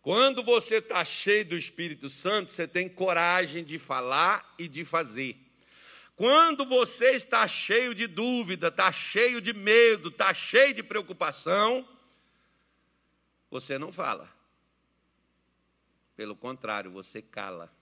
Quando 0.00 0.42
você 0.42 0.76
está 0.76 1.04
cheio 1.04 1.44
do 1.44 1.56
Espírito 1.56 2.08
Santo, 2.08 2.50
você 2.50 2.66
tem 2.66 2.88
coragem 2.88 3.62
de 3.62 3.78
falar 3.78 4.54
e 4.58 4.66
de 4.66 4.84
fazer. 4.84 5.36
Quando 6.16 6.64
você 6.64 7.10
está 7.10 7.46
cheio 7.46 7.94
de 7.94 8.06
dúvida, 8.06 8.68
está 8.68 8.90
cheio 8.90 9.40
de 9.40 9.52
medo, 9.52 10.08
está 10.08 10.32
cheio 10.34 10.74
de 10.74 10.82
preocupação, 10.82 11.86
você 13.50 13.78
não 13.78 13.92
fala. 13.92 14.32
Pelo 16.16 16.36
contrário, 16.36 16.90
você 16.90 17.22
cala, 17.22 17.72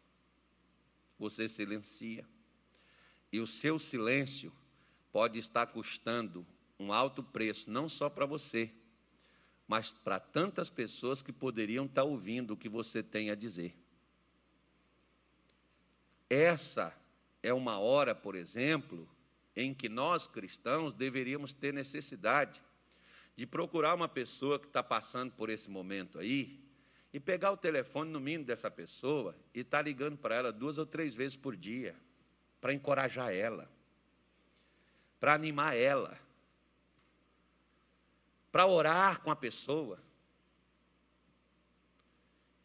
você 1.19 1.49
silencia. 1.49 2.27
E 3.33 3.41
o 3.41 3.47
seu 3.47 3.79
silêncio 3.79 4.53
pode 5.11 5.39
estar 5.39 5.67
custando 5.67 6.47
um 6.79 6.93
alto 6.93 7.23
preço, 7.23 7.71
não 7.71 7.89
só 7.89 8.11
para 8.11 8.27
você, 8.27 8.71
mas 9.67 9.93
para 9.93 10.21
tantas 10.21 10.71
pessoas 10.71 11.23
que 11.23 11.33
poderiam 11.33 11.87
estar 11.87 12.05
ouvindo 12.05 12.53
o 12.53 12.57
que 12.57 12.69
você 12.69 13.03
tem 13.03 13.31
a 13.31 13.35
dizer. 13.35 13.75
Essa 16.29 16.95
é 17.43 17.53
uma 17.53 17.79
hora, 17.79 18.14
por 18.14 18.35
exemplo, 18.35 19.09
em 19.55 19.73
que 19.73 19.89
nós 19.89 20.27
cristãos 20.27 20.93
deveríamos 20.93 21.53
ter 21.53 21.73
necessidade 21.73 22.62
de 23.37 23.47
procurar 23.47 23.95
uma 23.95 24.09
pessoa 24.09 24.59
que 24.59 24.66
está 24.66 24.82
passando 24.82 25.30
por 25.32 25.51
esse 25.51 25.70
momento 25.70 26.18
aí 26.18 26.59
e 27.12 27.20
pegar 27.20 27.53
o 27.53 27.57
telefone 27.57 28.11
no 28.11 28.18
mínimo 28.18 28.45
dessa 28.45 28.70
pessoa 28.70 29.37
e 29.55 29.61
estar 29.61 29.78
tá 29.78 29.82
ligando 29.82 30.16
para 30.16 30.34
ela 30.34 30.53
duas 30.53 30.78
ou 30.78 30.87
três 30.87 31.14
vezes 31.14 31.37
por 31.37 31.55
dia, 31.55 31.95
para 32.61 32.72
encorajar 32.72 33.32
ela, 33.32 33.70
para 35.20 35.34
animar 35.34 35.76
ela, 35.76 36.18
para 38.51 38.66
orar 38.66 39.20
com 39.20 39.30
a 39.30 39.37
pessoa. 39.37 40.03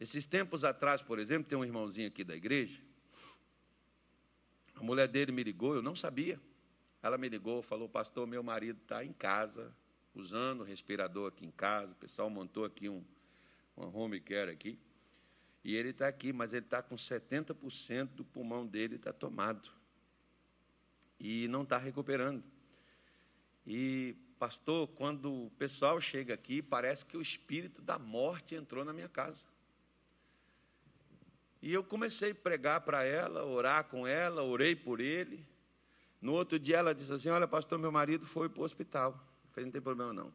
Esses 0.00 0.24
tempos 0.24 0.64
atrás, 0.64 1.02
por 1.02 1.18
exemplo, 1.18 1.48
tem 1.48 1.56
um 1.56 1.64
irmãozinho 1.64 2.08
aqui 2.08 2.24
da 2.24 2.34
igreja, 2.34 2.82
a 4.74 4.82
mulher 4.82 5.06
dele 5.06 5.30
me 5.30 5.44
ligou, 5.44 5.76
eu 5.76 5.82
não 5.82 5.94
sabia. 5.94 6.40
Ela 7.02 7.16
me 7.16 7.28
ligou, 7.28 7.62
falou, 7.62 7.88
pastor, 7.88 8.26
meu 8.26 8.42
marido 8.42 8.80
está 8.82 9.04
em 9.04 9.12
casa, 9.12 9.72
usando 10.14 10.60
o 10.60 10.64
respirador 10.64 11.28
aqui 11.28 11.46
em 11.46 11.50
casa, 11.50 11.92
o 11.92 11.96
pessoal 11.96 12.28
montou 12.28 12.64
aqui 12.64 12.88
um, 12.88 13.04
uma 13.76 13.86
home 13.86 14.20
care 14.20 14.50
aqui. 14.50 14.78
E 15.64 15.74
ele 15.76 15.90
está 15.90 16.08
aqui, 16.08 16.32
mas 16.32 16.52
ele 16.52 16.66
está 16.66 16.82
com 16.82 16.96
70% 16.96 18.08
do 18.08 18.24
pulmão 18.24 18.66
dele 18.66 18.96
está 18.96 19.12
tomado. 19.12 19.70
E 21.18 21.46
não 21.48 21.62
está 21.62 21.78
recuperando. 21.78 22.42
E, 23.64 24.16
pastor, 24.38 24.88
quando 24.88 25.46
o 25.46 25.50
pessoal 25.52 26.00
chega 26.00 26.34
aqui, 26.34 26.60
parece 26.60 27.06
que 27.06 27.16
o 27.16 27.22
espírito 27.22 27.80
da 27.80 27.98
morte 27.98 28.56
entrou 28.56 28.84
na 28.84 28.92
minha 28.92 29.08
casa. 29.08 29.46
E 31.62 31.72
eu 31.72 31.84
comecei 31.84 32.32
a 32.32 32.34
pregar 32.34 32.80
para 32.80 33.04
ela, 33.04 33.44
orar 33.44 33.84
com 33.84 34.04
ela, 34.04 34.42
orei 34.42 34.74
por 34.74 34.98
ele. 34.98 35.46
No 36.20 36.32
outro 36.32 36.58
dia 36.58 36.78
ela 36.78 36.92
disse 36.92 37.12
assim: 37.12 37.28
Olha, 37.28 37.46
pastor, 37.46 37.78
meu 37.78 37.92
marido 37.92 38.26
foi 38.26 38.48
para 38.48 38.62
o 38.62 38.64
hospital. 38.64 39.31
Eu 39.52 39.54
falei: 39.54 39.66
Não 39.66 39.72
tem 39.72 39.82
problema 39.82 40.12
não. 40.14 40.32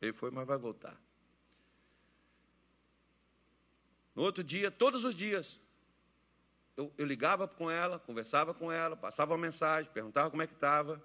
Ele 0.00 0.12
foi, 0.12 0.32
mas 0.32 0.46
vai 0.46 0.58
voltar. 0.58 1.00
No 4.14 4.22
outro 4.22 4.42
dia, 4.42 4.68
todos 4.68 5.04
os 5.04 5.14
dias, 5.14 5.62
eu, 6.76 6.92
eu 6.98 7.06
ligava 7.06 7.46
com 7.46 7.70
ela, 7.70 8.00
conversava 8.00 8.52
com 8.52 8.70
ela, 8.70 8.96
passava 8.96 9.32
uma 9.32 9.38
mensagem, 9.38 9.90
perguntava 9.92 10.28
como 10.28 10.42
é 10.42 10.46
que 10.46 10.54
estava. 10.54 11.00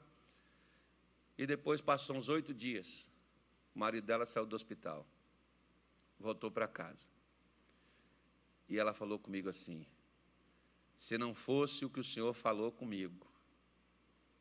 E 1.37 1.45
depois 1.45 1.79
passou 1.79 2.15
uns 2.15 2.27
oito 2.27 2.53
dias. 2.55 3.07
O 3.75 3.79
marido 3.79 4.05
dela 4.05 4.25
saiu 4.25 4.47
do 4.47 4.55
hospital. 4.55 5.05
Voltou 6.19 6.49
para 6.49 6.67
casa. 6.67 7.05
E 8.67 8.79
ela 8.79 8.95
falou 8.95 9.19
comigo 9.19 9.47
assim: 9.47 9.85
se 10.95 11.19
não 11.19 11.35
fosse 11.35 11.85
o 11.85 11.89
que 11.89 11.99
o 11.99 12.03
Senhor 12.03 12.33
falou 12.33 12.71
comigo, 12.71 13.27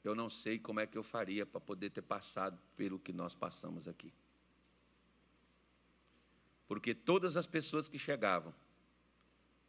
eu 0.09 0.14
não 0.14 0.30
sei 0.30 0.59
como 0.59 0.80
é 0.80 0.86
que 0.86 0.96
eu 0.96 1.02
faria 1.02 1.44
para 1.44 1.61
poder 1.61 1.90
ter 1.90 2.02
passado 2.02 2.61
pelo 2.76 2.98
que 2.98 3.12
nós 3.12 3.34
passamos 3.34 3.88
aqui. 3.88 4.12
Porque 6.68 6.94
todas 6.94 7.36
as 7.36 7.46
pessoas 7.46 7.88
que 7.88 7.98
chegavam 7.98 8.54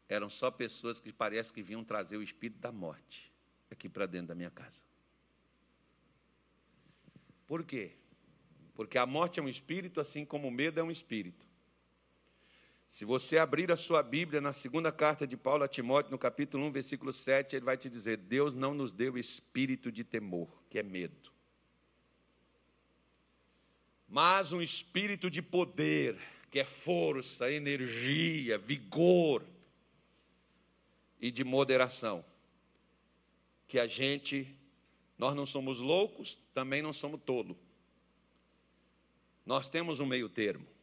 eram 0.10 0.30
só 0.30 0.50
pessoas 0.50 1.00
que 1.00 1.12
parece 1.12 1.52
que 1.52 1.62
vinham 1.62 1.84
trazer 1.84 2.18
o 2.18 2.24
espírito 2.24 2.60
da 2.60 2.72
morte 2.72 3.32
aqui 3.70 3.90
para 3.90 4.06
dentro 4.06 4.28
da 4.28 4.36
minha 4.36 4.50
casa. 4.50 4.82
Por 7.46 7.64
quê? 7.64 7.94
Porque 8.74 8.98
a 8.98 9.06
morte 9.06 9.40
é 9.40 9.44
um 9.44 9.50
espírito, 9.50 10.00
assim 10.00 10.26
como 10.26 10.48
o 10.48 10.52
medo 10.52 10.80
é 10.80 10.84
um 10.84 10.92
espírito. 10.92 11.48
Se 12.88 13.04
você 13.04 13.38
abrir 13.38 13.70
a 13.72 13.76
sua 13.76 14.02
Bíblia 14.02 14.40
na 14.40 14.54
segunda 14.54 14.92
carta 14.92 15.28
de 15.28 15.36
Paulo 15.36 15.64
a 15.64 15.68
Timóteo, 15.68 16.12
no 16.12 16.18
capítulo 16.18 16.66
1, 16.68 16.72
versículo 16.72 17.12
7, 17.12 17.56
ele 17.56 17.66
vai 17.66 17.76
te 17.76 17.90
dizer: 17.90 18.18
Deus 18.18 18.54
não 18.54 18.74
nos 18.74 18.94
deu 18.94 19.18
espírito 19.18 19.92
de 19.92 20.04
temor, 20.04 20.48
que 20.70 20.80
é 20.80 20.84
medo, 20.84 21.32
mas 24.08 24.54
um 24.54 24.62
espírito 24.62 25.30
de 25.30 25.42
poder, 25.42 26.18
que 26.50 26.60
é 26.60 26.66
força, 26.66 27.52
energia, 27.52 28.58
vigor 28.58 29.44
e 31.20 31.30
de 31.30 31.44
moderação. 31.44 32.24
Que 33.68 33.80
a 33.80 33.86
gente, 33.86 34.48
nós 35.18 35.36
não 35.36 35.46
somos 35.46 35.80
loucos, 35.80 36.40
também 36.54 36.82
não 36.82 36.94
somos 36.94 37.20
tolos. 37.26 37.58
Nós 39.46 39.68
temos 39.68 40.00
um 40.00 40.06
meio 40.06 40.30
termo. 40.30 40.77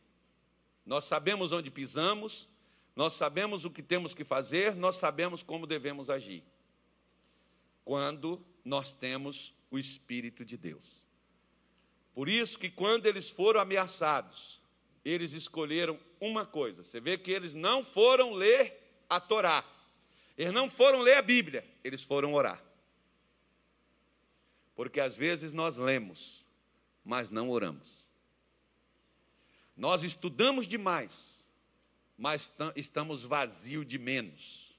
Nós 0.85 1.05
sabemos 1.05 1.53
onde 1.53 1.71
pisamos, 1.71 2.49
nós 2.95 3.15
sabemos 3.15 3.65
o 3.65 3.71
que 3.71 3.83
temos 3.83 4.15
que 4.15 4.25
fazer, 4.25 4.75
nós 4.75 4.97
sabemos 4.97 5.43
como 5.43 5.67
devemos 5.67 6.11
agir. 6.11 6.45
Quando 7.85 8.45
nós 8.65 8.93
temos 8.93 9.55
o 9.71 9.79
Espírito 9.79 10.45
de 10.45 10.57
Deus. 10.57 11.05
Por 12.15 12.29
isso 12.29 12.59
que 12.59 12.71
quando 12.71 13.07
eles 13.07 13.29
foram 13.29 13.61
ameaçados, 13.61 14.61
eles 15.05 15.33
escolheram 15.33 15.99
uma 16.21 16.47
coisa. 16.47 16.85
Você 16.85 17.01
vê 17.01 17.19
que 17.19 17.31
eles 17.31 17.55
não 17.55 17.83
foram 17.83 18.33
ler 18.33 18.81
a 19.09 19.21
Torá. 19.21 19.65
Eles 20.37 20.53
não 20.53 20.69
foram 20.69 21.01
ler 21.01 21.17
a 21.17 21.23
Bíblia, 21.23 21.65
eles 21.83 22.03
foram 22.03 22.35
orar. 22.35 22.63
Porque 24.75 24.99
às 24.99 25.17
vezes 25.17 25.53
nós 25.53 25.77
lemos, 25.77 26.45
mas 27.05 27.31
não 27.31 27.51
oramos. 27.51 28.04
Nós 29.77 30.05
estudamos 30.05 30.67
demais, 30.67 31.49
mas 32.17 32.53
estamos 32.77 33.25
vazio 33.25 33.85
de 33.85 33.99
menos. 33.99 34.77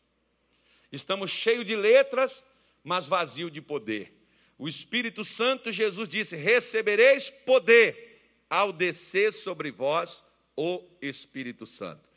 Estamos 0.91 1.31
cheios 1.31 1.65
de 1.65 1.75
letras, 1.75 2.45
mas 2.83 3.05
vazio 3.05 3.49
de 3.51 3.61
poder. 3.61 4.13
O 4.57 4.67
Espírito 4.67 5.23
Santo, 5.23 5.71
Jesus 5.71 6.07
disse: 6.07 6.35
recebereis 6.35 7.29
poder 7.29 8.21
ao 8.49 8.71
descer 8.71 9.33
sobre 9.33 9.71
vós 9.71 10.23
o 10.55 10.81
Espírito 11.01 11.65
Santo. 11.65 12.07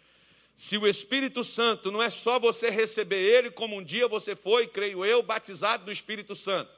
Se 0.57 0.77
o 0.77 0.87
Espírito 0.87 1.43
Santo 1.43 1.91
não 1.91 2.03
é 2.03 2.11
só 2.11 2.39
você 2.39 2.69
receber 2.71 3.21
ele, 3.21 3.51
como 3.51 3.77
um 3.77 3.83
dia 3.83 4.07
você 4.09 4.37
foi, 4.37 4.67
creio 4.67 5.05
eu, 5.05 5.23
batizado 5.23 5.85
do 5.85 5.93
Espírito 5.93 6.35
Santo. 6.35 6.71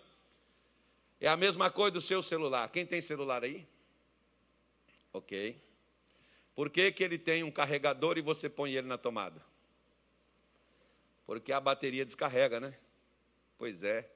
É 1.20 1.28
a 1.28 1.36
mesma 1.36 1.70
coisa 1.70 1.92
do 1.92 2.00
seu 2.00 2.22
celular. 2.22 2.68
Quem 2.70 2.86
tem 2.86 3.00
celular 3.00 3.42
aí? 3.44 3.66
Ok. 5.12 5.56
Por 6.60 6.68
que, 6.68 6.92
que 6.92 7.02
ele 7.02 7.16
tem 7.16 7.42
um 7.42 7.50
carregador 7.50 8.18
e 8.18 8.20
você 8.20 8.46
põe 8.46 8.74
ele 8.74 8.86
na 8.86 8.98
tomada? 8.98 9.42
Porque 11.24 11.52
a 11.54 11.58
bateria 11.58 12.04
descarrega, 12.04 12.60
né? 12.60 12.76
Pois 13.56 13.82
é. 13.82 14.06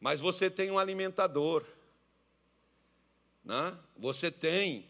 Mas 0.00 0.20
você 0.20 0.48
tem 0.48 0.70
um 0.70 0.78
alimentador. 0.78 1.62
Né? 3.44 3.76
Você 3.98 4.30
tem 4.30 4.88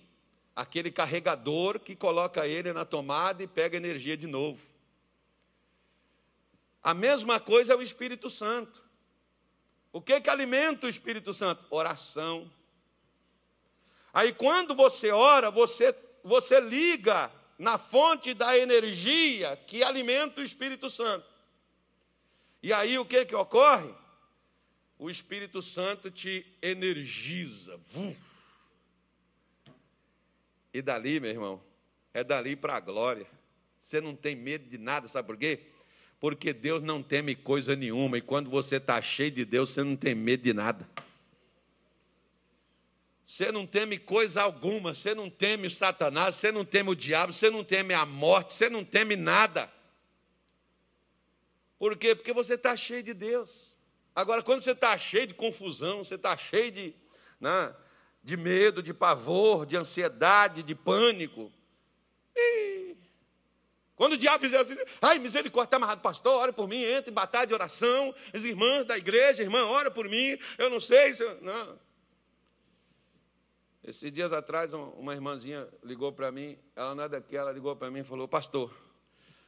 aquele 0.55 0.93
carregador 0.93 1.81
que 1.81 1.97
coloca 1.97 2.47
ele 2.47 2.73
na 2.73 2.85
tomada 2.85 3.43
e 3.43 3.49
pega 3.49 3.77
energia 3.77 4.17
de 4.17 4.29
novo. 4.29 4.65
A 6.81 6.95
mesma 6.95 7.41
coisa 7.41 7.73
é 7.73 7.77
o 7.77 7.83
Espírito 7.83 8.31
Santo. 8.31 8.85
O 9.93 10.01
que, 10.01 10.21
que 10.21 10.31
alimenta 10.31 10.87
o 10.87 10.89
Espírito 10.89 11.33
Santo? 11.33 11.67
Oração 11.71 12.49
Aí 14.15 14.33
quando 14.33 14.77
você 14.77 15.11
ora, 15.11 15.51
você, 15.51 15.93
você 16.23 16.61
liga 16.61 17.33
na 17.59 17.77
fonte 17.77 18.33
da 18.33 18.57
energia 18.57 19.57
que 19.67 19.83
alimenta 19.83 20.41
o 20.41 20.45
Espírito 20.45 20.89
Santo. 20.89 21.27
E 22.63 22.73
aí 22.73 22.97
o 22.97 23.05
que, 23.05 23.25
que 23.25 23.35
ocorre? 23.35 23.93
O 24.97 25.11
Espírito 25.11 25.61
Santo 25.61 26.13
te 26.13 26.47
energiza. 26.63 27.79
E 30.73 30.81
dali, 30.81 31.19
meu 31.19 31.31
irmão, 31.31 31.63
é 32.15 32.23
dali 32.23 32.55
para 32.55 32.77
a 32.77 32.81
glória. 32.81 33.27
Você 33.81 34.01
não 34.01 34.15
tem 34.15 34.37
medo 34.37 34.69
de 34.71 34.79
nada, 34.79 35.09
sabe 35.09 35.27
por 35.27 35.37
quê? 35.37 35.61
Porque 36.21 36.53
Deus 36.53 36.83
não 36.83 37.03
teme 37.03 37.35
coisa 37.35 37.75
nenhuma, 37.75 38.17
e 38.17 38.23
quando 38.23 38.49
você 38.49 38.77
está 38.77 39.03
cheio 39.03 39.33
de 39.33 39.45
Deus, 39.45 39.71
você 39.71 39.83
não 39.83 39.97
tem 39.97 40.15
medo 40.15 40.43
de 40.43 40.55
nada. 40.55 40.89
Você 43.25 43.51
não 43.51 43.67
teme 43.67 43.99
coisa 43.99 44.43
alguma, 44.43 44.93
você 44.93 45.15
não 45.15 45.31
teme 45.31 45.71
Satanás, 45.71 46.35
você 46.35 46.53
não 46.53 46.65
teme 46.65 46.91
o 46.91 46.95
diabo, 46.95 47.33
você 47.33 47.49
não 47.49 47.65
teme 47.65 47.95
a 47.95 48.05
morte, 48.05 48.53
você 48.53 48.69
não 48.69 48.85
teme 48.85 49.17
nada. 49.17 49.73
Por 51.79 51.97
quê? 51.97 52.15
Porque 52.15 52.33
você 52.33 52.55
está 52.55 52.77
cheio 52.77 53.03
de 53.03 53.15
Deus. 53.15 53.77
Agora, 54.15 54.43
quando 54.43 54.61
você 54.61 54.73
está 54.73 54.97
cheio 54.99 55.27
de 55.27 55.35
confusão, 55.35 56.05
você 56.05 56.17
está 56.17 56.37
cheio 56.37 56.71
de, 56.71 56.95
né, 57.41 57.75
de 58.23 58.37
medo, 58.37 58.83
de 58.83 58.93
pavor, 58.93 59.65
de 59.65 59.77
ansiedade, 59.77 60.63
de 60.63 60.75
pânico. 60.75 61.51
E 62.37 62.95
quando 63.97 64.13
o 64.13 64.19
diabo 64.19 64.41
fizer 64.41 64.59
assim, 64.59 64.77
ai, 65.01 65.19
misericórdia, 65.19 65.69
está 65.69 65.77
amarrado, 65.79 66.03
pastor, 66.03 66.41
ora 66.41 66.53
por 66.53 66.69
mim, 66.69 66.83
entra 66.83 67.11
em 67.11 67.15
batalha 67.15 67.47
de 67.47 67.55
oração, 67.55 68.15
as 68.33 68.45
irmãs 68.45 68.85
da 68.85 68.99
igreja, 68.99 69.43
irmã, 69.43 69.65
ora 69.65 69.91
por 69.91 70.09
mim, 70.09 70.39
eu 70.59 70.69
não 70.69 70.79
sei 70.79 71.15
se. 71.15 71.23
Eu... 71.23 71.41
Não. 71.41 71.79
Esses 73.85 74.11
dias 74.11 74.33
atrás, 74.33 74.73
uma 74.73 75.13
irmãzinha 75.13 75.69
ligou 75.83 76.11
para 76.11 76.33
mim, 76.33 76.59
ela 76.75 76.95
não 76.95 77.05
é 77.05 77.09
daqui, 77.09 77.37
ela 77.37 77.53
ligou 77.53 77.77
para 77.77 77.91
mim 77.91 78.01
e 78.01 78.05
falou, 78.05 78.27
pastor, 78.27 78.75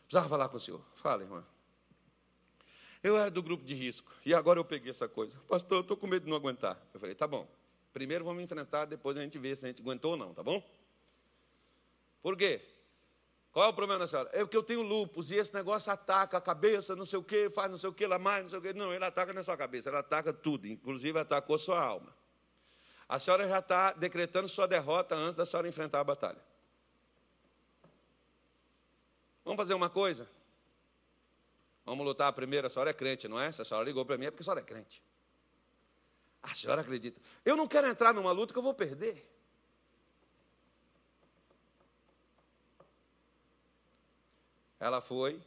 precisava 0.02 0.28
falar 0.28 0.50
com 0.50 0.58
o 0.58 0.60
senhor. 0.60 0.82
Fala, 0.96 1.22
irmã. 1.22 1.42
Eu 3.02 3.16
era 3.16 3.30
do 3.30 3.42
grupo 3.42 3.64
de 3.64 3.74
risco, 3.74 4.12
e 4.26 4.34
agora 4.34 4.58
eu 4.60 4.64
peguei 4.64 4.90
essa 4.90 5.08
coisa. 5.08 5.38
Pastor, 5.48 5.78
eu 5.78 5.80
estou 5.80 5.96
com 5.96 6.06
medo 6.06 6.24
de 6.24 6.28
não 6.28 6.36
aguentar. 6.36 6.78
Eu 6.92 7.00
falei, 7.00 7.14
tá 7.14 7.26
bom. 7.26 7.48
Primeiro 7.94 8.26
vamos 8.26 8.42
enfrentar, 8.42 8.84
depois 8.84 9.16
a 9.16 9.22
gente 9.22 9.38
vê 9.38 9.56
se 9.56 9.64
a 9.64 9.68
gente 9.68 9.80
aguentou 9.80 10.10
ou 10.10 10.16
não, 10.18 10.34
tá 10.34 10.42
bom? 10.42 10.62
Por 12.20 12.36
quê? 12.36 12.60
Qual 13.52 13.64
é 13.64 13.68
o 13.70 13.72
problema 13.72 14.00
da 14.00 14.06
senhora? 14.06 14.28
É 14.34 14.44
que 14.46 14.54
eu 14.54 14.62
tenho 14.62 14.82
lupus 14.82 15.30
e 15.30 15.36
esse 15.36 15.54
negócio 15.54 15.90
ataca 15.90 16.36
a 16.36 16.40
cabeça, 16.42 16.94
não 16.94 17.06
sei 17.06 17.18
o 17.18 17.22
quê, 17.22 17.48
faz 17.48 17.70
não 17.70 17.78
sei 17.78 17.88
o 17.88 17.92
quê, 17.94 18.06
lá 18.06 18.18
mais, 18.18 18.42
não 18.42 18.50
sei 18.50 18.58
o 18.58 18.62
quê. 18.62 18.74
Não, 18.74 18.92
ele 18.92 19.02
ataca 19.02 19.32
na 19.32 19.42
sua 19.42 19.56
cabeça, 19.56 19.88
ele 19.88 19.96
ataca 19.96 20.30
tudo, 20.30 20.66
inclusive 20.66 21.18
atacou 21.18 21.56
sua 21.56 21.82
alma. 21.82 22.14
A 23.08 23.18
senhora 23.18 23.48
já 23.48 23.60
está 23.60 23.92
decretando 23.92 24.48
sua 24.48 24.66
derrota 24.66 25.14
antes 25.14 25.34
da 25.34 25.46
senhora 25.46 25.68
enfrentar 25.68 26.00
a 26.00 26.04
batalha. 26.04 26.40
Vamos 29.44 29.58
fazer 29.58 29.74
uma 29.74 29.88
coisa? 29.88 30.28
Vamos 31.84 32.04
lutar 32.04 32.32
primeiro. 32.32 32.66
A 32.66 32.70
senhora 32.70 32.90
é 32.90 32.94
crente, 32.94 33.28
não 33.28 33.38
é? 33.38 33.52
Se 33.52 33.62
a 33.62 33.64
senhora 33.64 33.86
ligou 33.86 34.04
para 34.04 34.18
mim 34.18 34.26
é 34.26 34.30
porque 34.30 34.42
a 34.42 34.44
senhora 34.44 34.60
é 34.60 34.64
crente. 34.64 35.00
A 36.42 36.52
senhora 36.52 36.80
acredita. 36.80 37.20
Eu 37.44 37.56
não 37.56 37.68
quero 37.68 37.86
entrar 37.86 38.12
numa 38.12 38.32
luta 38.32 38.52
que 38.52 38.58
eu 38.58 38.62
vou 38.62 38.74
perder. 38.74 39.24
Ela 44.78 45.00
foi, 45.00 45.40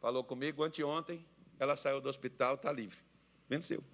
falou 0.00 0.24
comigo 0.24 0.62
anteontem, 0.62 1.24
ela 1.58 1.76
saiu 1.76 2.00
do 2.00 2.08
hospital, 2.08 2.54
está 2.54 2.72
livre. 2.72 2.98
Venceu. 3.48 3.84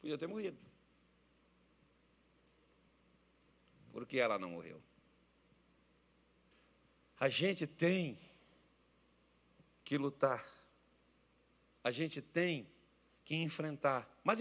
Podia 0.00 0.18
ter 0.18 0.26
morrido. 0.26 0.58
Por 3.92 4.06
que 4.06 4.18
ela 4.18 4.38
não 4.38 4.50
morreu? 4.50 4.80
A 7.18 7.28
gente 7.28 7.66
tem 7.66 8.18
que 9.84 9.98
lutar. 9.98 10.46
A 11.82 11.90
gente 11.90 12.22
tem 12.22 12.70
que 13.24 13.34
enfrentar. 13.34 14.08